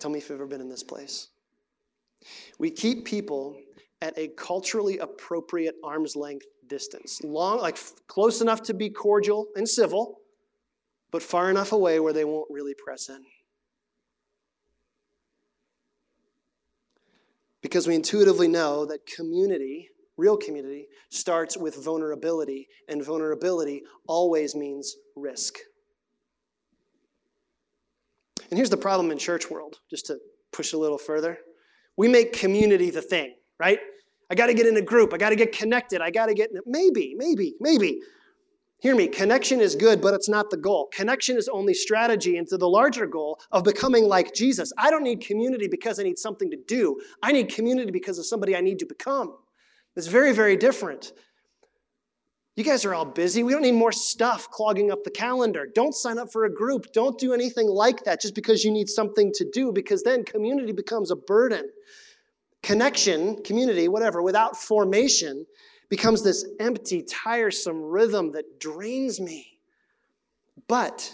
Tell 0.02 0.12
me 0.12 0.20
if 0.20 0.30
you've 0.30 0.38
ever 0.38 0.46
been 0.46 0.60
in 0.60 0.68
this 0.68 0.84
place. 0.84 1.30
We 2.60 2.70
keep 2.70 3.06
people 3.06 3.58
at 4.02 4.14
a 4.18 4.28
culturally 4.28 4.98
appropriate 4.98 5.76
arm's 5.86 6.18
length 6.18 6.46
distance, 6.68 7.24
long, 7.24 7.62
like 7.62 7.78
close 8.08 8.42
enough 8.42 8.62
to 8.64 8.74
be 8.74 8.90
cordial 8.90 9.48
and 9.56 9.68
civil, 9.68 10.20
but 11.10 11.24
far 11.24 11.50
enough 11.50 11.72
away 11.72 12.02
where 12.02 12.12
they 12.12 12.26
won't 12.26 12.52
really 12.52 12.74
press 12.74 13.08
in. 13.08 13.24
Because 17.62 17.88
we 17.88 17.96
intuitively 17.96 18.50
know 18.50 18.86
that 18.86 19.06
community 19.06 19.92
Real 20.18 20.36
community 20.36 20.88
starts 21.10 21.56
with 21.56 21.84
vulnerability, 21.84 22.68
and 22.90 23.04
vulnerability 23.04 23.84
always 24.08 24.56
means 24.56 24.96
risk. 25.16 25.60
And 28.50 28.58
here's 28.58 28.70
the 28.70 28.78
problem 28.78 29.12
in 29.12 29.18
church 29.18 29.50
world, 29.50 29.80
just 29.90 30.08
to 30.08 30.18
push 30.52 30.74
a 30.74 30.78
little 30.78 30.98
further. 30.98 31.38
We 31.98 32.08
make 32.08 32.34
community 32.34 32.90
the 32.90 33.02
thing, 33.02 33.36
right? 33.60 33.80
I 34.30 34.36
got 34.36 34.48
to 34.48 34.54
get 34.54 34.66
in 34.66 34.78
a 34.78 34.82
group. 34.82 35.14
I 35.14 35.18
got 35.18 35.30
to 35.30 35.36
get 35.36 35.52
connected. 35.52 36.02
I 36.02 36.12
got 36.12 36.28
to 36.28 36.34
get 36.34 36.50
maybe, 36.66 37.16
maybe, 37.18 37.56
maybe. 37.60 38.02
Hear 38.80 38.96
me, 38.96 39.08
connection 39.08 39.60
is 39.60 39.76
good, 39.76 40.02
but 40.02 40.14
it's 40.14 40.30
not 40.30 40.52
the 40.52 40.58
goal. 40.58 40.90
Connection 40.94 41.36
is 41.36 41.48
only 41.48 41.74
strategy 41.74 42.38
into 42.38 42.58
the 42.58 42.70
larger 42.70 43.08
goal 43.08 43.40
of 43.52 43.64
becoming 43.64 44.06
like 44.06 44.36
Jesus. 44.36 44.72
I 44.78 44.92
don't 44.92 45.04
need 45.04 45.22
community 45.22 45.68
because 45.68 46.00
I 46.00 46.04
need 46.04 46.20
something 46.20 46.52
to 46.52 46.58
do. 46.68 47.00
I 47.24 47.32
need 47.32 47.50
community 47.50 47.90
because 47.90 48.20
of 48.20 48.28
somebody 48.28 48.56
I 48.56 48.62
need 48.62 48.78
to 48.80 48.86
become. 48.86 49.36
It's 49.98 50.08
very, 50.08 50.32
very 50.32 50.56
different. 50.56 51.12
You 52.56 52.64
guys 52.64 52.86
are 52.86 52.94
all 52.94 53.06
busy. 53.06 53.44
We 53.44 53.52
don't 53.52 53.64
need 53.64 53.74
more 53.74 53.92
stuff 53.92 54.50
clogging 54.50 54.92
up 54.92 55.04
the 55.04 55.12
calendar. 55.12 55.68
Don't 55.74 55.94
sign 55.94 56.20
up 56.20 56.32
for 56.32 56.46
a 56.46 56.54
group. 56.54 56.94
Don't 56.94 57.18
do 57.20 57.34
anything 57.34 57.68
like 57.68 58.04
that 58.04 58.22
just 58.22 58.36
because 58.36 58.64
you 58.64 58.72
need 58.72 58.90
something 58.90 59.32
to 59.36 59.46
do, 59.52 59.72
because 59.72 60.04
then 60.04 60.24
community 60.24 60.72
becomes 60.72 61.10
a 61.10 61.16
burden. 61.16 61.70
Connection, 62.64 63.44
community, 63.44 63.88
whatever, 63.88 64.22
without 64.22 64.56
formation 64.56 65.46
becomes 65.90 66.24
this 66.24 66.46
empty, 66.60 67.04
tiresome 67.04 67.82
rhythm 67.82 68.32
that 68.34 68.60
drains 68.60 69.20
me. 69.20 69.60
But 70.68 71.12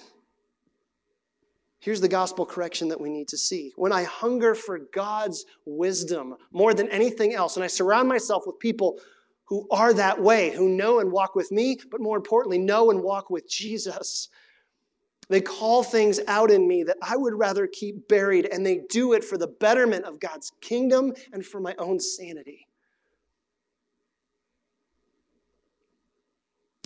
Here's 1.83 1.99
the 1.99 2.07
gospel 2.07 2.45
correction 2.45 2.87
that 2.87 3.01
we 3.01 3.09
need 3.09 3.27
to 3.27 3.37
see. 3.37 3.73
When 3.75 3.91
I 3.91 4.03
hunger 4.03 4.55
for 4.55 4.79
God's 4.93 5.45
wisdom 5.65 6.35
more 6.53 6.73
than 6.73 6.87
anything 6.87 7.33
else, 7.33 7.57
and 7.57 7.63
I 7.63 7.67
surround 7.67 8.07
myself 8.07 8.43
with 8.47 8.57
people 8.57 9.01
who 9.49 9.67
are 9.69 9.93
that 9.93 10.21
way, 10.21 10.51
who 10.51 10.69
know 10.69 10.99
and 10.99 11.11
walk 11.11 11.35
with 11.35 11.51
me, 11.51 11.77
but 11.91 11.99
more 11.99 12.15
importantly, 12.15 12.57
know 12.57 12.89
and 12.89 13.03
walk 13.03 13.29
with 13.29 13.49
Jesus. 13.49 14.29
They 15.27 15.41
call 15.41 15.83
things 15.83 16.21
out 16.25 16.51
in 16.51 16.69
me 16.69 16.83
that 16.83 16.95
I 17.01 17.17
would 17.17 17.33
rather 17.33 17.67
keep 17.67 18.07
buried, 18.07 18.45
and 18.45 18.65
they 18.65 18.83
do 18.87 19.11
it 19.11 19.25
for 19.25 19.37
the 19.37 19.47
betterment 19.47 20.05
of 20.05 20.21
God's 20.21 20.53
kingdom 20.61 21.11
and 21.33 21.45
for 21.45 21.59
my 21.59 21.75
own 21.77 21.99
sanity. 21.99 22.65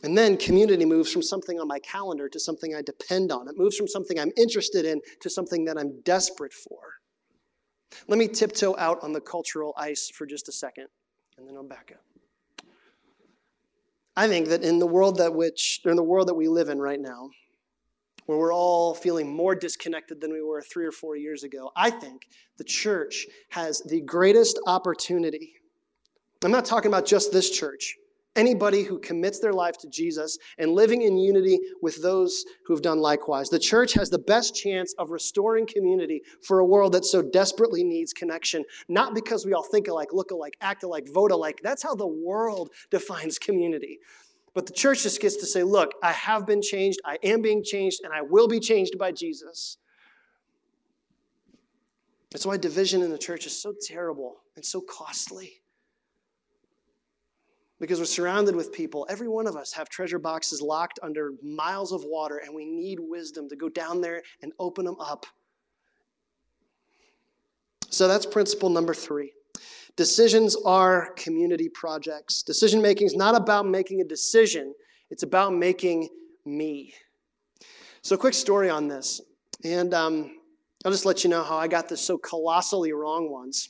And 0.04 0.16
then 0.16 0.38
community 0.38 0.86
moves 0.86 1.12
from 1.12 1.24
something 1.24 1.60
on 1.60 1.68
my 1.68 1.80
calendar 1.80 2.30
to 2.30 2.40
something 2.40 2.76
I 2.76 2.82
depend 2.82 3.32
on. 3.32 3.48
It 3.48 3.58
moves 3.58 3.76
from 3.76 3.88
something 3.88 4.20
I'm 4.20 4.32
interested 4.38 4.86
in 4.86 5.02
to 5.22 5.30
something 5.30 5.66
that 5.66 5.78
I'm 5.78 6.02
desperate 6.02 6.54
for. 6.54 6.80
Let 8.08 8.20
me 8.20 8.28
tiptoe 8.28 8.76
out 8.78 9.02
on 9.02 9.12
the 9.12 9.22
cultural 9.22 9.74
ice 9.76 10.10
for 10.10 10.26
just 10.26 10.48
a 10.50 10.52
second, 10.52 10.88
and 11.38 11.48
then 11.48 11.56
I'll 11.56 11.64
back 11.64 11.94
up. 11.96 12.68
I 14.16 14.28
think 14.28 14.50
that 14.50 14.64
in 14.64 14.80
the 14.80 14.88
world 14.88 15.18
that 15.18 15.34
which, 15.34 15.82
in 15.86 15.96
the 15.96 16.04
world 16.04 16.28
that 16.28 16.36
we 16.36 16.48
live 16.48 16.70
in 16.70 16.80
right 16.80 17.00
now, 17.00 17.30
where 18.26 18.38
we're 18.38 18.54
all 18.54 18.94
feeling 18.94 19.34
more 19.34 19.56
disconnected 19.56 20.20
than 20.20 20.34
we 20.34 20.42
were 20.42 20.62
three 20.62 20.86
or 20.86 20.92
four 20.92 21.16
years 21.16 21.44
ago, 21.44 21.72
I 21.76 21.90
think 21.90 22.28
the 22.58 22.64
church 22.64 23.26
has 23.50 23.82
the 23.82 24.02
greatest 24.02 24.60
opportunity. 24.68 25.54
I'm 26.44 26.52
not 26.52 26.66
talking 26.66 26.90
about 26.90 27.06
just 27.06 27.32
this 27.32 27.50
church. 27.50 27.96
Anybody 28.38 28.84
who 28.84 29.00
commits 29.00 29.40
their 29.40 29.52
life 29.52 29.78
to 29.80 29.90
Jesus 29.90 30.38
and 30.60 30.72
living 30.72 31.02
in 31.02 31.18
unity 31.18 31.60
with 31.82 32.02
those 32.04 32.46
who 32.66 32.74
have 32.74 32.84
done 32.84 33.00
likewise. 33.00 33.50
The 33.50 33.58
church 33.58 33.94
has 33.94 34.12
the 34.12 34.20
best 34.20 34.56
chance 34.56 34.94
of 35.00 35.10
restoring 35.10 35.66
community 35.66 36.22
for 36.44 36.60
a 36.60 36.66
world 36.66 36.92
that 36.94 37.04
so 37.04 37.24
desperately 37.24 37.84
needs 37.84 38.14
connection. 38.14 38.64
Not 38.88 39.16
because 39.16 39.46
we 39.46 39.54
all 39.54 39.64
think 39.64 39.88
alike, 39.88 40.10
look 40.14 40.30
alike, 40.30 40.56
act 40.62 40.84
alike, 40.84 41.10
vote 41.12 41.32
alike. 41.32 41.60
That's 41.64 41.82
how 41.82 41.96
the 41.96 42.08
world 42.08 42.70
defines 42.92 43.40
community. 43.40 43.98
But 44.54 44.68
the 44.68 44.74
church 44.74 45.04
just 45.04 45.20
gets 45.20 45.36
to 45.38 45.46
say, 45.46 45.64
look, 45.64 45.92
I 46.02 46.12
have 46.12 46.46
been 46.46 46.62
changed, 46.62 47.00
I 47.06 47.18
am 47.24 47.42
being 47.42 47.64
changed, 47.64 48.02
and 48.04 48.14
I 48.14 48.22
will 48.22 48.48
be 48.48 48.60
changed 48.60 48.98
by 48.98 49.12
Jesus. 49.12 49.78
That's 52.32 52.46
why 52.46 52.58
division 52.58 53.02
in 53.02 53.10
the 53.10 53.18
church 53.18 53.46
is 53.46 53.60
so 53.60 53.74
terrible 53.80 54.38
and 54.56 54.64
so 54.64 54.82
costly. 54.82 55.62
Because 57.80 58.00
we're 58.00 58.06
surrounded 58.06 58.56
with 58.56 58.74
people. 58.74 59.06
Every 59.10 59.28
one 59.28 59.46
of 59.46 59.56
us 59.56 59.72
have 59.74 59.88
treasure 59.88 60.18
boxes 60.18 60.62
locked 60.62 61.00
under 61.04 61.34
miles 61.44 61.92
of 61.92 62.04
water, 62.04 62.42
and 62.44 62.54
we 62.54 62.66
need 62.66 63.00
wisdom 63.00 63.48
to 63.50 63.56
go 63.56 63.70
down 63.70 64.02
there 64.02 64.24
and 64.42 64.52
open 64.60 64.84
them 64.84 65.00
up. 65.00 65.26
So 67.90 68.08
that's 68.08 68.26
principle 68.26 68.70
number 68.70 68.94
three. 68.94 69.32
Decisions 69.96 70.56
are 70.66 71.12
community 71.16 71.70
projects. 71.70 72.44
Decision 72.44 72.82
making 72.82 73.08
is 73.08 73.16
not 73.16 73.36
about 73.36 73.66
making 73.66 74.02
a 74.02 74.04
decision, 74.04 74.74
it's 75.10 75.24
about 75.24 75.54
making 75.54 76.10
me. 76.46 76.94
So, 78.04 78.16
quick 78.16 78.36
story 78.36 78.70
on 78.70 78.88
this. 78.88 79.22
And 79.64 79.94
um, 79.94 80.38
I'll 80.86 80.92
just 80.92 81.06
let 81.06 81.24
you 81.24 81.30
know 81.30 81.44
how 81.44 81.58
I 81.58 81.68
got 81.68 81.90
this 81.90 82.00
so 82.00 82.18
colossally 82.18 82.94
wrong 82.94 83.32
once. 83.32 83.70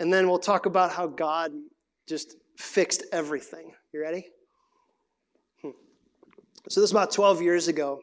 And 0.00 0.12
then 0.12 0.28
we'll 0.28 0.38
talk 0.38 0.66
about 0.66 0.92
how 0.92 1.06
God 1.06 1.52
just 2.06 2.36
fixed 2.56 3.04
everything. 3.12 3.72
You 3.92 4.00
ready? 4.00 4.26
Hmm. 5.62 5.70
So, 6.68 6.80
this 6.80 6.88
is 6.88 6.92
about 6.92 7.12
12 7.12 7.42
years 7.42 7.68
ago. 7.68 8.02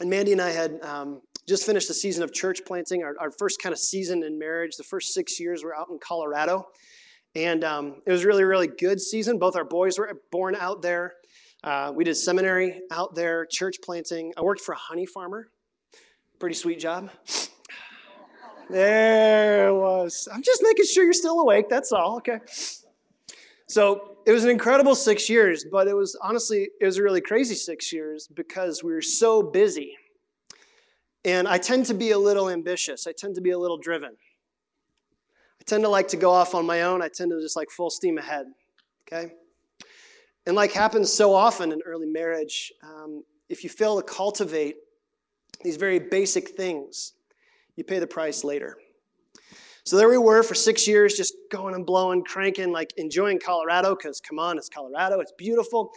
And 0.00 0.08
Mandy 0.08 0.32
and 0.32 0.40
I 0.40 0.50
had 0.50 0.82
um, 0.82 1.20
just 1.46 1.66
finished 1.66 1.90
a 1.90 1.94
season 1.94 2.22
of 2.22 2.32
church 2.32 2.60
planting, 2.66 3.02
our, 3.02 3.14
our 3.20 3.30
first 3.30 3.62
kind 3.62 3.72
of 3.72 3.78
season 3.78 4.22
in 4.22 4.38
marriage. 4.38 4.76
The 4.76 4.84
first 4.84 5.12
six 5.12 5.38
years 5.38 5.62
were 5.62 5.76
out 5.76 5.88
in 5.90 5.98
Colorado. 5.98 6.66
And 7.34 7.62
um, 7.62 8.02
it 8.06 8.10
was 8.12 8.24
really, 8.24 8.44
really 8.44 8.66
good 8.66 9.00
season. 9.00 9.38
Both 9.38 9.56
our 9.56 9.64
boys 9.64 9.98
were 9.98 10.20
born 10.32 10.56
out 10.56 10.82
there. 10.82 11.14
Uh, 11.62 11.92
we 11.94 12.04
did 12.04 12.16
seminary 12.16 12.80
out 12.90 13.14
there, 13.14 13.46
church 13.46 13.76
planting. 13.84 14.32
I 14.36 14.42
worked 14.42 14.62
for 14.62 14.72
a 14.72 14.78
honey 14.78 15.06
farmer. 15.06 15.48
Pretty 16.38 16.54
sweet 16.54 16.80
job. 16.80 17.10
There 18.70 19.68
it 19.68 19.74
was. 19.74 20.28
I'm 20.32 20.42
just 20.42 20.62
making 20.62 20.86
sure 20.86 21.02
you're 21.02 21.12
still 21.12 21.40
awake. 21.40 21.68
That's 21.68 21.90
all. 21.90 22.18
Okay. 22.18 22.38
So 23.70 24.16
it 24.26 24.32
was 24.32 24.42
an 24.42 24.50
incredible 24.50 24.96
six 24.96 25.30
years, 25.30 25.64
but 25.64 25.86
it 25.86 25.94
was 25.94 26.16
honestly, 26.20 26.70
it 26.80 26.84
was 26.84 26.96
a 26.96 27.04
really 27.04 27.20
crazy 27.20 27.54
six 27.54 27.92
years 27.92 28.26
because 28.26 28.82
we 28.82 28.90
were 28.92 29.00
so 29.00 29.44
busy. 29.44 29.96
And 31.24 31.46
I 31.46 31.58
tend 31.58 31.86
to 31.86 31.94
be 31.94 32.10
a 32.10 32.18
little 32.18 32.50
ambitious. 32.50 33.06
I 33.06 33.12
tend 33.12 33.36
to 33.36 33.40
be 33.40 33.50
a 33.50 33.58
little 33.58 33.78
driven. 33.78 34.10
I 35.60 35.62
tend 35.66 35.84
to 35.84 35.88
like 35.88 36.08
to 36.08 36.16
go 36.16 36.32
off 36.32 36.56
on 36.56 36.66
my 36.66 36.82
own. 36.82 37.00
I 37.00 37.06
tend 37.06 37.30
to 37.30 37.40
just 37.40 37.54
like 37.54 37.70
full 37.70 37.90
steam 37.90 38.18
ahead. 38.18 38.46
Okay? 39.06 39.34
And 40.46 40.56
like 40.56 40.72
happens 40.72 41.12
so 41.12 41.32
often 41.32 41.70
in 41.70 41.80
early 41.86 42.08
marriage, 42.08 42.72
um, 42.82 43.22
if 43.48 43.62
you 43.62 43.70
fail 43.70 43.96
to 43.98 44.02
cultivate 44.02 44.78
these 45.62 45.76
very 45.76 46.00
basic 46.00 46.56
things, 46.56 47.12
you 47.76 47.84
pay 47.84 48.00
the 48.00 48.06
price 48.08 48.42
later. 48.42 48.78
So 49.84 49.96
there 49.96 50.08
we 50.08 50.18
were 50.18 50.42
for 50.42 50.54
six 50.54 50.86
years, 50.86 51.14
just 51.14 51.34
going 51.50 51.74
and 51.74 51.86
blowing, 51.86 52.22
cranking, 52.24 52.72
like 52.72 52.92
enjoying 52.96 53.38
Colorado, 53.38 53.94
because 53.94 54.20
come 54.20 54.38
on, 54.38 54.58
it's 54.58 54.68
Colorado, 54.68 55.20
it's 55.20 55.32
beautiful. 55.32 55.92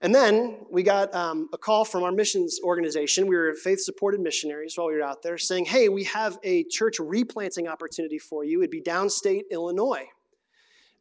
And 0.00 0.14
then 0.14 0.66
we 0.70 0.82
got 0.82 1.14
um, 1.14 1.48
a 1.52 1.58
call 1.58 1.84
from 1.84 2.02
our 2.02 2.12
missions 2.12 2.60
organization. 2.62 3.26
We 3.26 3.36
were 3.36 3.54
faith 3.54 3.80
supported 3.80 4.20
missionaries 4.20 4.76
while 4.76 4.88
we 4.88 4.94
were 4.94 5.02
out 5.02 5.22
there 5.22 5.38
saying, 5.38 5.64
hey, 5.64 5.88
we 5.88 6.04
have 6.04 6.38
a 6.42 6.64
church 6.64 6.98
replanting 6.98 7.68
opportunity 7.68 8.18
for 8.18 8.44
you. 8.44 8.60
It'd 8.60 8.70
be 8.70 8.82
downstate 8.82 9.44
Illinois. 9.50 10.06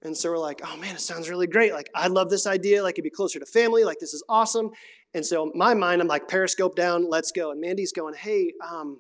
And 0.04 0.16
so 0.16 0.32
we're 0.32 0.38
like, 0.38 0.62
oh 0.66 0.78
man, 0.78 0.96
it 0.96 1.02
sounds 1.02 1.30
really 1.30 1.48
great. 1.48 1.74
Like, 1.74 1.90
I 1.96 2.08
love 2.08 2.30
this 2.30 2.46
idea. 2.46 2.84
Like, 2.84 2.96
it'd 2.96 3.04
be 3.04 3.10
closer 3.10 3.40
to 3.40 3.46
family. 3.46 3.84
Like, 3.84 4.00
this 4.00 4.14
is 4.14 4.24
awesome. 4.30 4.72
And 5.14 5.26
so, 5.26 5.52
my 5.56 5.74
mind, 5.74 6.02
I'm 6.02 6.08
like, 6.08 6.28
Periscope 6.28 6.76
down, 6.76 7.10
let's 7.10 7.32
go. 7.32 7.52
And 7.52 7.62
Mandy's 7.62 7.94
going, 7.94 8.14
hey, 8.14 8.54
um, 8.66 9.00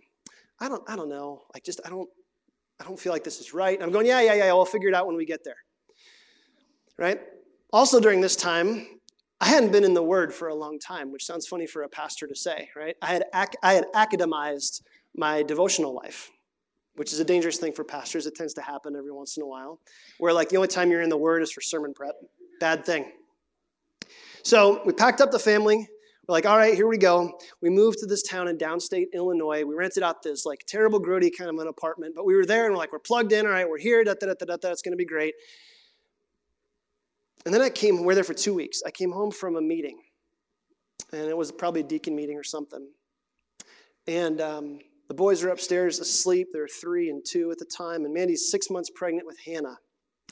I 0.59 0.69
don't, 0.69 0.83
I 0.87 0.95
don't 0.95 1.09
know. 1.09 1.43
Like, 1.53 1.63
just, 1.63 1.81
I 1.85 1.89
don't, 1.89 2.09
I 2.79 2.85
don't 2.85 2.99
feel 2.99 3.13
like 3.13 3.23
this 3.23 3.39
is 3.39 3.53
right. 3.53 3.81
I'm 3.81 3.91
going, 3.91 4.05
yeah, 4.05 4.21
yeah, 4.21 4.33
yeah. 4.33 4.53
We'll 4.53 4.65
figure 4.65 4.89
it 4.89 4.95
out 4.95 5.07
when 5.07 5.15
we 5.15 5.25
get 5.25 5.43
there. 5.43 5.57
Right? 6.97 7.21
Also, 7.71 7.99
during 7.99 8.21
this 8.21 8.35
time, 8.35 8.85
I 9.41 9.47
hadn't 9.47 9.71
been 9.71 9.83
in 9.83 9.93
the 9.93 10.03
Word 10.03 10.33
for 10.33 10.47
a 10.47 10.55
long 10.55 10.79
time, 10.79 11.11
which 11.11 11.25
sounds 11.25 11.47
funny 11.47 11.65
for 11.65 11.83
a 11.83 11.89
pastor 11.89 12.27
to 12.27 12.35
say, 12.35 12.69
right? 12.75 12.95
I 13.01 13.07
had, 13.07 13.25
ac- 13.33 13.57
I 13.61 13.73
had 13.73 13.85
academized 13.93 14.83
my 15.15 15.43
devotional 15.43 15.93
life, 15.93 16.31
which 16.95 17.11
is 17.11 17.19
a 17.19 17.25
dangerous 17.25 17.57
thing 17.57 17.73
for 17.73 17.83
pastors. 17.83 18.25
It 18.25 18.35
tends 18.35 18.53
to 18.55 18.61
happen 18.61 18.95
every 18.95 19.11
once 19.11 19.37
in 19.37 19.43
a 19.43 19.47
while, 19.47 19.79
where 20.17 20.33
like 20.33 20.49
the 20.49 20.55
only 20.55 20.67
time 20.67 20.91
you're 20.91 21.01
in 21.01 21.09
the 21.09 21.17
Word 21.17 21.41
is 21.41 21.51
for 21.51 21.61
sermon 21.61 21.93
prep. 21.93 22.15
Bad 22.59 22.85
thing. 22.85 23.11
So 24.43 24.81
we 24.85 24.93
packed 24.93 25.19
up 25.19 25.31
the 25.31 25.39
family. 25.39 25.89
We're 26.27 26.33
like, 26.33 26.45
all 26.45 26.57
right, 26.57 26.73
here 26.73 26.87
we 26.87 26.97
go. 26.97 27.37
We 27.61 27.69
moved 27.69 27.99
to 27.99 28.05
this 28.05 28.23
town 28.23 28.47
in 28.47 28.57
downstate 28.57 29.07
Illinois. 29.13 29.65
We 29.65 29.75
rented 29.75 30.03
out 30.03 30.23
this 30.23 30.45
like 30.45 30.63
terrible, 30.65 31.01
grody 31.01 31.29
kind 31.37 31.49
of 31.49 31.57
an 31.57 31.67
apartment, 31.67 32.15
but 32.15 32.25
we 32.25 32.33
were 32.33 32.45
there 32.45 32.65
and 32.65 32.73
we're 32.73 32.77
like, 32.77 32.93
we're 32.93 32.99
plugged 32.99 33.33
in. 33.33 33.45
All 33.45 33.51
right, 33.51 33.67
we're 33.67 33.77
here. 33.77 34.05
Da, 34.05 34.13
da, 34.13 34.27
da, 34.27 34.45
da, 34.45 34.55
da, 34.55 34.69
It's 34.69 34.81
going 34.81 34.93
to 34.93 34.97
be 34.97 35.05
great. 35.05 35.33
And 37.45 37.53
then 37.53 37.61
I 37.61 37.69
came, 37.69 38.05
We're 38.05 38.15
there 38.15 38.23
for 38.23 38.33
two 38.33 38.53
weeks. 38.53 38.81
I 38.85 38.91
came 38.91 39.11
home 39.11 39.31
from 39.31 39.57
a 39.57 39.61
meeting, 39.61 39.99
and 41.11 41.23
it 41.23 41.35
was 41.35 41.51
probably 41.51 41.81
a 41.81 41.85
deacon 41.85 42.15
meeting 42.15 42.37
or 42.37 42.43
something. 42.43 42.87
And 44.07 44.39
um, 44.39 44.79
the 45.09 45.13
boys 45.13 45.43
are 45.43 45.49
upstairs 45.49 45.99
asleep. 45.99 46.47
They're 46.53 46.69
three 46.69 47.09
and 47.09 47.21
two 47.25 47.51
at 47.51 47.57
the 47.57 47.65
time, 47.65 48.05
and 48.05 48.13
Mandy's 48.13 48.49
six 48.49 48.69
months 48.69 48.89
pregnant 48.89 49.27
with 49.27 49.37
Hannah, 49.45 49.77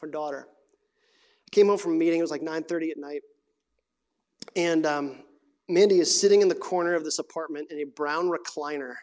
her 0.02 0.08
daughter. 0.08 0.48
I 0.50 1.50
came 1.52 1.68
home 1.68 1.78
from 1.78 1.94
a 1.94 1.96
meeting. 1.96 2.20
It 2.20 2.24
was 2.24 2.32
like 2.32 2.42
9:30 2.42 2.92
at 2.92 2.98
night, 2.98 3.24
and 4.56 4.86
um, 4.86 5.18
Mandy 5.72 6.00
is 6.00 6.20
sitting 6.20 6.42
in 6.42 6.48
the 6.48 6.56
corner 6.56 6.94
of 6.94 7.04
this 7.04 7.20
apartment 7.20 7.72
in 7.72 7.80
a 7.80 7.86
brown 7.86 8.30
recliner, 8.30 8.94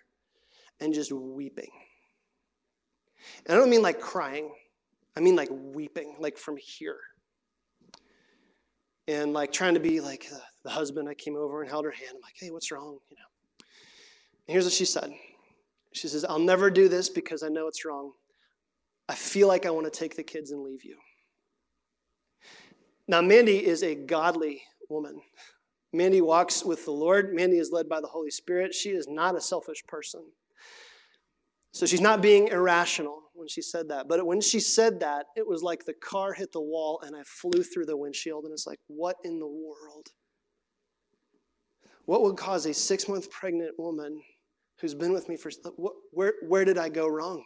and 0.80 0.94
just 0.94 1.12
weeping. 1.12 1.70
And 3.46 3.56
I 3.56 3.58
don't 3.58 3.70
mean 3.70 3.82
like 3.82 4.00
crying. 4.00 4.52
I 5.16 5.20
mean 5.20 5.34
like 5.34 5.48
weeping, 5.50 6.16
like 6.20 6.38
from 6.38 6.56
here 6.56 6.98
and 9.08 9.32
like 9.32 9.50
trying 9.50 9.74
to 9.74 9.80
be 9.80 10.00
like 10.00 10.28
the, 10.62 10.70
husband. 10.70 11.08
I 11.08 11.14
came 11.14 11.34
over 11.34 11.62
and 11.62 11.70
held 11.70 11.86
her 11.86 11.90
hand. 11.90 12.10
I'm 12.14 12.20
like, 12.20 12.34
hey, 12.38 12.50
what's 12.50 12.70
wrong? 12.70 12.98
You 13.08 13.16
know. 13.16 13.64
And 14.46 14.52
here's 14.52 14.64
what 14.64 14.72
she 14.74 14.84
said. 14.84 15.10
She 15.94 16.08
says, 16.08 16.26
I'll 16.26 16.38
never 16.38 16.70
do 16.70 16.90
this 16.90 17.08
because 17.08 17.42
I 17.42 17.48
know 17.48 17.68
it's 17.68 17.86
wrong. 17.86 18.12
I 19.08 19.14
feel 19.14 19.48
like 19.48 19.64
I 19.64 19.70
want 19.70 19.90
to 19.90 19.98
take 19.98 20.14
the 20.14 20.22
kids 20.22 20.50
and 20.50 20.62
leave 20.62 20.84
you. 20.84 20.98
Now, 23.08 23.22
Mandy 23.22 23.64
is 23.64 23.82
a 23.82 23.94
godly 23.94 24.60
woman. 24.90 25.22
Mandy 25.92 26.20
walks 26.20 26.64
with 26.64 26.84
the 26.84 26.92
Lord. 26.92 27.34
Mandy 27.34 27.58
is 27.58 27.72
led 27.72 27.88
by 27.88 28.00
the 28.00 28.08
Holy 28.08 28.30
Spirit. 28.30 28.74
She 28.74 28.90
is 28.90 29.06
not 29.08 29.36
a 29.36 29.40
selfish 29.40 29.82
person. 29.86 30.22
So 31.72 31.86
she's 31.86 32.00
not 32.00 32.22
being 32.22 32.48
irrational 32.48 33.22
when 33.34 33.48
she 33.48 33.62
said 33.62 33.88
that. 33.88 34.08
But 34.08 34.26
when 34.26 34.40
she 34.40 34.60
said 34.60 35.00
that, 35.00 35.26
it 35.36 35.46
was 35.46 35.62
like 35.62 35.84
the 35.84 35.94
car 35.94 36.32
hit 36.32 36.52
the 36.52 36.60
wall 36.60 37.00
and 37.06 37.16
I 37.16 37.22
flew 37.24 37.62
through 37.62 37.86
the 37.86 37.96
windshield. 37.96 38.44
And 38.44 38.52
it's 38.52 38.66
like, 38.66 38.80
what 38.88 39.16
in 39.24 39.38
the 39.38 39.46
world? 39.46 40.08
What 42.04 42.22
would 42.22 42.36
cause 42.36 42.66
a 42.66 42.74
six 42.74 43.08
month 43.08 43.30
pregnant 43.30 43.78
woman 43.78 44.20
who's 44.80 44.94
been 44.94 45.12
with 45.12 45.28
me 45.28 45.36
for, 45.36 45.50
where, 46.10 46.34
where 46.46 46.64
did 46.64 46.78
I 46.78 46.88
go 46.88 47.06
wrong? 47.06 47.44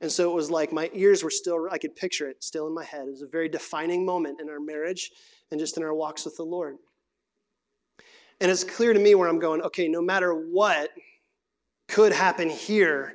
And 0.00 0.10
so 0.10 0.30
it 0.30 0.34
was 0.34 0.50
like 0.50 0.72
my 0.72 0.90
ears 0.92 1.22
were 1.24 1.30
still, 1.30 1.66
I 1.70 1.78
could 1.78 1.96
picture 1.96 2.28
it 2.28 2.44
still 2.44 2.66
in 2.66 2.74
my 2.74 2.84
head. 2.84 3.06
It 3.06 3.10
was 3.10 3.22
a 3.22 3.26
very 3.26 3.48
defining 3.48 4.04
moment 4.04 4.40
in 4.40 4.50
our 4.50 4.60
marriage 4.60 5.10
and 5.50 5.58
just 5.58 5.76
in 5.76 5.82
our 5.82 5.94
walks 5.94 6.24
with 6.24 6.36
the 6.36 6.42
Lord. 6.42 6.76
And 8.40 8.50
it's 8.50 8.64
clear 8.64 8.92
to 8.92 8.98
me 8.98 9.14
where 9.14 9.28
I'm 9.28 9.38
going, 9.38 9.62
okay, 9.62 9.88
no 9.88 10.02
matter 10.02 10.32
what 10.34 10.90
could 11.88 12.12
happen 12.12 12.50
here, 12.50 13.14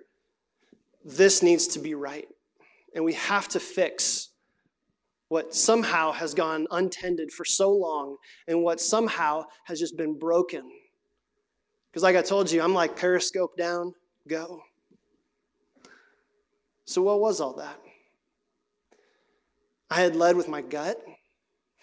this 1.03 1.41
needs 1.43 1.67
to 1.67 1.79
be 1.79 1.93
right. 1.93 2.27
And 2.95 3.03
we 3.03 3.13
have 3.13 3.47
to 3.49 3.59
fix 3.59 4.29
what 5.27 5.53
somehow 5.53 6.11
has 6.11 6.33
gone 6.33 6.67
untended 6.71 7.31
for 7.31 7.45
so 7.45 7.71
long 7.71 8.17
and 8.47 8.63
what 8.63 8.81
somehow 8.81 9.43
has 9.65 9.79
just 9.79 9.95
been 9.95 10.17
broken. 10.17 10.63
Because, 11.89 12.03
like 12.03 12.15
I 12.15 12.21
told 12.21 12.51
you, 12.51 12.61
I'm 12.61 12.73
like 12.73 12.95
periscope 12.95 13.55
down, 13.57 13.93
go. 14.27 14.61
So, 16.85 17.01
what 17.01 17.19
was 17.19 17.39
all 17.39 17.53
that? 17.53 17.79
I 19.91 20.01
had 20.01 20.15
led 20.15 20.35
with 20.35 20.47
my 20.47 20.61
gut, 20.61 20.99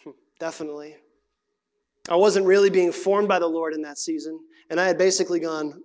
definitely. 0.40 0.96
I 2.08 2.16
wasn't 2.16 2.46
really 2.46 2.70
being 2.70 2.92
formed 2.92 3.28
by 3.28 3.38
the 3.38 3.46
Lord 3.48 3.74
in 3.74 3.82
that 3.82 3.98
season, 3.98 4.38
and 4.70 4.80
I 4.80 4.86
had 4.86 4.98
basically 4.98 5.40
gone 5.40 5.82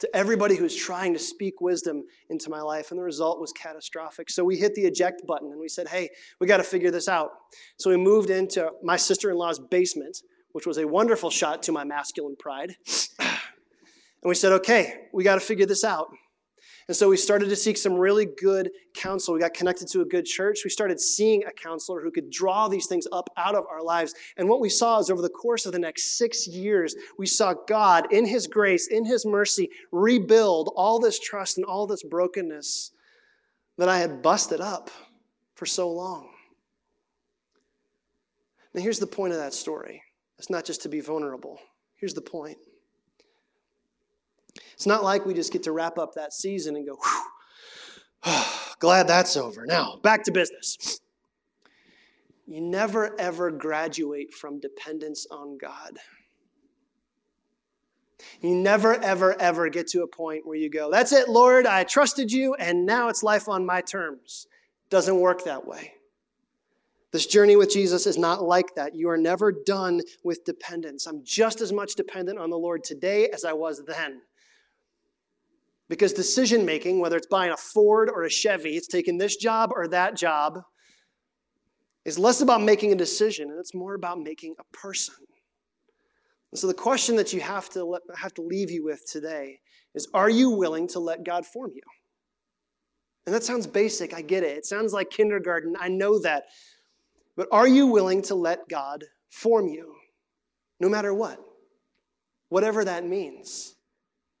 to 0.00 0.16
everybody 0.16 0.56
who 0.56 0.64
was 0.64 0.74
trying 0.74 1.12
to 1.12 1.18
speak 1.18 1.60
wisdom 1.60 2.02
into 2.28 2.50
my 2.50 2.60
life, 2.60 2.90
and 2.90 2.98
the 2.98 3.04
result 3.04 3.40
was 3.40 3.52
catastrophic. 3.52 4.28
So 4.28 4.44
we 4.44 4.56
hit 4.56 4.74
the 4.74 4.82
eject 4.82 5.22
button 5.26 5.50
and 5.50 5.60
we 5.60 5.68
said, 5.68 5.88
hey, 5.88 6.10
we 6.40 6.46
got 6.46 6.58
to 6.58 6.64
figure 6.64 6.90
this 6.90 7.08
out. 7.08 7.30
So 7.78 7.90
we 7.90 7.96
moved 7.96 8.28
into 8.28 8.70
my 8.82 8.96
sister 8.96 9.30
in 9.30 9.36
law's 9.36 9.58
basement, 9.58 10.18
which 10.52 10.66
was 10.66 10.78
a 10.78 10.86
wonderful 10.86 11.30
shot 11.30 11.62
to 11.64 11.72
my 11.72 11.84
masculine 11.84 12.36
pride. 12.36 12.76
And 13.18 14.28
we 14.28 14.34
said, 14.34 14.52
okay, 14.52 15.08
we 15.12 15.22
got 15.24 15.36
to 15.36 15.40
figure 15.40 15.66
this 15.66 15.84
out. 15.84 16.08
And 16.86 16.96
so 16.96 17.08
we 17.08 17.16
started 17.16 17.48
to 17.48 17.56
seek 17.56 17.78
some 17.78 17.94
really 17.94 18.26
good 18.26 18.70
counsel. 18.94 19.32
We 19.32 19.40
got 19.40 19.54
connected 19.54 19.88
to 19.88 20.02
a 20.02 20.04
good 20.04 20.26
church. 20.26 20.60
We 20.64 20.70
started 20.70 21.00
seeing 21.00 21.42
a 21.44 21.50
counselor 21.50 22.02
who 22.02 22.10
could 22.10 22.30
draw 22.30 22.68
these 22.68 22.86
things 22.86 23.06
up 23.10 23.30
out 23.38 23.54
of 23.54 23.64
our 23.70 23.82
lives. 23.82 24.14
And 24.36 24.48
what 24.48 24.60
we 24.60 24.68
saw 24.68 24.98
is 24.98 25.08
over 25.08 25.22
the 25.22 25.30
course 25.30 25.64
of 25.64 25.72
the 25.72 25.78
next 25.78 26.18
six 26.18 26.46
years, 26.46 26.94
we 27.18 27.26
saw 27.26 27.54
God, 27.66 28.12
in 28.12 28.26
His 28.26 28.46
grace, 28.46 28.88
in 28.88 29.06
His 29.06 29.24
mercy, 29.24 29.70
rebuild 29.92 30.72
all 30.76 30.98
this 30.98 31.18
trust 31.18 31.56
and 31.56 31.64
all 31.64 31.86
this 31.86 32.02
brokenness 32.02 32.90
that 33.78 33.88
I 33.88 33.98
had 33.98 34.20
busted 34.20 34.60
up 34.60 34.90
for 35.54 35.64
so 35.64 35.90
long. 35.90 36.28
Now, 38.74 38.82
here's 38.82 38.98
the 38.98 39.06
point 39.06 39.32
of 39.32 39.38
that 39.38 39.54
story 39.54 40.02
it's 40.38 40.50
not 40.50 40.66
just 40.66 40.82
to 40.82 40.88
be 40.90 41.00
vulnerable. 41.00 41.58
Here's 41.94 42.14
the 42.14 42.20
point. 42.20 42.58
It's 44.74 44.86
not 44.86 45.02
like 45.02 45.24
we 45.24 45.34
just 45.34 45.52
get 45.52 45.62
to 45.64 45.72
wrap 45.72 45.98
up 45.98 46.14
that 46.14 46.32
season 46.32 46.76
and 46.76 46.86
go, 46.86 46.98
glad 48.78 49.08
that's 49.08 49.36
over. 49.36 49.64
Now, 49.66 49.98
back 50.02 50.24
to 50.24 50.32
business. 50.32 51.00
You 52.46 52.60
never 52.60 53.18
ever 53.18 53.50
graduate 53.50 54.34
from 54.34 54.60
dependence 54.60 55.26
on 55.30 55.56
God. 55.56 55.98
You 58.40 58.54
never, 58.54 58.94
ever, 58.94 59.40
ever 59.40 59.68
get 59.68 59.88
to 59.88 60.02
a 60.02 60.06
point 60.06 60.46
where 60.46 60.56
you 60.56 60.68
go, 60.68 60.90
That's 60.90 61.12
it, 61.12 61.28
Lord, 61.28 61.66
I 61.66 61.84
trusted 61.84 62.30
you, 62.32 62.54
and 62.54 62.86
now 62.86 63.08
it's 63.08 63.22
life 63.22 63.48
on 63.48 63.64
my 63.64 63.80
terms. 63.80 64.46
Doesn't 64.90 65.18
work 65.18 65.44
that 65.44 65.66
way. 65.66 65.92
This 67.10 67.26
journey 67.26 67.54
with 67.54 67.70
Jesus 67.70 68.06
is 68.06 68.18
not 68.18 68.42
like 68.42 68.74
that. 68.74 68.94
You 68.94 69.08
are 69.08 69.16
never 69.16 69.52
done 69.52 70.00
with 70.24 70.44
dependence. 70.44 71.06
I'm 71.06 71.22
just 71.24 71.60
as 71.60 71.72
much 71.72 71.94
dependent 71.94 72.38
on 72.38 72.50
the 72.50 72.58
Lord 72.58 72.82
today 72.82 73.28
as 73.28 73.44
I 73.44 73.52
was 73.52 73.82
then. 73.86 74.20
Because 75.88 76.12
decision 76.12 76.64
making, 76.64 77.00
whether 77.00 77.16
it's 77.16 77.26
buying 77.26 77.52
a 77.52 77.56
Ford 77.56 78.10
or 78.12 78.24
a 78.24 78.30
Chevy, 78.30 78.76
it's 78.76 78.86
taking 78.86 79.18
this 79.18 79.36
job 79.36 79.70
or 79.74 79.86
that 79.88 80.16
job, 80.16 80.60
is 82.04 82.18
less 82.18 82.40
about 82.40 82.62
making 82.62 82.92
a 82.92 82.96
decision 82.96 83.50
and 83.50 83.58
it's 83.58 83.74
more 83.74 83.94
about 83.94 84.20
making 84.20 84.54
a 84.58 84.76
person. 84.76 85.14
And 86.52 86.58
so 86.58 86.66
the 86.66 86.74
question 86.74 87.16
that 87.16 87.32
you 87.32 87.40
have 87.40 87.68
to, 87.70 87.84
let, 87.84 88.02
have 88.16 88.34
to 88.34 88.42
leave 88.42 88.70
you 88.70 88.84
with 88.84 89.04
today 89.10 89.58
is 89.94 90.08
Are 90.14 90.30
you 90.30 90.50
willing 90.50 90.86
to 90.88 91.00
let 91.00 91.24
God 91.24 91.44
form 91.44 91.72
you? 91.74 91.82
And 93.26 93.34
that 93.34 93.42
sounds 93.42 93.66
basic, 93.66 94.14
I 94.14 94.20
get 94.20 94.42
it. 94.42 94.58
It 94.58 94.66
sounds 94.66 94.92
like 94.92 95.10
kindergarten, 95.10 95.74
I 95.78 95.88
know 95.88 96.18
that. 96.20 96.44
But 97.36 97.48
are 97.50 97.66
you 97.66 97.86
willing 97.86 98.22
to 98.22 98.34
let 98.34 98.68
God 98.68 99.04
form 99.30 99.66
you? 99.68 99.94
No 100.78 100.88
matter 100.88 101.14
what, 101.14 101.38
whatever 102.48 102.84
that 102.84 103.06
means. 103.06 103.74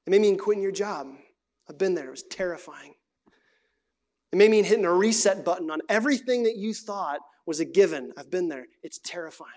It 0.06 0.10
may 0.10 0.18
mean 0.18 0.36
quitting 0.36 0.62
your 0.62 0.72
job. 0.72 1.08
I've 1.68 1.78
been 1.78 1.94
there. 1.94 2.08
It 2.08 2.10
was 2.10 2.22
terrifying. 2.24 2.94
It 4.32 4.36
may 4.36 4.48
mean 4.48 4.64
hitting 4.64 4.84
a 4.84 4.92
reset 4.92 5.44
button 5.44 5.70
on 5.70 5.80
everything 5.88 6.42
that 6.44 6.56
you 6.56 6.74
thought 6.74 7.20
was 7.46 7.60
a 7.60 7.64
given. 7.64 8.12
I've 8.16 8.30
been 8.30 8.48
there. 8.48 8.66
It's 8.82 8.98
terrifying. 8.98 9.50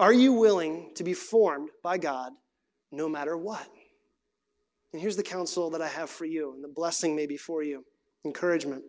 Are 0.00 0.12
you 0.12 0.32
willing 0.32 0.92
to 0.94 1.04
be 1.04 1.14
formed 1.14 1.70
by 1.82 1.98
God 1.98 2.32
no 2.92 3.08
matter 3.08 3.36
what? 3.36 3.66
And 4.92 5.02
here's 5.02 5.16
the 5.16 5.22
counsel 5.22 5.70
that 5.70 5.82
I 5.82 5.88
have 5.88 6.08
for 6.08 6.24
you, 6.24 6.52
and 6.54 6.62
the 6.62 6.68
blessing 6.68 7.14
may 7.16 7.26
be 7.26 7.36
for 7.36 7.62
you 7.62 7.84
encouragement. 8.24 8.82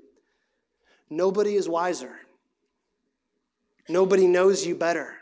Nobody 1.10 1.56
is 1.56 1.68
wiser. 1.68 2.16
Nobody 3.88 4.28
knows 4.28 4.66
you 4.66 4.76
better. 4.76 5.16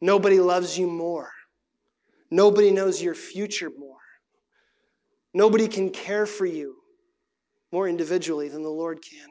Nobody 0.00 0.38
loves 0.38 0.78
you 0.78 0.86
more. 0.86 1.30
Nobody 2.30 2.70
knows 2.70 3.02
your 3.02 3.14
future 3.14 3.70
more. 3.76 3.97
Nobody 5.34 5.68
can 5.68 5.90
care 5.90 6.26
for 6.26 6.46
you 6.46 6.76
more 7.72 7.88
individually 7.88 8.48
than 8.48 8.62
the 8.62 8.70
Lord 8.70 9.02
can. 9.02 9.28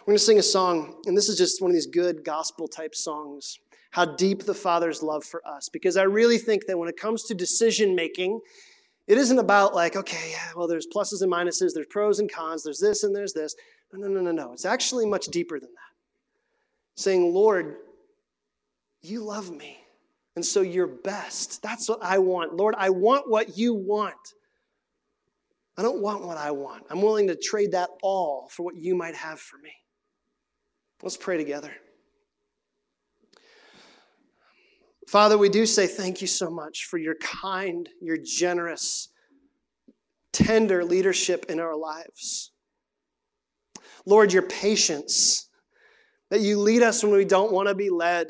We're 0.00 0.12
going 0.12 0.18
to 0.18 0.24
sing 0.24 0.38
a 0.38 0.42
song, 0.42 1.02
and 1.06 1.16
this 1.16 1.28
is 1.28 1.38
just 1.38 1.62
one 1.62 1.70
of 1.70 1.74
these 1.74 1.86
good 1.86 2.24
gospel 2.24 2.66
type 2.68 2.94
songs. 2.94 3.58
How 3.92 4.04
deep 4.04 4.44
the 4.44 4.54
Father's 4.54 5.02
love 5.02 5.24
for 5.24 5.46
us. 5.46 5.68
Because 5.68 5.96
I 5.96 6.02
really 6.02 6.38
think 6.38 6.66
that 6.66 6.78
when 6.78 6.88
it 6.88 6.96
comes 6.96 7.24
to 7.24 7.34
decision 7.34 7.94
making, 7.94 8.40
it 9.06 9.18
isn't 9.18 9.38
about 9.38 9.74
like, 9.74 9.96
okay, 9.96 10.34
well, 10.56 10.66
there's 10.66 10.86
pluses 10.86 11.22
and 11.22 11.32
minuses, 11.32 11.72
there's 11.74 11.86
pros 11.88 12.18
and 12.18 12.32
cons, 12.32 12.62
there's 12.62 12.80
this 12.80 13.04
and 13.04 13.14
there's 13.14 13.32
this. 13.32 13.54
No, 13.92 14.08
no, 14.08 14.08
no, 14.08 14.20
no, 14.20 14.32
no. 14.32 14.52
It's 14.52 14.64
actually 14.64 15.06
much 15.06 15.26
deeper 15.26 15.60
than 15.60 15.70
that. 15.70 17.00
Saying, 17.00 17.32
Lord, 17.32 17.76
you 19.02 19.22
love 19.22 19.50
me. 19.50 19.81
And 20.34 20.44
so 20.44 20.62
you're 20.62 20.86
best. 20.86 21.62
That's 21.62 21.88
what 21.88 22.02
I 22.02 22.18
want. 22.18 22.54
Lord, 22.54 22.74
I 22.78 22.90
want 22.90 23.28
what 23.28 23.56
you 23.58 23.74
want. 23.74 24.16
I 25.76 25.82
don't 25.82 26.00
want 26.00 26.24
what 26.24 26.36
I 26.36 26.50
want. 26.50 26.84
I'm 26.90 27.02
willing 27.02 27.28
to 27.28 27.36
trade 27.36 27.72
that 27.72 27.90
all 28.02 28.48
for 28.50 28.62
what 28.62 28.76
you 28.76 28.94
might 28.94 29.14
have 29.14 29.40
for 29.40 29.58
me. 29.58 29.72
Let's 31.02 31.16
pray 31.16 31.36
together. 31.36 31.72
Father, 35.08 35.36
we 35.36 35.48
do 35.48 35.66
say 35.66 35.86
thank 35.86 36.20
you 36.20 36.26
so 36.26 36.50
much 36.50 36.86
for 36.86 36.96
your 36.96 37.16
kind, 37.16 37.88
your 38.00 38.16
generous, 38.16 39.08
tender 40.32 40.84
leadership 40.84 41.46
in 41.48 41.60
our 41.60 41.76
lives. 41.76 42.52
Lord, 44.06 44.32
your 44.32 44.42
patience, 44.42 45.48
that 46.30 46.40
you 46.40 46.58
lead 46.58 46.82
us 46.82 47.02
when 47.02 47.12
we 47.12 47.26
don't 47.26 47.52
want 47.52 47.68
to 47.68 47.74
be 47.74 47.90
led 47.90 48.28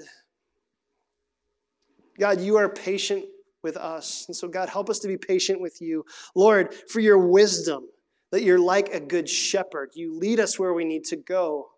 God, 2.19 2.41
you 2.41 2.57
are 2.57 2.69
patient 2.69 3.25
with 3.63 3.77
us. 3.77 4.25
And 4.29 4.37
so, 4.37 4.49
God, 4.49 4.69
help 4.69 4.91
us 4.91 4.99
to 5.01 5.09
be 5.09 5.17
patient 5.17 5.61
with 5.61 5.81
you. 5.81 6.05
Lord, 6.35 6.75
for 6.75 7.01
your 7.01 7.19
wisdom, 7.19 7.89
that 8.31 8.43
you're 8.43 8.59
like 8.59 8.95
a 8.95 9.01
good 9.01 9.29
shepherd. 9.29 9.91
You 9.95 10.19
lead 10.19 10.41
us 10.41 10.59
where 10.59 10.73
we 10.73 10.85
need 10.85 11.05
to 11.05 11.17
go 11.17 11.69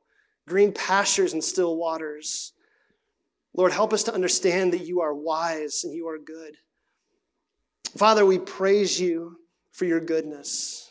green 0.47 0.72
pastures 0.72 1.32
and 1.32 1.43
still 1.43 1.76
waters. 1.76 2.53
Lord, 3.57 3.72
help 3.72 3.93
us 3.93 4.05
to 4.05 4.14
understand 4.14 4.72
that 4.72 4.87
you 4.87 5.01
are 5.01 5.14
wise 5.14 5.85
and 5.85 5.95
you 5.95 6.09
are 6.09 6.18
good. 6.18 6.57
Father, 7.97 8.26
we 8.26 8.39
praise 8.39 9.01
you 9.01 9.39
for 9.72 9.85
your 9.85 10.01
goodness, 10.01 10.91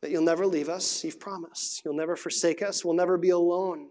that 0.00 0.10
you'll 0.10 0.22
never 0.22 0.46
leave 0.46 0.68
us. 0.68 1.04
You've 1.04 1.20
promised. 1.20 1.82
You'll 1.84 1.94
never 1.94 2.16
forsake 2.16 2.62
us. 2.62 2.84
We'll 2.84 2.94
never 2.94 3.18
be 3.18 3.30
alone. 3.30 3.88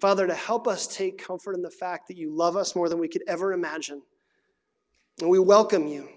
Father, 0.00 0.26
to 0.26 0.34
help 0.34 0.68
us 0.68 0.86
take 0.86 1.18
comfort 1.18 1.54
in 1.54 1.62
the 1.62 1.70
fact 1.70 2.08
that 2.08 2.16
you 2.16 2.34
love 2.34 2.56
us 2.56 2.76
more 2.76 2.88
than 2.88 2.98
we 2.98 3.08
could 3.08 3.24
ever 3.26 3.52
imagine. 3.52 4.02
And 5.20 5.28
we 5.28 5.38
welcome 5.38 5.88
you. 5.88 6.08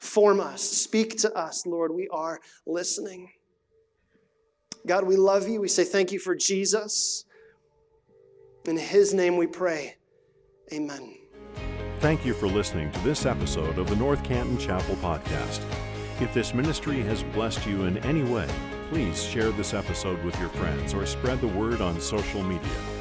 Form 0.00 0.40
us. 0.40 0.62
Speak 0.62 1.18
to 1.18 1.32
us, 1.34 1.64
Lord. 1.66 1.94
We 1.94 2.08
are 2.08 2.40
listening. 2.66 3.30
God, 4.86 5.04
we 5.04 5.16
love 5.16 5.48
you. 5.48 5.60
We 5.60 5.68
say 5.68 5.84
thank 5.84 6.10
you 6.10 6.18
for 6.18 6.34
Jesus. 6.34 7.24
In 8.64 8.76
his 8.76 9.14
name 9.14 9.36
we 9.36 9.46
pray. 9.46 9.96
Amen. 10.72 11.16
Thank 12.00 12.24
you 12.24 12.32
for 12.32 12.48
listening 12.48 12.90
to 12.92 13.00
this 13.00 13.26
episode 13.26 13.78
of 13.78 13.88
the 13.88 13.96
North 13.96 14.24
Canton 14.24 14.58
Chapel 14.58 14.96
Podcast. 14.96 15.60
If 16.20 16.32
this 16.34 16.54
ministry 16.54 17.02
has 17.02 17.22
blessed 17.22 17.66
you 17.66 17.84
in 17.84 17.98
any 17.98 18.22
way, 18.22 18.48
please 18.88 19.22
share 19.22 19.50
this 19.50 19.74
episode 19.74 20.22
with 20.24 20.38
your 20.40 20.48
friends 20.50 20.94
or 20.94 21.06
spread 21.06 21.40
the 21.40 21.48
word 21.48 21.80
on 21.80 22.00
social 22.00 22.42
media. 22.42 22.99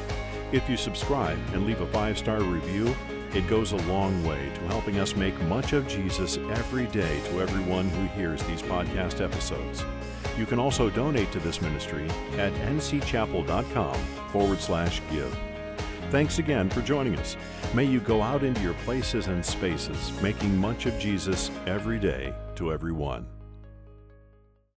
If 0.52 0.68
you 0.68 0.78
subscribe 0.78 1.38
and 1.54 1.66
leave 1.66 1.82
a 1.82 1.88
five 1.88 2.18
star 2.18 2.42
review, 2.42 2.96
it 3.34 3.48
goes 3.48 3.72
a 3.72 3.78
long 3.88 4.26
way 4.26 4.50
to 4.56 4.62
helping 4.62 5.00
us 5.00 5.16
make 5.16 5.40
much 5.42 5.74
of 5.74 5.88
Jesus 5.88 6.38
every 6.38 6.88
day 6.88 7.20
to 7.26 7.42
everyone 7.42 7.90
who 7.90 8.08
hears 8.20 8.42
these 8.44 8.64
podcast 8.64 9.24
episodes. 9.24 9.84
You 10.38 10.48
can 10.48 10.58
also 10.58 10.90
donate 10.90 11.32
to 11.34 11.40
this 11.40 11.62
ministry 11.62 12.08
at 12.38 12.54
ncchapel.com 12.54 13.96
forward 14.32 14.60
slash 14.60 15.02
give. 15.12 15.38
Thanks 16.10 16.40
again 16.40 16.70
for 16.72 16.82
joining 16.82 17.16
us. 17.18 17.38
May 17.76 17.84
you 17.84 18.00
go 18.00 18.24
out 18.24 18.44
into 18.44 18.62
your 18.62 18.74
places 18.86 19.28
and 19.28 19.46
spaces, 19.46 20.12
making 20.24 20.58
much 20.58 20.88
of 20.88 20.98
Jesus 20.98 21.52
every 21.68 22.00
day 22.00 22.34
to 22.56 22.74
everyone. 22.74 23.28